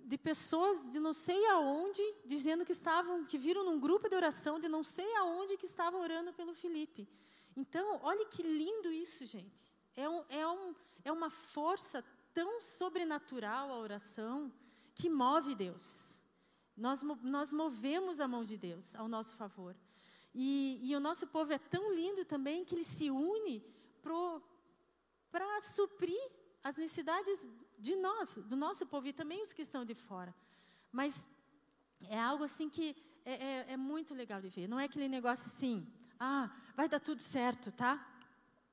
de 0.09 0.16
pessoas 0.16 0.90
de 0.90 0.98
não 0.98 1.12
sei 1.12 1.46
aonde, 1.48 2.02
dizendo 2.24 2.64
que 2.64 2.72
estavam, 2.72 3.26
que 3.26 3.36
viram 3.36 3.62
num 3.62 3.78
grupo 3.78 4.09
de 4.09 4.16
oração 4.16 4.59
de 4.59 4.66
não 4.66 4.82
sei 4.82 5.14
aonde 5.16 5.59
que 5.59 5.66
estavam 5.66 6.00
orando 6.00 6.32
pelo 6.32 6.54
Felipe. 6.54 7.06
Então, 7.54 8.00
olha 8.02 8.24
que 8.24 8.42
lindo 8.42 8.90
isso, 8.90 9.26
gente. 9.26 9.70
É, 9.94 10.09
um, 10.09 10.24
é, 10.30 10.48
um, 10.48 10.74
é 11.04 11.12
uma 11.12 11.28
força 11.28 12.02
tão 12.32 12.62
sobrenatural 12.62 13.70
a 13.70 13.78
oração 13.78 14.50
que 14.94 15.11
move 15.11 15.54
Deus. 15.54 16.18
Nós, 16.74 17.02
nós 17.22 17.52
movemos 17.52 18.18
a 18.18 18.26
mão 18.26 18.44
de 18.44 18.56
Deus 18.56 18.96
ao 18.96 19.09
nosso 19.09 19.36
favor. 19.36 19.76
E, 20.34 20.80
e 20.82 20.96
o 20.96 21.00
nosso 21.00 21.26
povo 21.26 21.52
é 21.52 21.59
tão 21.59 21.94
lindo 21.94 22.24
também 22.24 22.64
que 22.64 22.74
ele 22.74 22.84
se 22.84 23.11
une 23.11 23.62
para 25.30 25.61
suprir 25.61 26.30
as 26.64 26.78
necessidades 26.78 27.46
de 27.78 27.94
nós, 27.96 28.38
do 28.46 28.56
nosso 28.56 28.86
povo 28.86 29.06
e 29.06 29.12
também 29.12 29.42
os 29.42 29.52
que 29.52 29.62
estão 29.62 29.84
de 29.84 29.94
fora. 29.94 30.34
Mas 30.90 31.28
é 32.02 32.18
algo 32.18 32.44
assim 32.44 32.68
que 32.68 32.96
é, 33.24 33.32
é, 33.32 33.66
é, 33.70 33.76
muito 33.76 34.14
legal 34.14 34.40
de 34.40 34.48
ver. 34.48 34.68
Não 34.68 34.80
é 34.80 34.84
aquele 34.84 35.08
negócio 35.08 35.46
assim, 35.46 35.86
ah, 36.18 36.50
vai 36.74 36.88
dar 36.88 37.00
tudo 37.00 37.22
certo, 37.22 37.70
tá? 37.70 38.06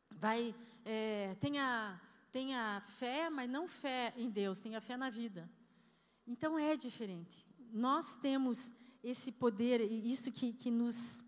Vai, 0.09 0.55
é, 0.83 1.35
tenha, 1.39 2.01
tenha 2.31 2.81
fé, 2.87 3.29
mas 3.29 3.49
não 3.49 3.67
fé 3.67 4.13
em 4.17 4.29
Deus, 4.29 4.59
tenha 4.59 4.81
fé 4.81 4.97
na 4.97 5.09
vida. 5.09 5.49
Então 6.25 6.57
é 6.57 6.75
diferente. 6.75 7.45
Nós 7.71 8.17
temos 8.17 8.73
esse 9.03 9.31
poder, 9.31 9.81
isso 9.81 10.31
que, 10.31 10.53
que 10.53 10.71
nos 10.71 11.23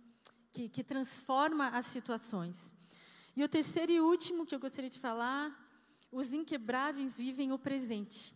que, 0.51 0.67
que 0.67 0.83
transforma 0.83 1.67
as 1.69 1.85
situações. 1.85 2.73
E 3.35 3.43
o 3.43 3.47
terceiro 3.47 3.91
e 3.91 4.01
último 4.01 4.43
que 4.43 4.55
eu 4.55 4.59
gostaria 4.59 4.89
de 4.89 4.97
falar 4.97 5.66
os 6.11 6.33
inquebráveis 6.33 7.17
vivem 7.17 7.51
o 7.51 7.59
presente. 7.59 8.33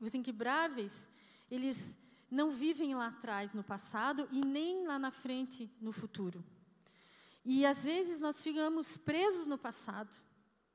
Os 0.00 0.14
inquebráveis, 0.14 1.08
eles 1.50 1.98
não 2.30 2.50
vivem 2.50 2.94
lá 2.94 3.08
atrás, 3.08 3.54
no 3.54 3.62
passado, 3.62 4.28
e 4.32 4.40
nem 4.40 4.86
lá 4.86 4.98
na 4.98 5.10
frente, 5.10 5.70
no 5.80 5.92
futuro. 5.92 6.44
E 7.44 7.66
às 7.66 7.84
vezes 7.84 8.20
nós 8.20 8.42
ficamos 8.42 8.96
presos 8.96 9.46
no 9.46 9.58
passado, 9.58 10.16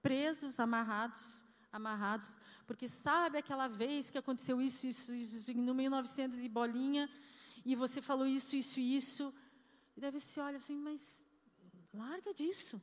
presos, 0.01 0.59
amarrados, 0.59 1.43
amarrados, 1.71 2.37
porque 2.65 2.87
sabe 2.87 3.37
aquela 3.37 3.67
vez 3.67 4.11
que 4.11 4.17
aconteceu 4.17 4.61
isso, 4.61 4.85
isso, 4.85 5.13
isso, 5.13 5.53
no 5.53 5.73
1900 5.73 6.37
e 6.39 6.49
bolinha, 6.49 7.09
e 7.65 7.75
você 7.75 8.01
falou 8.01 8.27
isso, 8.27 8.55
isso, 8.55 8.79
isso, 8.79 9.33
e 9.95 10.01
daí 10.01 10.11
você 10.11 10.39
olha 10.39 10.57
assim, 10.57 10.77
mas 10.77 11.25
larga 11.93 12.33
disso. 12.33 12.81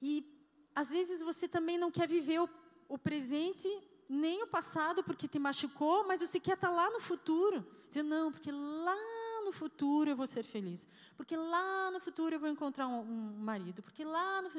E 0.00 0.33
às 0.74 0.90
vezes 0.90 1.20
você 1.20 1.46
também 1.46 1.78
não 1.78 1.90
quer 1.90 2.08
viver 2.08 2.40
o, 2.40 2.48
o 2.88 2.98
presente 2.98 3.68
nem 4.08 4.42
o 4.42 4.46
passado 4.46 5.02
porque 5.02 5.28
te 5.28 5.38
machucou, 5.38 6.06
mas 6.06 6.20
você 6.20 6.38
quer 6.38 6.54
estar 6.54 6.70
lá 6.70 6.90
no 6.90 7.00
futuro. 7.00 7.66
Dizer, 7.88 8.02
não, 8.02 8.32
porque 8.32 8.50
lá 8.50 8.96
no 9.44 9.52
futuro 9.52 10.10
eu 10.10 10.16
vou 10.16 10.26
ser 10.26 10.42
feliz. 10.42 10.86
Porque 11.16 11.36
lá 11.36 11.90
no 11.90 12.00
futuro 12.00 12.34
eu 12.34 12.40
vou 12.40 12.48
encontrar 12.48 12.88
um, 12.88 13.00
um 13.00 13.38
marido. 13.38 13.82
Porque 13.82 14.04
lá 14.04 14.42
no 14.42 14.50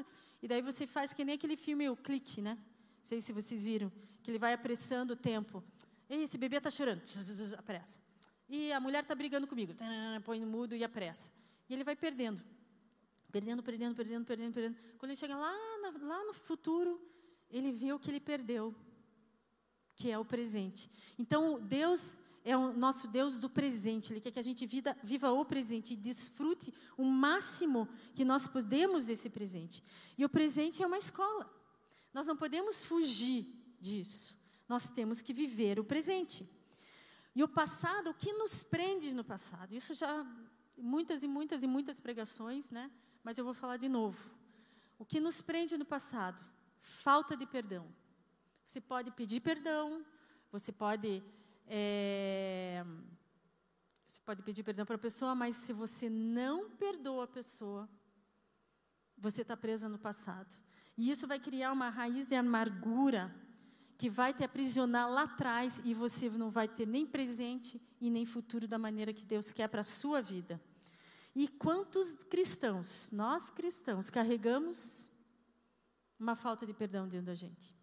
E 0.41 0.47
daí 0.47 0.61
você 0.61 0.87
faz 0.87 1.13
que 1.13 1.23
nem 1.25 1.35
aquele 1.35 1.57
filme 1.57 1.89
O 1.89 1.95
Clique, 1.95 2.41
né? 2.41 2.55
Não 2.55 3.03
sei 3.03 3.21
se 3.21 3.33
vocês 3.33 3.65
viram. 3.65 3.91
Que 4.23 4.31
ele 4.31 4.39
vai 4.39 4.53
apressando 4.53 5.13
o 5.13 5.15
tempo. 5.15 5.63
Ei, 6.09 6.23
esse 6.23 6.37
bebê 6.37 6.57
está 6.57 6.71
chorando. 6.71 7.01
Apressa. 7.57 7.99
E 8.47 8.71
a 8.71 8.79
mulher 8.79 9.03
está 9.03 9.15
brigando 9.15 9.47
comigo. 9.47 9.73
Põe 10.23 10.39
no 10.39 10.47
mudo 10.47 10.75
e 10.75 10.83
apressa. 10.83 11.31
E 11.69 11.73
ele 11.73 11.83
vai 11.83 11.95
perdendo. 11.95 12.41
Perdendo, 13.35 13.61
perdendo, 13.61 13.93
perdendo, 13.93 14.25
perdendo, 14.25 14.53
perdendo. 14.53 14.77
Quando 14.97 15.09
ele 15.11 15.19
chega 15.19 15.35
lá, 15.35 15.53
na, 15.81 16.07
lá 16.07 16.23
no 16.23 16.33
futuro, 16.33 17.01
ele 17.49 17.69
vê 17.69 17.91
o 17.91 17.99
que 17.99 18.09
ele 18.09 18.21
perdeu 18.21 18.73
que 19.93 20.09
é 20.09 20.17
o 20.17 20.23
presente. 20.23 20.89
Então, 21.19 21.59
Deus 21.59 22.17
é 22.45 22.55
o 22.55 22.71
nosso 22.71 23.09
Deus 23.09 23.37
do 23.37 23.49
presente. 23.49 24.13
Ele 24.13 24.21
quer 24.21 24.31
que 24.31 24.39
a 24.39 24.41
gente 24.41 24.65
vida, 24.65 24.97
viva 25.03 25.29
o 25.33 25.43
presente 25.43 25.91
e 25.91 25.97
desfrute 25.97 26.73
o 26.97 27.03
máximo 27.03 27.89
que 28.13 28.23
nós 28.23 28.47
podemos 28.47 29.07
desse 29.07 29.29
presente. 29.29 29.83
E 30.17 30.23
o 30.23 30.29
presente 30.29 30.81
é 30.81 30.87
uma 30.87 30.97
escola. 30.97 31.45
Nós 32.13 32.25
não 32.25 32.37
podemos 32.37 32.85
fugir 32.85 33.53
disso. 33.81 34.33
Nós 34.65 34.89
temos 34.89 35.21
que 35.21 35.33
viver 35.33 35.77
o 35.77 35.83
presente. 35.83 36.49
E 37.35 37.43
o 37.43 37.49
passado, 37.49 38.11
o 38.11 38.13
que 38.13 38.31
nos 38.31 38.63
prende 38.63 39.13
no 39.13 39.25
passado? 39.25 39.75
Isso 39.75 39.93
já 39.93 40.25
muitas 40.77 41.21
e 41.21 41.27
muitas 41.27 41.63
e 41.63 41.67
muitas 41.67 41.99
pregações, 41.99 42.71
né? 42.71 42.89
Mas 43.25 43.39
eu 43.39 43.43
vou 43.43 43.55
falar 43.55 43.77
de 43.77 43.89
novo. 43.89 44.19
O 44.99 45.03
que 45.03 45.19
nos 45.19 45.41
prende 45.41 45.75
no 45.79 45.83
passado? 45.83 46.45
Falta 46.79 47.35
de 47.35 47.47
perdão. 47.47 47.83
Você 48.63 48.79
pode 48.79 49.09
pedir 49.09 49.39
perdão, 49.39 50.05
você 50.51 50.71
pode. 50.71 51.23
É, 51.67 52.85
você 54.07 54.21
pode 54.23 54.43
pedir 54.43 54.61
perdão 54.61 54.85
para 54.85 54.95
a 54.95 54.99
pessoa, 55.07 55.33
mas 55.33 55.55
se 55.55 55.73
você 55.73 56.07
não 56.07 56.69
perdoa 56.69 57.23
a 57.23 57.27
pessoa, 57.27 57.89
você 59.17 59.41
está 59.41 59.57
presa 59.57 59.89
no 59.89 59.97
passado. 59.97 60.55
E 60.95 61.09
isso 61.09 61.25
vai 61.25 61.39
criar 61.39 61.71
uma 61.71 61.89
raiz 61.89 62.27
de 62.27 62.35
amargura 62.35 63.35
que 63.97 64.07
vai 64.07 64.35
te 64.35 64.43
aprisionar 64.43 65.09
lá 65.09 65.23
atrás 65.23 65.81
e 65.83 65.95
você 65.95 66.29
não 66.29 66.51
vai 66.51 66.67
ter 66.67 66.85
nem 66.85 67.07
presente 67.07 67.81
e 67.99 68.07
nem 68.11 68.23
futuro 68.23 68.67
da 68.67 68.77
maneira 68.77 69.11
que 69.11 69.25
Deus 69.25 69.51
quer 69.51 69.67
para 69.67 69.81
a 69.81 69.83
sua 69.83 70.21
vida. 70.21 70.61
E 71.35 71.49
quantos 71.49 72.15
cristãos, 72.23 73.11
nós 73.11 73.49
cristãos, 73.49 74.09
carregamos 74.09 75.09
uma 76.17 76.35
falta 76.35 76.65
de 76.65 76.73
perdão 76.73 77.09
dentro 77.09 77.25
da 77.25 77.35
gente? 77.35 77.75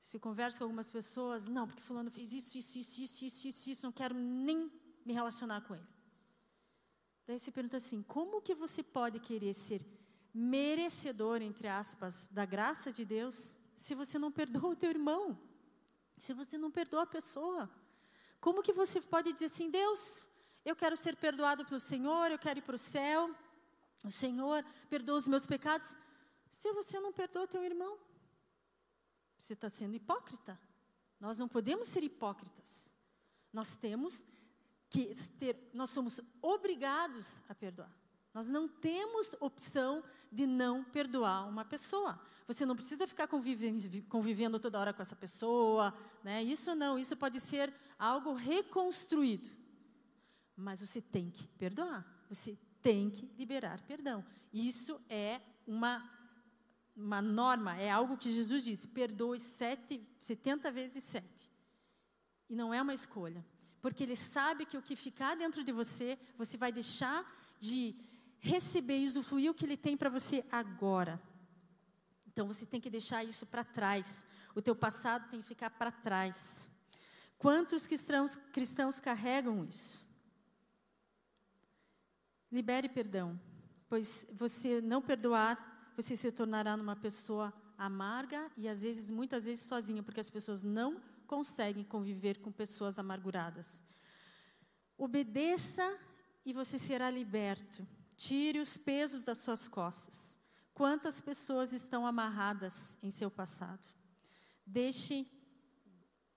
Se 0.00 0.18
conversa 0.18 0.58
com 0.58 0.64
algumas 0.64 0.90
pessoas, 0.90 1.46
não, 1.46 1.66
porque 1.66 1.80
fulano 1.80 2.10
fez 2.10 2.32
isso, 2.32 2.58
isso, 2.58 2.78
isso, 2.78 3.02
isso, 3.02 3.24
isso, 3.24 3.48
isso, 3.48 3.70
isso, 3.70 3.86
não 3.86 3.92
quero 3.92 4.14
nem 4.14 4.70
me 5.06 5.12
relacionar 5.12 5.60
com 5.60 5.76
ele. 5.76 5.86
Daí 7.26 7.38
você 7.38 7.52
pergunta 7.52 7.76
assim: 7.76 8.02
como 8.02 8.42
que 8.42 8.54
você 8.54 8.82
pode 8.82 9.20
querer 9.20 9.54
ser 9.54 9.86
merecedor, 10.34 11.40
entre 11.40 11.68
aspas, 11.68 12.28
da 12.28 12.44
graça 12.44 12.90
de 12.90 13.04
Deus, 13.04 13.60
se 13.76 13.94
você 13.94 14.18
não 14.18 14.32
perdoa 14.32 14.70
o 14.70 14.76
teu 14.76 14.90
irmão? 14.90 15.38
Se 16.16 16.32
você 16.32 16.58
não 16.58 16.70
perdoa 16.70 17.02
a 17.02 17.06
pessoa? 17.06 17.70
Como 18.40 18.62
que 18.62 18.72
você 18.72 19.00
pode 19.00 19.32
dizer 19.32 19.46
assim, 19.46 19.70
Deus, 19.70 20.28
eu 20.64 20.74
quero 20.74 20.96
ser 20.96 21.16
perdoado 21.16 21.64
pelo 21.64 21.80
Senhor, 21.80 22.30
eu 22.30 22.38
quero 22.38 22.58
ir 22.58 22.62
para 22.62 22.74
o 22.74 22.78
céu, 22.78 23.34
o 24.04 24.10
Senhor 24.10 24.64
perdoa 24.88 25.16
os 25.16 25.28
meus 25.28 25.46
pecados, 25.46 25.96
se 26.50 26.72
você 26.72 27.00
não 27.00 27.12
perdoa 27.12 27.46
teu 27.46 27.64
irmão? 27.64 27.98
Você 29.38 29.54
está 29.54 29.68
sendo 29.68 29.94
hipócrita. 29.94 30.58
Nós 31.20 31.38
não 31.38 31.48
podemos 31.48 31.88
ser 31.88 32.02
hipócritas. 32.04 32.92
Nós 33.52 33.76
temos 33.76 34.24
que 34.88 35.06
ter, 35.38 35.70
nós 35.72 35.90
somos 35.90 36.20
obrigados 36.40 37.42
a 37.48 37.54
perdoar. 37.54 37.90
Nós 38.32 38.48
não 38.48 38.68
temos 38.68 39.34
opção 39.40 40.02
de 40.30 40.46
não 40.46 40.84
perdoar 40.84 41.48
uma 41.48 41.64
pessoa. 41.64 42.20
Você 42.46 42.66
não 42.66 42.76
precisa 42.76 43.06
ficar 43.06 43.26
convivendo, 43.26 44.02
convivendo 44.08 44.58
toda 44.58 44.78
hora 44.78 44.92
com 44.92 45.02
essa 45.02 45.16
pessoa, 45.16 45.94
né? 46.22 46.42
Isso 46.42 46.74
não, 46.74 46.98
isso 46.98 47.16
pode 47.16 47.40
ser 47.40 47.72
algo 47.98 48.34
reconstruído. 48.34 49.48
Mas 50.56 50.80
você 50.80 51.00
tem 51.00 51.30
que 51.30 51.46
perdoar. 51.48 52.06
Você 52.28 52.56
tem 52.82 53.10
que 53.10 53.26
liberar 53.38 53.80
perdão. 53.82 54.24
Isso 54.52 55.00
é 55.08 55.40
uma 55.66 56.10
uma 56.96 57.20
norma, 57.20 57.76
é 57.76 57.90
algo 57.90 58.16
que 58.16 58.30
Jesus 58.30 58.64
disse: 58.64 58.86
perdoe 58.86 59.40
sete, 59.40 60.06
70 60.20 60.70
vezes 60.70 61.02
sete. 61.02 61.50
E 62.48 62.54
não 62.54 62.72
é 62.72 62.80
uma 62.80 62.94
escolha. 62.94 63.44
Porque 63.80 64.04
Ele 64.04 64.16
sabe 64.16 64.64
que 64.64 64.78
o 64.78 64.82
que 64.82 64.96
ficar 64.96 65.34
dentro 65.34 65.64
de 65.64 65.72
você, 65.72 66.18
você 66.38 66.56
vai 66.56 66.72
deixar 66.72 67.24
de 67.58 67.94
receber 68.38 68.98
e 68.98 69.06
usufruir 69.06 69.50
o 69.50 69.54
que 69.54 69.64
Ele 69.64 69.76
tem 69.76 69.96
para 69.96 70.08
você 70.08 70.44
agora. 70.50 71.20
Então 72.26 72.46
você 72.46 72.64
tem 72.66 72.80
que 72.80 72.90
deixar 72.90 73.24
isso 73.24 73.46
para 73.46 73.64
trás. 73.64 74.26
O 74.54 74.62
teu 74.62 74.74
passado 74.74 75.28
tem 75.30 75.40
que 75.40 75.46
ficar 75.46 75.70
para 75.70 75.90
trás. 75.90 76.68
Quantos 77.38 77.86
cristãos, 77.86 78.36
cristãos 78.52 79.00
carregam 79.00 79.64
isso? 79.64 80.03
Libere 82.54 82.88
perdão, 82.88 83.38
pois 83.88 84.24
você 84.32 84.80
não 84.80 85.02
perdoar 85.02 85.92
você 85.96 86.16
se 86.16 86.30
tornará 86.30 86.76
uma 86.76 86.94
pessoa 86.94 87.52
amarga 87.76 88.48
e 88.56 88.68
às 88.68 88.82
vezes, 88.82 89.10
muitas 89.10 89.46
vezes 89.46 89.64
sozinha, 89.64 90.04
porque 90.04 90.20
as 90.20 90.30
pessoas 90.30 90.62
não 90.62 91.00
conseguem 91.26 91.82
conviver 91.82 92.38
com 92.38 92.52
pessoas 92.52 92.96
amarguradas. 92.96 93.82
Obedeça 94.96 95.98
e 96.46 96.52
você 96.52 96.78
será 96.78 97.10
liberto. 97.10 97.84
Tire 98.16 98.60
os 98.60 98.76
pesos 98.76 99.24
das 99.24 99.38
suas 99.38 99.66
costas. 99.66 100.38
Quantas 100.72 101.20
pessoas 101.20 101.72
estão 101.72 102.06
amarradas 102.06 102.96
em 103.02 103.10
seu 103.10 103.32
passado? 103.32 103.84
Deixe 104.64 105.26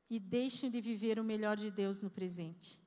e 0.09 0.19
deixem 0.19 0.71
de 0.71 0.81
viver 0.81 1.19
o 1.19 1.23
melhor 1.23 1.57
de 1.57 1.69
Deus 1.69 2.01
no 2.01 2.09
presente. 2.09 2.81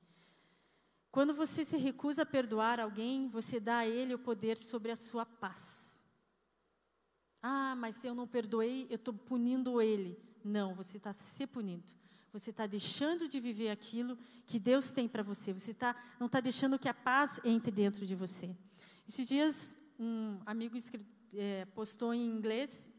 Quando 1.11 1.33
você 1.33 1.65
se 1.65 1.77
recusa 1.77 2.21
a 2.21 2.25
perdoar 2.25 2.79
alguém, 2.79 3.27
você 3.27 3.59
dá 3.59 3.79
a 3.79 3.87
ele 3.87 4.13
o 4.13 4.19
poder 4.19 4.57
sobre 4.57 4.91
a 4.91 4.95
sua 4.95 5.25
paz. 5.25 5.99
Ah, 7.41 7.75
mas 7.75 7.95
se 7.95 8.07
eu 8.07 8.15
não 8.15 8.27
perdoei, 8.27 8.87
eu 8.89 8.95
estou 8.95 9.13
punindo 9.13 9.81
ele. 9.81 10.17
Não, 10.43 10.73
você 10.73 10.97
está 10.97 11.11
se 11.11 11.45
punindo. 11.45 11.91
Você 12.31 12.51
está 12.51 12.65
deixando 12.65 13.27
de 13.27 13.41
viver 13.41 13.69
aquilo 13.69 14.17
que 14.47 14.57
Deus 14.57 14.91
tem 14.91 15.07
para 15.07 15.21
você. 15.21 15.51
Você 15.51 15.73
tá, 15.73 15.95
não 16.17 16.27
está 16.27 16.39
deixando 16.39 16.79
que 16.79 16.87
a 16.87 16.93
paz 16.93 17.41
entre 17.43 17.71
dentro 17.71 18.05
de 18.05 18.15
você. 18.15 18.55
Esses 19.05 19.27
dias, 19.27 19.77
um 19.99 20.39
amigo 20.45 20.77
é, 21.35 21.65
postou 21.65 22.13
em 22.13 22.25
inglês 22.25 22.89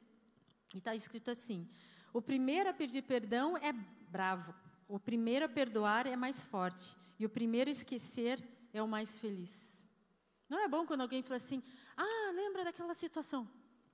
e 0.74 0.78
está 0.78 0.94
escrito 0.94 1.30
assim: 1.30 1.66
O 2.12 2.20
primeiro 2.20 2.68
a 2.68 2.74
pedir 2.74 3.02
perdão 3.02 3.56
é 3.56 3.72
bravo. 3.72 4.54
O 4.86 5.00
primeiro 5.00 5.46
a 5.46 5.48
perdoar 5.48 6.06
é 6.06 6.14
mais 6.14 6.44
forte. 6.44 6.94
E 7.22 7.24
o 7.24 7.30
primeiro 7.30 7.70
esquecer 7.70 8.42
é 8.72 8.82
o 8.82 8.88
mais 8.88 9.16
feliz. 9.16 9.86
Não 10.48 10.58
é 10.58 10.66
bom 10.66 10.84
quando 10.84 11.02
alguém 11.02 11.22
fala 11.22 11.36
assim: 11.36 11.62
Ah, 11.96 12.32
lembra 12.34 12.64
daquela 12.64 12.94
situação? 12.94 13.48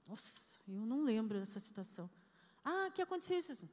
Nossa, 0.07 0.59
eu 0.67 0.87
não 0.87 1.05
lembro 1.05 1.39
dessa 1.39 1.61
situação. 1.61 2.09
Ah, 2.65 2.91
que 2.91 3.03
aconteceu 3.03 3.39
isso? 3.39 3.69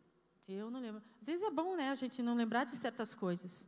Eu 0.45 0.69
não 0.69 0.81
lembro. 0.81 1.01
Às 1.21 1.27
vezes 1.27 1.41
é 1.41 1.49
bom, 1.49 1.73
né, 1.77 1.89
a 1.89 1.95
gente 1.95 2.21
não 2.21 2.35
lembrar 2.35 2.65
de 2.65 2.73
certas 2.73 3.15
coisas. 3.15 3.65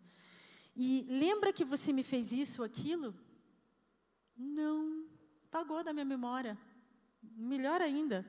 E 0.76 1.06
lembra 1.10 1.54
que 1.54 1.64
você 1.64 1.94
me 1.94 2.04
fez 2.04 2.34
isso, 2.34 2.64
aquilo? 2.64 3.16
Não, 4.36 5.06
pagou 5.50 5.86
da 5.86 5.94
minha 5.94 6.04
memória. 6.04 6.58
Melhor 7.24 7.82
ainda. 7.82 8.26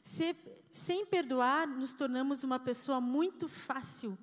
Se, 0.00 0.36
sem 0.70 1.04
perdoar, 1.04 1.66
nos 1.66 1.94
tornamos 1.94 2.44
uma 2.44 2.60
pessoa 2.60 3.00
muito 3.00 3.48
fácil, 3.48 4.16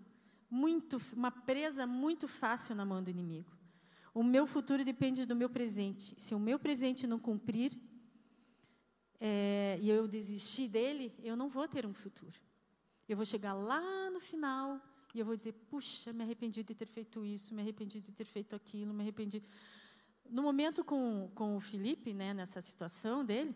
muito, 0.49 1.01
uma 1.13 1.31
presa 1.31 1.85
muito 1.85 2.27
fácil 2.27 2.75
na 2.75 2.85
mão 2.85 3.03
do 3.03 3.09
inimigo. 3.09 3.57
O 4.13 4.23
meu 4.23 4.47
futuro 4.47 4.83
depende 4.83 5.25
do 5.25 5.35
meu 5.35 5.49
presente. 5.49 6.19
Se 6.19 6.33
o 6.33 6.39
meu 6.39 6.57
presente 6.57 7.05
não 7.05 7.19
cumprir, 7.19 7.77
é, 9.19 9.77
e 9.81 9.89
eu 9.89 10.07
desistir 10.07 10.67
dele, 10.67 11.13
eu 11.21 11.35
não 11.35 11.49
vou 11.49 11.67
ter 11.67 11.85
um 11.85 11.93
futuro. 11.93 12.39
Eu 13.07 13.17
vou 13.17 13.25
chegar 13.25 13.53
lá 13.53 14.09
no 14.09 14.19
final 14.19 14.81
e 15.13 15.19
eu 15.19 15.25
vou 15.25 15.35
dizer: 15.35 15.53
puxa, 15.69 16.13
me 16.13 16.23
arrependi 16.23 16.63
de 16.63 16.73
ter 16.73 16.85
feito 16.85 17.25
isso, 17.25 17.53
me 17.53 17.61
arrependi 17.61 17.99
de 17.99 18.11
ter 18.11 18.25
feito 18.25 18.55
aquilo, 18.55 18.93
me 18.93 19.03
arrependi. 19.03 19.43
No 20.29 20.41
momento 20.41 20.83
com, 20.83 21.29
com 21.33 21.57
o 21.57 21.59
Felipe, 21.59 22.13
né, 22.13 22.33
nessa 22.33 22.61
situação 22.61 23.25
dele, 23.25 23.55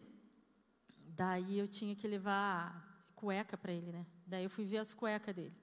daí 1.16 1.60
eu 1.60 1.68
tinha 1.68 1.96
que 1.96 2.08
levar 2.08 3.12
cueca 3.16 3.58
para 3.58 3.72
ele, 3.72 3.92
né? 3.92 4.06
Daí 4.26 4.44
eu 4.44 4.50
fui 4.50 4.66
ver 4.66 4.80
as 4.80 4.94
cuecas 4.94 5.36
dele. 5.36 5.63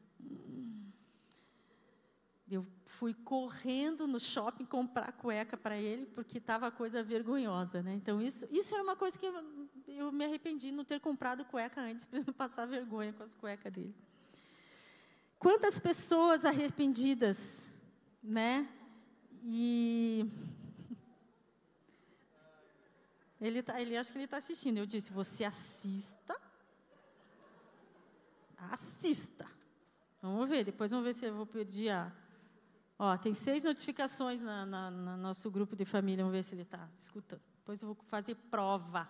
Eu 2.50 2.66
fui 2.84 3.14
correndo 3.14 4.08
no 4.08 4.18
shopping 4.18 4.64
comprar 4.64 5.12
cueca 5.12 5.56
para 5.56 5.76
ele, 5.76 6.06
porque 6.06 6.38
estava 6.38 6.70
coisa 6.70 7.02
vergonhosa, 7.02 7.82
né? 7.82 7.94
Então, 7.94 8.20
isso, 8.20 8.46
isso 8.50 8.74
era 8.74 8.82
uma 8.82 8.96
coisa 8.96 9.16
que 9.16 9.26
eu, 9.26 9.68
eu 9.86 10.10
me 10.10 10.24
arrependi 10.24 10.70
de 10.70 10.72
não 10.72 10.84
ter 10.84 10.98
comprado 10.98 11.44
cueca 11.44 11.80
antes, 11.80 12.06
para 12.06 12.18
não 12.18 12.34
passar 12.34 12.66
vergonha 12.66 13.12
com 13.12 13.22
as 13.22 13.34
cuecas 13.34 13.72
dele. 13.72 13.94
Quantas 15.38 15.78
pessoas 15.78 16.44
arrependidas, 16.44 17.72
né? 18.22 18.68
E 19.42 20.26
ele, 23.40 23.62
tá, 23.62 23.80
ele 23.80 23.96
acha 23.96 24.12
que 24.12 24.18
ele 24.18 24.24
está 24.24 24.36
assistindo. 24.36 24.78
Eu 24.78 24.86
disse: 24.86 25.12
você 25.12 25.44
assista, 25.44 26.36
assista. 28.70 29.46
Vamos 30.20 30.48
ver. 30.48 30.64
Depois 30.64 30.90
vamos 30.90 31.06
ver 31.06 31.14
se 31.14 31.26
eu 31.26 31.34
vou 31.34 31.46
pedir 31.46 31.90
a. 31.90 32.12
Ó, 33.02 33.16
tem 33.16 33.32
seis 33.32 33.64
notificações 33.64 34.42
na, 34.42 34.66
na, 34.66 34.90
no 34.90 35.16
nosso 35.16 35.50
grupo 35.50 35.74
de 35.74 35.86
família. 35.86 36.22
Vamos 36.22 36.36
ver 36.36 36.44
se 36.44 36.54
ele 36.54 36.64
está 36.64 36.86
escutando. 36.98 37.40
Depois 37.56 37.80
eu 37.80 37.94
vou 37.94 38.04
fazer 38.04 38.34
prova. 38.34 39.08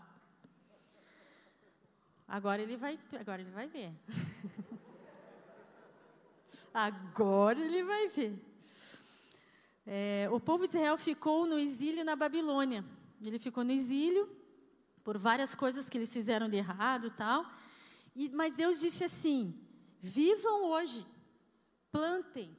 Agora 2.29 2.63
ele 2.63 2.77
vai, 2.77 2.97
agora 3.19 3.43
ele 3.43 3.51
vai 3.51 3.67
ver. 3.67 3.93
agora 6.73 7.59
ele 7.59 7.83
vai 7.83 8.09
ver. 8.11 8.41
É, 9.85 10.29
o 10.31 10.39
povo 10.39 10.69
de 10.69 10.69
Israel 10.69 10.97
ficou 10.97 11.45
no 11.45 11.59
exílio 11.59 12.05
na 12.05 12.15
Babilônia. 12.15 12.85
Ele 13.21 13.41
ficou 13.41 13.65
no 13.65 13.73
exílio 13.73 14.31
por 15.03 15.19
várias 15.19 15.53
coisas 15.53 15.89
que 15.89 15.99
eles 15.99 16.13
fizeram 16.13 16.49
de 16.49 16.59
errado 16.59 17.11
tal. 17.11 17.45
E, 18.15 18.29
mas 18.29 18.55
Deus 18.55 18.79
disse 18.79 19.03
assim: 19.03 19.53
vivam 20.01 20.67
hoje, 20.67 21.05
plantem, 21.91 22.57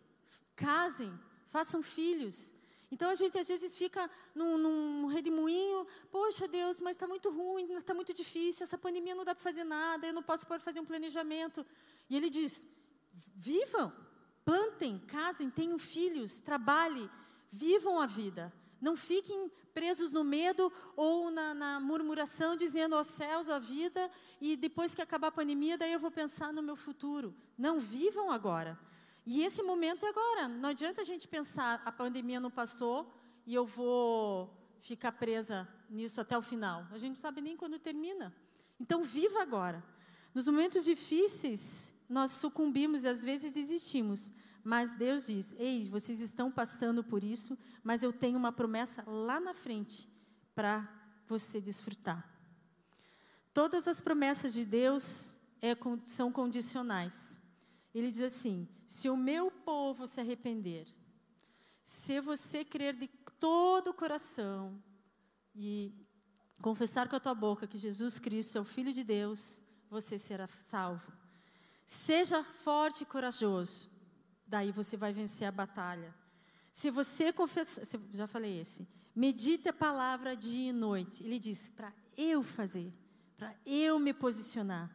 casem, 0.65 1.11
façam 1.49 1.81
filhos. 1.81 2.53
Então 2.91 3.09
a 3.09 3.15
gente 3.15 3.37
às 3.37 3.47
vezes 3.47 3.77
fica 3.77 4.09
num, 4.35 4.57
num 4.57 5.07
redemoinho, 5.07 5.87
poxa 6.11 6.47
Deus, 6.47 6.81
mas 6.81 6.95
está 6.97 7.07
muito 7.07 7.29
ruim, 7.29 7.71
está 7.73 7.93
muito 7.93 8.13
difícil, 8.13 8.63
essa 8.63 8.77
pandemia 8.77 9.15
não 9.15 9.23
dá 9.23 9.33
para 9.33 9.43
fazer 9.43 9.63
nada, 9.63 10.07
eu 10.07 10.13
não 10.13 10.21
posso 10.21 10.45
fazer 10.59 10.79
um 10.81 10.85
planejamento. 10.85 11.65
E 12.09 12.17
ele 12.17 12.29
diz: 12.29 12.67
vivam, 13.33 13.93
plantem, 14.43 14.99
casem, 15.07 15.49
tenham 15.49 15.79
filhos, 15.79 16.41
trabalhem, 16.41 17.09
vivam 17.51 17.99
a 17.99 18.05
vida. 18.05 18.53
Não 18.81 18.97
fiquem 18.97 19.49
presos 19.75 20.11
no 20.11 20.23
medo 20.23 20.71
ou 20.95 21.31
na, 21.31 21.53
na 21.53 21.79
murmuração, 21.79 22.55
dizendo 22.55 22.95
aos 22.95 23.07
céus 23.07 23.47
a 23.47 23.59
vida, 23.59 24.09
e 24.41 24.57
depois 24.57 24.93
que 24.93 25.01
acabar 25.01 25.27
a 25.27 25.31
pandemia, 25.31 25.77
daí 25.77 25.93
eu 25.93 25.99
vou 25.99 26.11
pensar 26.11 26.51
no 26.51 26.63
meu 26.63 26.75
futuro. 26.75 27.33
Não, 27.57 27.79
vivam 27.79 28.31
agora. 28.31 28.77
E 29.25 29.43
esse 29.43 29.61
momento 29.61 30.05
é 30.05 30.09
agora. 30.09 30.47
Não 30.47 30.69
adianta 30.69 31.01
a 31.01 31.05
gente 31.05 31.27
pensar, 31.27 31.81
a 31.85 31.91
pandemia 31.91 32.39
não 32.39 32.51
passou 32.51 33.11
e 33.45 33.53
eu 33.53 33.65
vou 33.65 34.49
ficar 34.81 35.11
presa 35.11 35.67
nisso 35.89 36.19
até 36.19 36.37
o 36.37 36.41
final. 36.41 36.87
A 36.91 36.97
gente 36.97 37.15
não 37.15 37.21
sabe 37.21 37.41
nem 37.41 37.55
quando 37.55 37.77
termina. 37.77 38.33
Então, 38.79 39.03
viva 39.03 39.41
agora. 39.41 39.83
Nos 40.33 40.47
momentos 40.47 40.85
difíceis, 40.85 41.93
nós 42.09 42.31
sucumbimos 42.31 43.03
e 43.03 43.07
às 43.07 43.23
vezes 43.23 43.53
desistimos. 43.53 44.31
Mas 44.63 44.95
Deus 44.95 45.27
diz: 45.27 45.55
Ei, 45.57 45.87
vocês 45.89 46.19
estão 46.19 46.51
passando 46.51 47.03
por 47.03 47.23
isso, 47.23 47.57
mas 47.83 48.03
eu 48.03 48.13
tenho 48.13 48.37
uma 48.37 48.51
promessa 48.51 49.03
lá 49.07 49.39
na 49.39 49.53
frente 49.53 50.09
para 50.55 50.89
você 51.27 51.61
desfrutar. 51.61 52.27
Todas 53.53 53.87
as 53.87 53.99
promessas 53.99 54.53
de 54.53 54.65
Deus 54.65 55.37
é, 55.61 55.75
são 56.05 56.31
condicionais. 56.31 57.37
Ele 57.93 58.11
diz 58.11 58.21
assim: 58.21 58.67
se 58.85 59.09
o 59.09 59.17
meu 59.17 59.51
povo 59.51 60.07
se 60.07 60.19
arrepender, 60.19 60.87
se 61.83 62.19
você 62.21 62.63
crer 62.63 62.95
de 62.95 63.07
todo 63.39 63.89
o 63.89 63.93
coração 63.93 64.81
e 65.53 65.93
confessar 66.61 67.09
com 67.09 67.15
a 67.15 67.19
tua 67.19 67.35
boca 67.35 67.67
que 67.67 67.77
Jesus 67.77 68.19
Cristo 68.19 68.57
é 68.57 68.61
o 68.61 68.65
Filho 68.65 68.93
de 68.93 69.03
Deus, 69.03 69.63
você 69.89 70.17
será 70.17 70.47
salvo. 70.59 71.11
Seja 71.85 72.43
forte 72.43 73.01
e 73.01 73.05
corajoso, 73.05 73.89
daí 74.47 74.71
você 74.71 74.95
vai 74.95 75.11
vencer 75.11 75.47
a 75.47 75.51
batalha. 75.51 76.15
Se 76.73 76.89
você 76.89 77.33
confessar, 77.33 77.83
já 78.13 78.27
falei 78.27 78.61
esse, 78.61 78.87
medite 79.13 79.67
a 79.67 79.73
palavra 79.73 80.35
dia 80.35 80.69
e 80.69 80.73
noite. 80.73 81.23
Ele 81.23 81.39
diz: 81.39 81.69
para 81.69 81.93
eu 82.15 82.41
fazer, 82.41 82.93
para 83.37 83.53
eu 83.65 83.99
me 83.99 84.13
posicionar. 84.13 84.89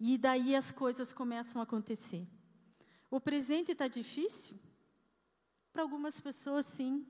E 0.00 0.18
daí 0.18 0.56
as 0.56 0.72
coisas 0.72 1.12
começam 1.12 1.60
a 1.60 1.64
acontecer. 1.64 2.26
O 3.10 3.20
presente 3.20 3.72
está 3.72 3.88
difícil? 3.88 4.56
Para 5.72 5.82
algumas 5.82 6.20
pessoas, 6.20 6.66
sim. 6.66 7.06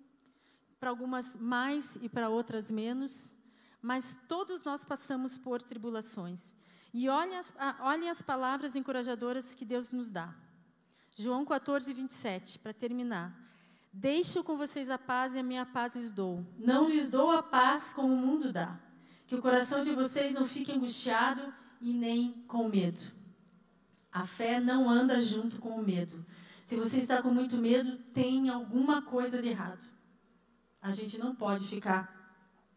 Para 0.78 0.90
algumas 0.90 1.36
mais 1.36 1.96
e 2.00 2.08
para 2.08 2.30
outras 2.30 2.70
menos. 2.70 3.36
Mas 3.82 4.18
todos 4.26 4.64
nós 4.64 4.84
passamos 4.84 5.36
por 5.36 5.62
tribulações. 5.62 6.54
E 6.92 7.08
olhem 7.08 7.36
as, 7.36 7.52
olhem 7.80 8.08
as 8.08 8.22
palavras 8.22 8.74
encorajadoras 8.74 9.54
que 9.54 9.64
Deus 9.64 9.92
nos 9.92 10.10
dá. 10.10 10.34
João 11.14 11.44
14, 11.44 11.92
27, 11.92 12.58
para 12.58 12.72
terminar. 12.72 13.36
Deixo 13.92 14.42
com 14.42 14.56
vocês 14.56 14.88
a 14.88 14.96
paz 14.98 15.34
e 15.34 15.38
a 15.38 15.42
minha 15.42 15.66
paz 15.66 15.94
lhes 15.96 16.12
dou. 16.12 16.46
Não 16.58 16.88
lhes 16.88 17.10
dou 17.10 17.30
a 17.30 17.42
paz 17.42 17.92
como 17.92 18.14
o 18.14 18.16
mundo 18.16 18.52
dá. 18.52 18.78
Que 19.26 19.34
o 19.34 19.42
coração 19.42 19.82
de 19.82 19.94
vocês 19.94 20.34
não 20.34 20.46
fique 20.46 20.72
angustiado 20.72 21.52
e 21.80 21.92
nem 21.92 22.32
com 22.48 22.68
medo. 22.68 23.00
A 24.12 24.26
fé 24.26 24.60
não 24.60 24.90
anda 24.90 25.22
junto 25.22 25.60
com 25.60 25.70
o 25.70 25.82
medo. 25.82 26.24
Se 26.62 26.76
você 26.76 26.98
está 26.98 27.22
com 27.22 27.30
muito 27.30 27.56
medo, 27.56 27.96
tem 28.12 28.48
alguma 28.48 29.02
coisa 29.02 29.40
de 29.40 29.48
errado. 29.48 29.84
A 30.82 30.90
gente 30.90 31.18
não 31.18 31.34
pode 31.34 31.66
ficar 31.66 32.20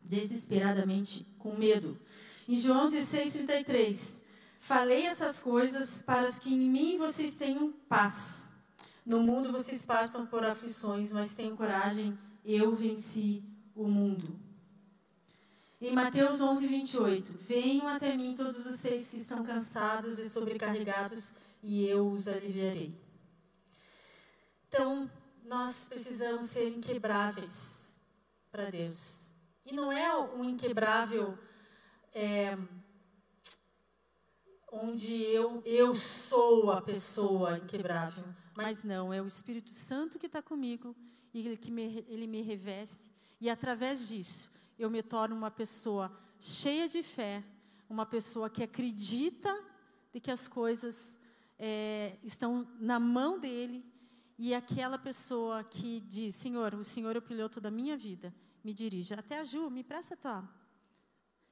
desesperadamente 0.02 1.26
com 1.40 1.56
medo. 1.56 2.00
Em 2.48 2.56
João 2.56 2.88
16:33, 2.88 4.24
falei 4.60 5.06
essas 5.06 5.42
coisas 5.42 6.02
para 6.02 6.32
que 6.34 6.54
em 6.54 6.70
mim 6.70 6.98
vocês 6.98 7.36
tenham 7.36 7.72
paz. 7.88 8.52
No 9.06 9.22
mundo 9.22 9.52
vocês 9.52 9.86
passam 9.86 10.26
por 10.26 10.46
aflições, 10.46 11.14
mas 11.14 11.36
tenham 11.36 11.56
coragem, 11.56 12.18
eu 12.46 12.76
venci 12.76 13.44
o 13.76 13.88
mundo. 13.88 14.40
Em 15.86 15.92
Mateus 15.92 16.40
11, 16.40 16.66
28, 16.66 17.38
venham 17.40 17.90
até 17.90 18.16
mim 18.16 18.34
todos 18.38 18.58
vocês 18.58 19.10
que 19.10 19.18
estão 19.18 19.44
cansados 19.44 20.18
e 20.18 20.30
sobrecarregados, 20.30 21.36
e 21.62 21.86
eu 21.86 22.10
os 22.10 22.30
aliviarei. 22.30 22.98
Então, 24.70 25.12
nós 25.44 25.90
precisamos 25.90 26.46
ser 26.46 26.70
inquebráveis 26.70 27.94
para 28.50 28.72
Deus. 28.72 29.30
E 29.66 29.74
não 29.74 29.92
é 29.92 30.18
um 30.18 30.46
inquebrável 30.46 31.38
é, 32.16 32.58
onde 34.72 35.14
eu, 35.22 35.62
eu 35.66 35.94
sou 35.94 36.72
a 36.72 36.82
pessoa 36.82 37.58
inquebrável. 37.58 38.24
Mas 38.56 38.86
não, 38.86 39.12
é 39.12 39.22
o 39.22 39.28
Espírito 39.28 39.72
Santo 39.72 40.18
que 40.18 40.28
está 40.28 40.42
comigo 40.42 40.96
e 41.34 41.46
ele, 41.46 41.58
que 41.58 41.70
me, 41.70 42.06
ele 42.08 42.26
me 42.26 42.42
reveste. 42.42 43.12
E 43.42 43.50
através 43.50 44.08
disso, 44.08 44.50
eu 44.78 44.90
me 44.90 45.02
torno 45.04 45.36
uma 45.36 45.52
pessoa 45.52 46.12
cheia 46.40 46.88
de 46.88 47.04
fé, 47.04 47.44
uma 47.90 48.06
pessoa 48.06 48.50
que 48.50 48.64
acredita 48.64 49.54
de 50.12 50.20
que 50.20 50.32
as 50.32 50.48
coisas 50.48 51.20
é, 51.58 52.18
estão 52.24 52.68
na 52.80 53.00
mão 53.00 53.40
dele 53.40 53.86
e 54.38 54.54
aquela 54.54 54.98
pessoa 54.98 55.64
que 55.64 56.02
diz, 56.02 56.36
Senhor, 56.36 56.74
o 56.74 56.84
Senhor 56.84 57.16
é 57.16 57.20
o 57.20 57.22
piloto 57.22 57.62
da 57.62 57.72
minha 57.72 57.96
vida, 57.96 58.34
me 58.64 58.74
dirige. 58.74 59.14
Até 59.14 59.40
a 59.40 59.44
Ju, 59.44 59.70
me 59.70 59.84
presta 59.84 60.16
a 60.16 60.18
tua. 60.18 60.50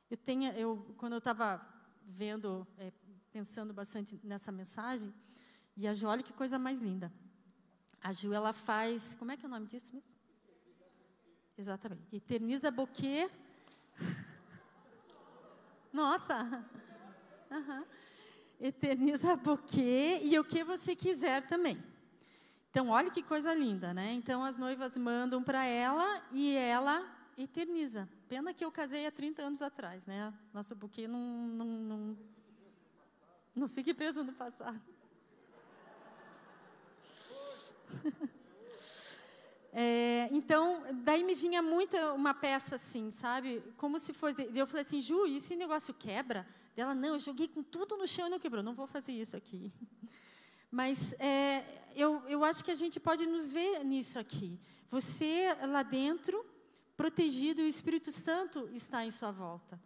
Eu 0.09 0.17
tenho, 0.17 0.51
eu, 0.53 0.93
quando 0.97 1.13
eu 1.13 1.19
estava 1.19 1.65
vendo, 2.05 2.67
é, 2.77 2.91
pensando 3.31 3.73
bastante 3.73 4.19
nessa 4.23 4.51
mensagem, 4.51 5.13
e 5.77 5.87
a 5.87 5.93
Ju, 5.93 6.07
olha 6.07 6.23
que 6.23 6.33
coisa 6.33 6.59
mais 6.59 6.81
linda. 6.81 7.11
A 8.01 8.11
Ju, 8.11 8.33
ela 8.33 8.51
faz, 8.51 9.15
como 9.15 9.31
é 9.31 9.37
que 9.37 9.45
é 9.45 9.47
o 9.47 9.51
nome 9.51 9.67
disso 9.67 9.93
mesmo? 9.93 10.20
Exatamente. 11.61 12.15
Eterniza 12.15 12.71
Boquê. 12.71 13.29
Nota. 15.93 16.65
Uhum. 17.51 17.85
Eterniza 18.59 19.35
Boquê 19.35 20.21
e 20.23 20.39
o 20.39 20.43
que 20.43 20.63
você 20.63 20.95
quiser 20.95 21.45
também. 21.45 21.77
Então, 22.71 22.89
olha 22.89 23.11
que 23.11 23.21
coisa 23.21 23.53
linda, 23.53 23.93
né? 23.93 24.11
Então, 24.13 24.43
as 24.43 24.57
noivas 24.57 24.97
mandam 24.97 25.43
para 25.43 25.63
ela 25.63 26.25
e 26.31 26.55
ela 26.55 27.07
eterniza. 27.37 28.09
Pena 28.27 28.55
que 28.55 28.65
eu 28.65 28.71
casei 28.71 29.05
há 29.05 29.11
30 29.11 29.43
anos 29.43 29.61
atrás, 29.61 30.03
né? 30.07 30.33
Nosso 30.51 30.75
buquê 30.75 31.07
não, 31.07 31.19
não, 31.19 31.65
não, 31.65 32.17
não 33.55 33.69
fique 33.69 33.93
preso 33.93 34.23
no 34.23 34.33
passado. 34.33 34.81
É, 39.73 40.27
então, 40.31 40.83
daí 41.03 41.23
me 41.23 41.33
vinha 41.33 41.61
muito 41.61 41.95
uma 42.13 42.33
peça 42.33 42.75
assim, 42.75 43.09
sabe? 43.09 43.63
Como 43.77 43.99
se 43.99 44.13
fosse. 44.13 44.49
Eu 44.53 44.67
falei 44.67 44.81
assim, 44.81 44.99
Ju, 44.99 45.25
e 45.25 45.37
esse 45.37 45.55
negócio 45.55 45.93
quebra? 45.93 46.45
Ela, 46.75 46.93
não, 46.93 47.09
eu 47.09 47.19
joguei 47.19 47.47
com 47.47 47.63
tudo 47.63 47.95
no 47.95 48.07
chão 48.07 48.27
e 48.27 48.29
não 48.29 48.39
quebrou. 48.39 48.63
Não 48.63 48.73
vou 48.73 48.87
fazer 48.87 49.13
isso 49.13 49.37
aqui. 49.37 49.71
Mas 50.69 51.13
é, 51.19 51.63
eu, 51.95 52.21
eu 52.27 52.43
acho 52.43 52.63
que 52.63 52.71
a 52.71 52.75
gente 52.75 52.99
pode 52.99 53.25
nos 53.27 53.51
ver 53.51 53.83
nisso 53.83 54.19
aqui. 54.19 54.59
Você 54.89 55.55
lá 55.67 55.83
dentro, 55.83 56.45
protegido, 56.97 57.61
e 57.61 57.65
o 57.65 57.67
Espírito 57.67 58.11
Santo 58.11 58.69
está 58.73 59.05
em 59.05 59.11
sua 59.11 59.31
volta. 59.31 59.79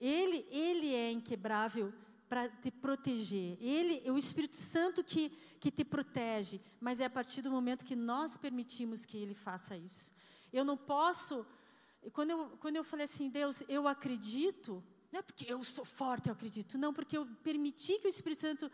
Ele, 0.00 0.46
ele 0.50 0.94
é 0.94 1.10
inquebrável 1.10 1.92
para 2.28 2.48
te 2.48 2.70
proteger. 2.70 3.56
Ele 3.60 4.02
é 4.04 4.10
o 4.10 4.18
Espírito 4.18 4.56
Santo 4.56 5.02
que, 5.04 5.30
que 5.60 5.70
te 5.70 5.84
protege, 5.84 6.60
mas 6.80 7.00
é 7.00 7.04
a 7.04 7.10
partir 7.10 7.42
do 7.42 7.50
momento 7.50 7.84
que 7.84 7.96
nós 7.96 8.36
permitimos 8.36 9.04
que 9.04 9.16
ele 9.16 9.34
faça 9.34 9.76
isso. 9.76 10.12
Eu 10.52 10.64
não 10.64 10.76
posso. 10.76 11.46
Quando 12.12 12.30
eu, 12.30 12.48
quando 12.60 12.76
eu 12.76 12.84
falei 12.84 13.04
assim, 13.04 13.28
Deus, 13.28 13.62
eu 13.68 13.86
acredito, 13.86 14.82
não 15.12 15.20
é 15.20 15.22
porque 15.22 15.50
eu 15.52 15.62
sou 15.62 15.84
forte, 15.84 16.28
eu 16.28 16.32
acredito, 16.32 16.78
não, 16.78 16.92
porque 16.92 17.16
eu 17.16 17.26
permiti 17.42 17.98
que 17.98 18.06
o 18.06 18.10
Espírito 18.10 18.40
Santo 18.40 18.70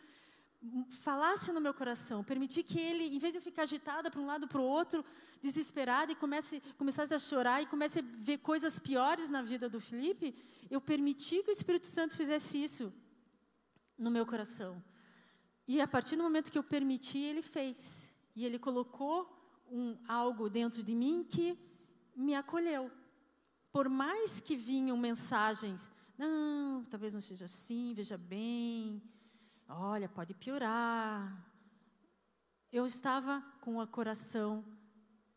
falasse 1.00 1.50
no 1.52 1.60
meu 1.60 1.74
coração, 1.74 2.22
permitir 2.22 2.62
que 2.62 2.78
ele, 2.78 3.04
em 3.04 3.18
vez 3.18 3.32
de 3.32 3.38
eu 3.38 3.42
ficar 3.42 3.62
agitada 3.62 4.10
para 4.10 4.20
um 4.20 4.26
lado 4.26 4.46
para 4.46 4.60
o 4.60 4.64
outro, 4.64 5.04
desesperada 5.42 6.12
e 6.12 6.14
comece, 6.14 6.62
começasse 6.78 7.12
a 7.12 7.18
chorar 7.18 7.62
e 7.62 7.66
comece 7.66 7.98
a 7.98 8.04
ver 8.18 8.38
coisas 8.38 8.78
piores 8.78 9.28
na 9.28 9.42
vida 9.42 9.68
do 9.68 9.80
Felipe, 9.80 10.34
eu 10.70 10.80
permiti 10.80 11.42
que 11.42 11.50
o 11.50 11.52
Espírito 11.52 11.86
Santo 11.86 12.16
fizesse 12.16 12.62
isso 12.62 12.92
no 14.02 14.10
meu 14.10 14.26
coração. 14.26 14.82
E 15.66 15.80
a 15.80 15.86
partir 15.86 16.16
do 16.16 16.22
momento 16.22 16.50
que 16.50 16.58
eu 16.58 16.64
permiti, 16.64 17.18
ele 17.18 17.42
fez. 17.42 18.14
E 18.34 18.44
ele 18.44 18.58
colocou 18.58 19.16
um, 19.70 19.96
algo 20.06 20.50
dentro 20.50 20.82
de 20.82 20.94
mim 20.94 21.24
que 21.24 21.58
me 22.14 22.34
acolheu. 22.34 22.90
Por 23.70 23.88
mais 23.88 24.40
que 24.40 24.56
vinham 24.56 24.96
mensagens, 24.96 25.92
não, 26.18 26.84
talvez 26.90 27.14
não 27.14 27.20
seja 27.20 27.46
assim, 27.46 27.94
veja 27.94 28.18
bem, 28.18 29.02
olha, 29.68 30.08
pode 30.08 30.34
piorar. 30.34 31.46
Eu 32.70 32.84
estava 32.84 33.40
com 33.60 33.78
o 33.78 33.86
coração 33.86 34.64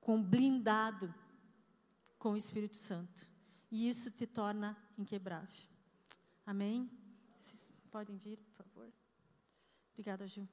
com 0.02 0.22
blindado 0.22 1.14
com 2.18 2.32
o 2.32 2.38
Espírito 2.38 2.76
Santo. 2.76 3.28
E 3.72 3.88
isso 3.88 4.10
te 4.12 4.26
torna 4.26 4.78
inquebrável. 4.98 5.64
Amém? 6.46 6.90
Vocês 7.40 7.72
podem 7.92 8.18
vir? 8.18 8.40
Obrigada, 9.96 10.28
Ju. 10.28 10.46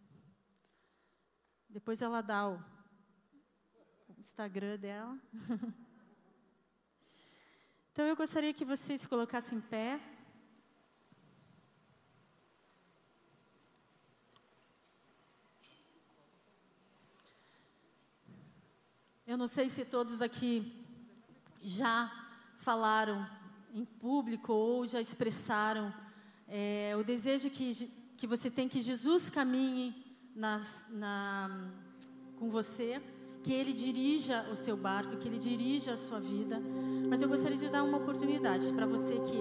Depois 1.69 2.01
ela 2.01 2.21
dá 2.21 2.49
o 2.49 2.63
Instagram 4.17 4.79
dela. 4.79 5.21
então 7.91 8.07
eu 8.07 8.15
gostaria 8.15 8.55
que 8.55 8.65
vocês 8.65 9.01
se 9.01 9.09
colocassem 9.09 9.59
em 9.59 9.61
pé. 9.61 10.01
Eu 19.27 19.37
não 19.37 19.49
sei 19.49 19.69
se 19.69 19.85
todos 19.85 20.23
aqui 20.23 20.87
já 21.61 22.09
falaram 22.59 23.29
em 23.75 23.85
público 23.85 24.53
ou 24.53 24.87
já 24.87 25.01
expressaram 25.01 25.93
é, 26.47 26.95
o 26.97 27.03
desejo 27.03 27.51
que, 27.51 27.73
que 28.23 28.27
você 28.29 28.49
tem 28.49 28.69
que 28.69 28.81
Jesus 28.81 29.29
caminhe 29.29 29.93
nas, 30.33 30.87
na, 30.93 31.51
com 32.39 32.49
você, 32.49 33.03
que 33.43 33.53
Ele 33.53 33.73
dirija 33.73 34.47
o 34.49 34.55
seu 34.55 34.77
barco, 34.77 35.17
que 35.17 35.27
Ele 35.27 35.41
dirija 35.41 35.95
a 35.95 35.97
sua 35.97 36.21
vida. 36.21 36.63
Mas 37.09 37.21
eu 37.21 37.29
gostaria 37.29 37.57
de 37.59 37.69
dar 37.69 37.83
uma 37.83 37.99
oportunidade 37.99 38.73
para 38.75 38.87
você 38.87 39.15
que 39.15 39.39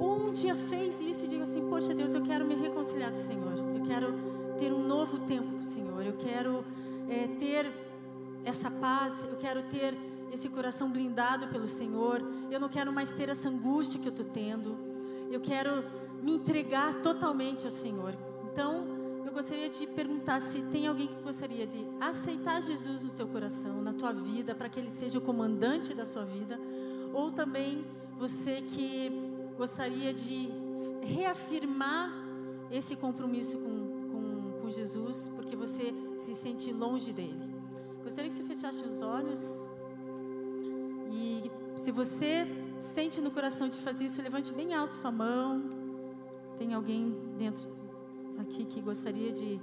um 0.00 0.30
dia 0.30 0.54
fez 0.54 1.00
isso 1.00 1.24
e 1.24 1.26
diga 1.30 1.42
assim: 1.42 1.68
Poxa 1.68 1.92
Deus, 1.92 2.14
eu 2.14 2.22
quero 2.22 2.44
me 2.44 2.54
reconciliar 2.54 3.10
com 3.10 3.16
o 3.16 3.20
Senhor, 3.20 3.58
eu 3.58 3.82
quero 3.82 4.14
ter 4.56 4.72
um 4.72 4.86
novo 4.86 5.18
tempo 5.26 5.54
com 5.54 5.58
o 5.58 5.64
Senhor, 5.64 6.06
eu 6.06 6.16
quero 6.16 6.64
é, 7.08 7.26
ter 7.26 7.72
essa 8.44 8.70
paz, 8.70 9.24
eu 9.24 9.36
quero 9.36 9.64
ter 9.64 9.96
esse 10.30 10.48
coração 10.48 10.88
blindado 10.88 11.48
pelo 11.48 11.66
Senhor, 11.66 12.22
eu 12.52 12.60
não 12.60 12.68
quero 12.68 12.92
mais 12.92 13.10
ter 13.10 13.28
essa 13.28 13.48
angústia 13.48 13.98
que 13.98 14.06
eu 14.06 14.12
estou 14.12 14.26
tendo, 14.26 14.78
eu 15.28 15.40
quero 15.40 15.82
me 16.22 16.34
entregar 16.34 17.02
totalmente 17.02 17.64
ao 17.64 17.70
Senhor. 17.70 18.16
Então, 18.50 18.86
eu 19.26 19.32
gostaria 19.32 19.68
de 19.68 19.86
perguntar 19.86 20.40
se 20.40 20.62
tem 20.62 20.86
alguém 20.86 21.08
que 21.08 21.20
gostaria 21.22 21.66
de 21.66 21.86
aceitar 22.00 22.62
Jesus 22.62 23.02
no 23.02 23.10
seu 23.10 23.26
coração, 23.26 23.82
na 23.82 23.92
tua 23.92 24.12
vida, 24.12 24.54
para 24.54 24.68
que 24.68 24.78
Ele 24.78 24.90
seja 24.90 25.18
o 25.18 25.22
comandante 25.22 25.94
da 25.94 26.06
sua 26.06 26.24
vida, 26.24 26.60
ou 27.12 27.32
também 27.32 27.84
você 28.18 28.62
que 28.62 29.10
gostaria 29.56 30.14
de 30.14 30.48
reafirmar 31.02 32.12
esse 32.70 32.94
compromisso 32.94 33.58
com, 33.58 34.10
com, 34.12 34.60
com 34.60 34.70
Jesus, 34.70 35.28
porque 35.34 35.56
você 35.56 35.92
se 36.16 36.34
sente 36.34 36.72
longe 36.72 37.12
dele. 37.12 37.52
Gostaria 38.04 38.30
que 38.30 38.36
você 38.36 38.44
fechasse 38.44 38.84
os 38.84 39.02
olhos. 39.02 39.66
E 41.10 41.50
se 41.76 41.90
você 41.90 42.46
sente 42.80 43.20
no 43.20 43.30
coração 43.30 43.68
de 43.68 43.78
fazer 43.78 44.04
isso, 44.04 44.22
levante 44.22 44.52
bem 44.52 44.74
alto 44.74 44.94
sua 44.94 45.10
mão. 45.10 45.81
Tem 46.62 46.74
alguém 46.74 47.12
dentro 47.36 47.68
aqui 48.38 48.64
que 48.64 48.80
gostaria 48.80 49.32
de 49.32 49.60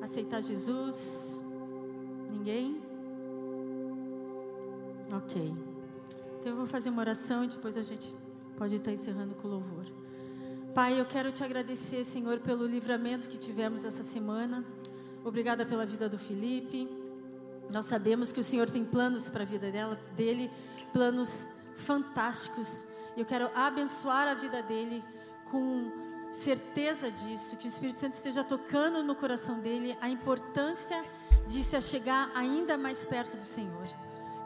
aceitar 0.00 0.40
Jesus? 0.40 1.38
Ninguém? 2.30 2.80
Ok. 5.12 5.54
Então 6.40 6.52
eu 6.52 6.56
vou 6.56 6.66
fazer 6.66 6.88
uma 6.88 7.02
oração 7.02 7.44
e 7.44 7.48
depois 7.48 7.76
a 7.76 7.82
gente 7.82 8.08
pode 8.56 8.76
estar 8.76 8.90
encerrando 8.90 9.34
com 9.34 9.46
louvor. 9.46 9.84
Pai, 10.74 10.98
eu 10.98 11.04
quero 11.04 11.30
te 11.30 11.44
agradecer, 11.44 12.02
Senhor, 12.02 12.40
pelo 12.40 12.64
livramento 12.64 13.28
que 13.28 13.36
tivemos 13.36 13.84
essa 13.84 14.02
semana. 14.02 14.64
Obrigada 15.22 15.66
pela 15.66 15.84
vida 15.84 16.08
do 16.08 16.16
Felipe. 16.16 16.88
Nós 17.70 17.84
sabemos 17.84 18.32
que 18.32 18.40
o 18.40 18.44
Senhor 18.44 18.70
tem 18.70 18.86
planos 18.86 19.28
para 19.28 19.42
a 19.42 19.46
vida 19.46 19.70
dela, 19.70 20.00
dele, 20.16 20.50
planos 20.94 21.50
fantásticos. 21.76 22.86
Eu 23.18 23.26
quero 23.26 23.50
abençoar 23.54 24.28
a 24.28 24.32
vida 24.32 24.62
dele 24.62 25.04
com 25.50 26.10
certeza 26.32 27.10
disso, 27.10 27.56
que 27.58 27.66
o 27.66 27.68
Espírito 27.68 27.98
Santo 27.98 28.14
esteja 28.14 28.42
tocando 28.42 29.04
no 29.04 29.14
coração 29.14 29.60
dele 29.60 29.96
a 30.00 30.08
importância 30.08 31.04
de 31.46 31.62
se 31.62 31.76
achegar 31.76 32.30
ainda 32.34 32.78
mais 32.78 33.04
perto 33.04 33.36
do 33.36 33.42
Senhor. 33.42 33.86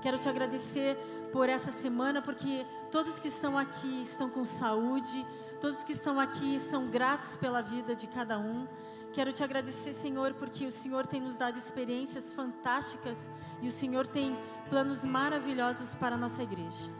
Quero 0.02 0.18
te 0.18 0.28
agradecer 0.28 0.96
por 1.32 1.48
essa 1.48 1.70
semana, 1.70 2.20
porque 2.20 2.66
todos 2.90 3.20
que 3.20 3.28
estão 3.28 3.56
aqui 3.56 4.02
estão 4.02 4.28
com 4.28 4.44
saúde, 4.44 5.24
todos 5.60 5.84
que 5.84 5.92
estão 5.92 6.18
aqui 6.18 6.58
são 6.58 6.88
gratos 6.88 7.36
pela 7.36 7.62
vida 7.62 7.94
de 7.94 8.08
cada 8.08 8.36
um. 8.36 8.66
Quero 9.12 9.32
te 9.32 9.44
agradecer, 9.44 9.92
Senhor, 9.92 10.34
porque 10.34 10.66
o 10.66 10.72
Senhor 10.72 11.06
tem 11.06 11.20
nos 11.20 11.38
dado 11.38 11.56
experiências 11.56 12.32
fantásticas 12.32 13.30
e 13.62 13.68
o 13.68 13.72
Senhor 13.72 14.08
tem 14.08 14.36
planos 14.68 15.04
maravilhosos 15.04 15.94
para 15.94 16.16
a 16.16 16.18
nossa 16.18 16.42
igreja. 16.42 16.90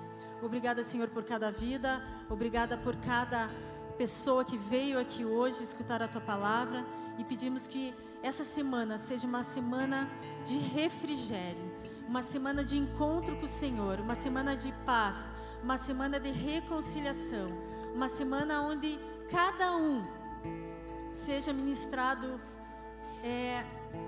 Obrigada, 0.41 0.84
Senhor, 0.84 1.09
por 1.09 1.24
cada 1.24 1.51
vida, 1.51 2.01
obrigada 2.30 2.76
por 2.78 2.95
cada 2.97 3.51
pessoa 3.97 4.44
que 4.44 4.57
veio 4.57 4.99
aqui 4.99 5.24
hoje 5.24 5.62
escutar 5.62 6.03
a 6.03 6.09
tua 6.09 6.20
palavra 6.20 6.84
e 7.18 7.24
pedimos 7.24 7.66
que 7.66 7.94
essa 8.22 8.44
semana 8.44 8.99
seja 8.99 9.26
uma 9.26 9.42
semana 9.42 10.09
de 10.44 10.59
refrigério, 10.59 11.64
uma 12.07 12.22
semana 12.22 12.64
de 12.64 12.76
encontro 12.76 13.36
com 13.36 13.47
o 13.47 13.49
Senhor, 13.49 14.01
uma 14.01 14.14
semana 14.14 14.57
de 14.57 14.72
paz, 14.84 15.30
uma 15.62 15.76
semana 15.76 16.20
de 16.20 16.30
reconciliação, 16.30 17.51
uma 17.94 18.09
semana 18.09 18.62
onde 18.62 18.99
cada 19.30 19.76
um 19.76 20.05
seja 21.11 21.53
ministrado 21.53 22.40
é, 23.22 23.64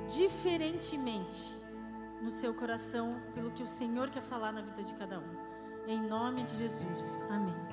diferentemente 0.06 1.56
no 2.20 2.30
seu 2.30 2.52
coração 2.52 3.20
pelo 3.34 3.50
que 3.50 3.62
o 3.62 3.66
Senhor 3.66 4.10
quer 4.10 4.22
falar 4.22 4.52
na 4.52 4.60
vida 4.60 4.82
de 4.82 4.92
cada 4.94 5.18
um. 5.18 5.48
Em 5.86 6.00
nome 6.00 6.44
de 6.44 6.56
Jesus. 6.58 7.24
Amém. 7.30 7.67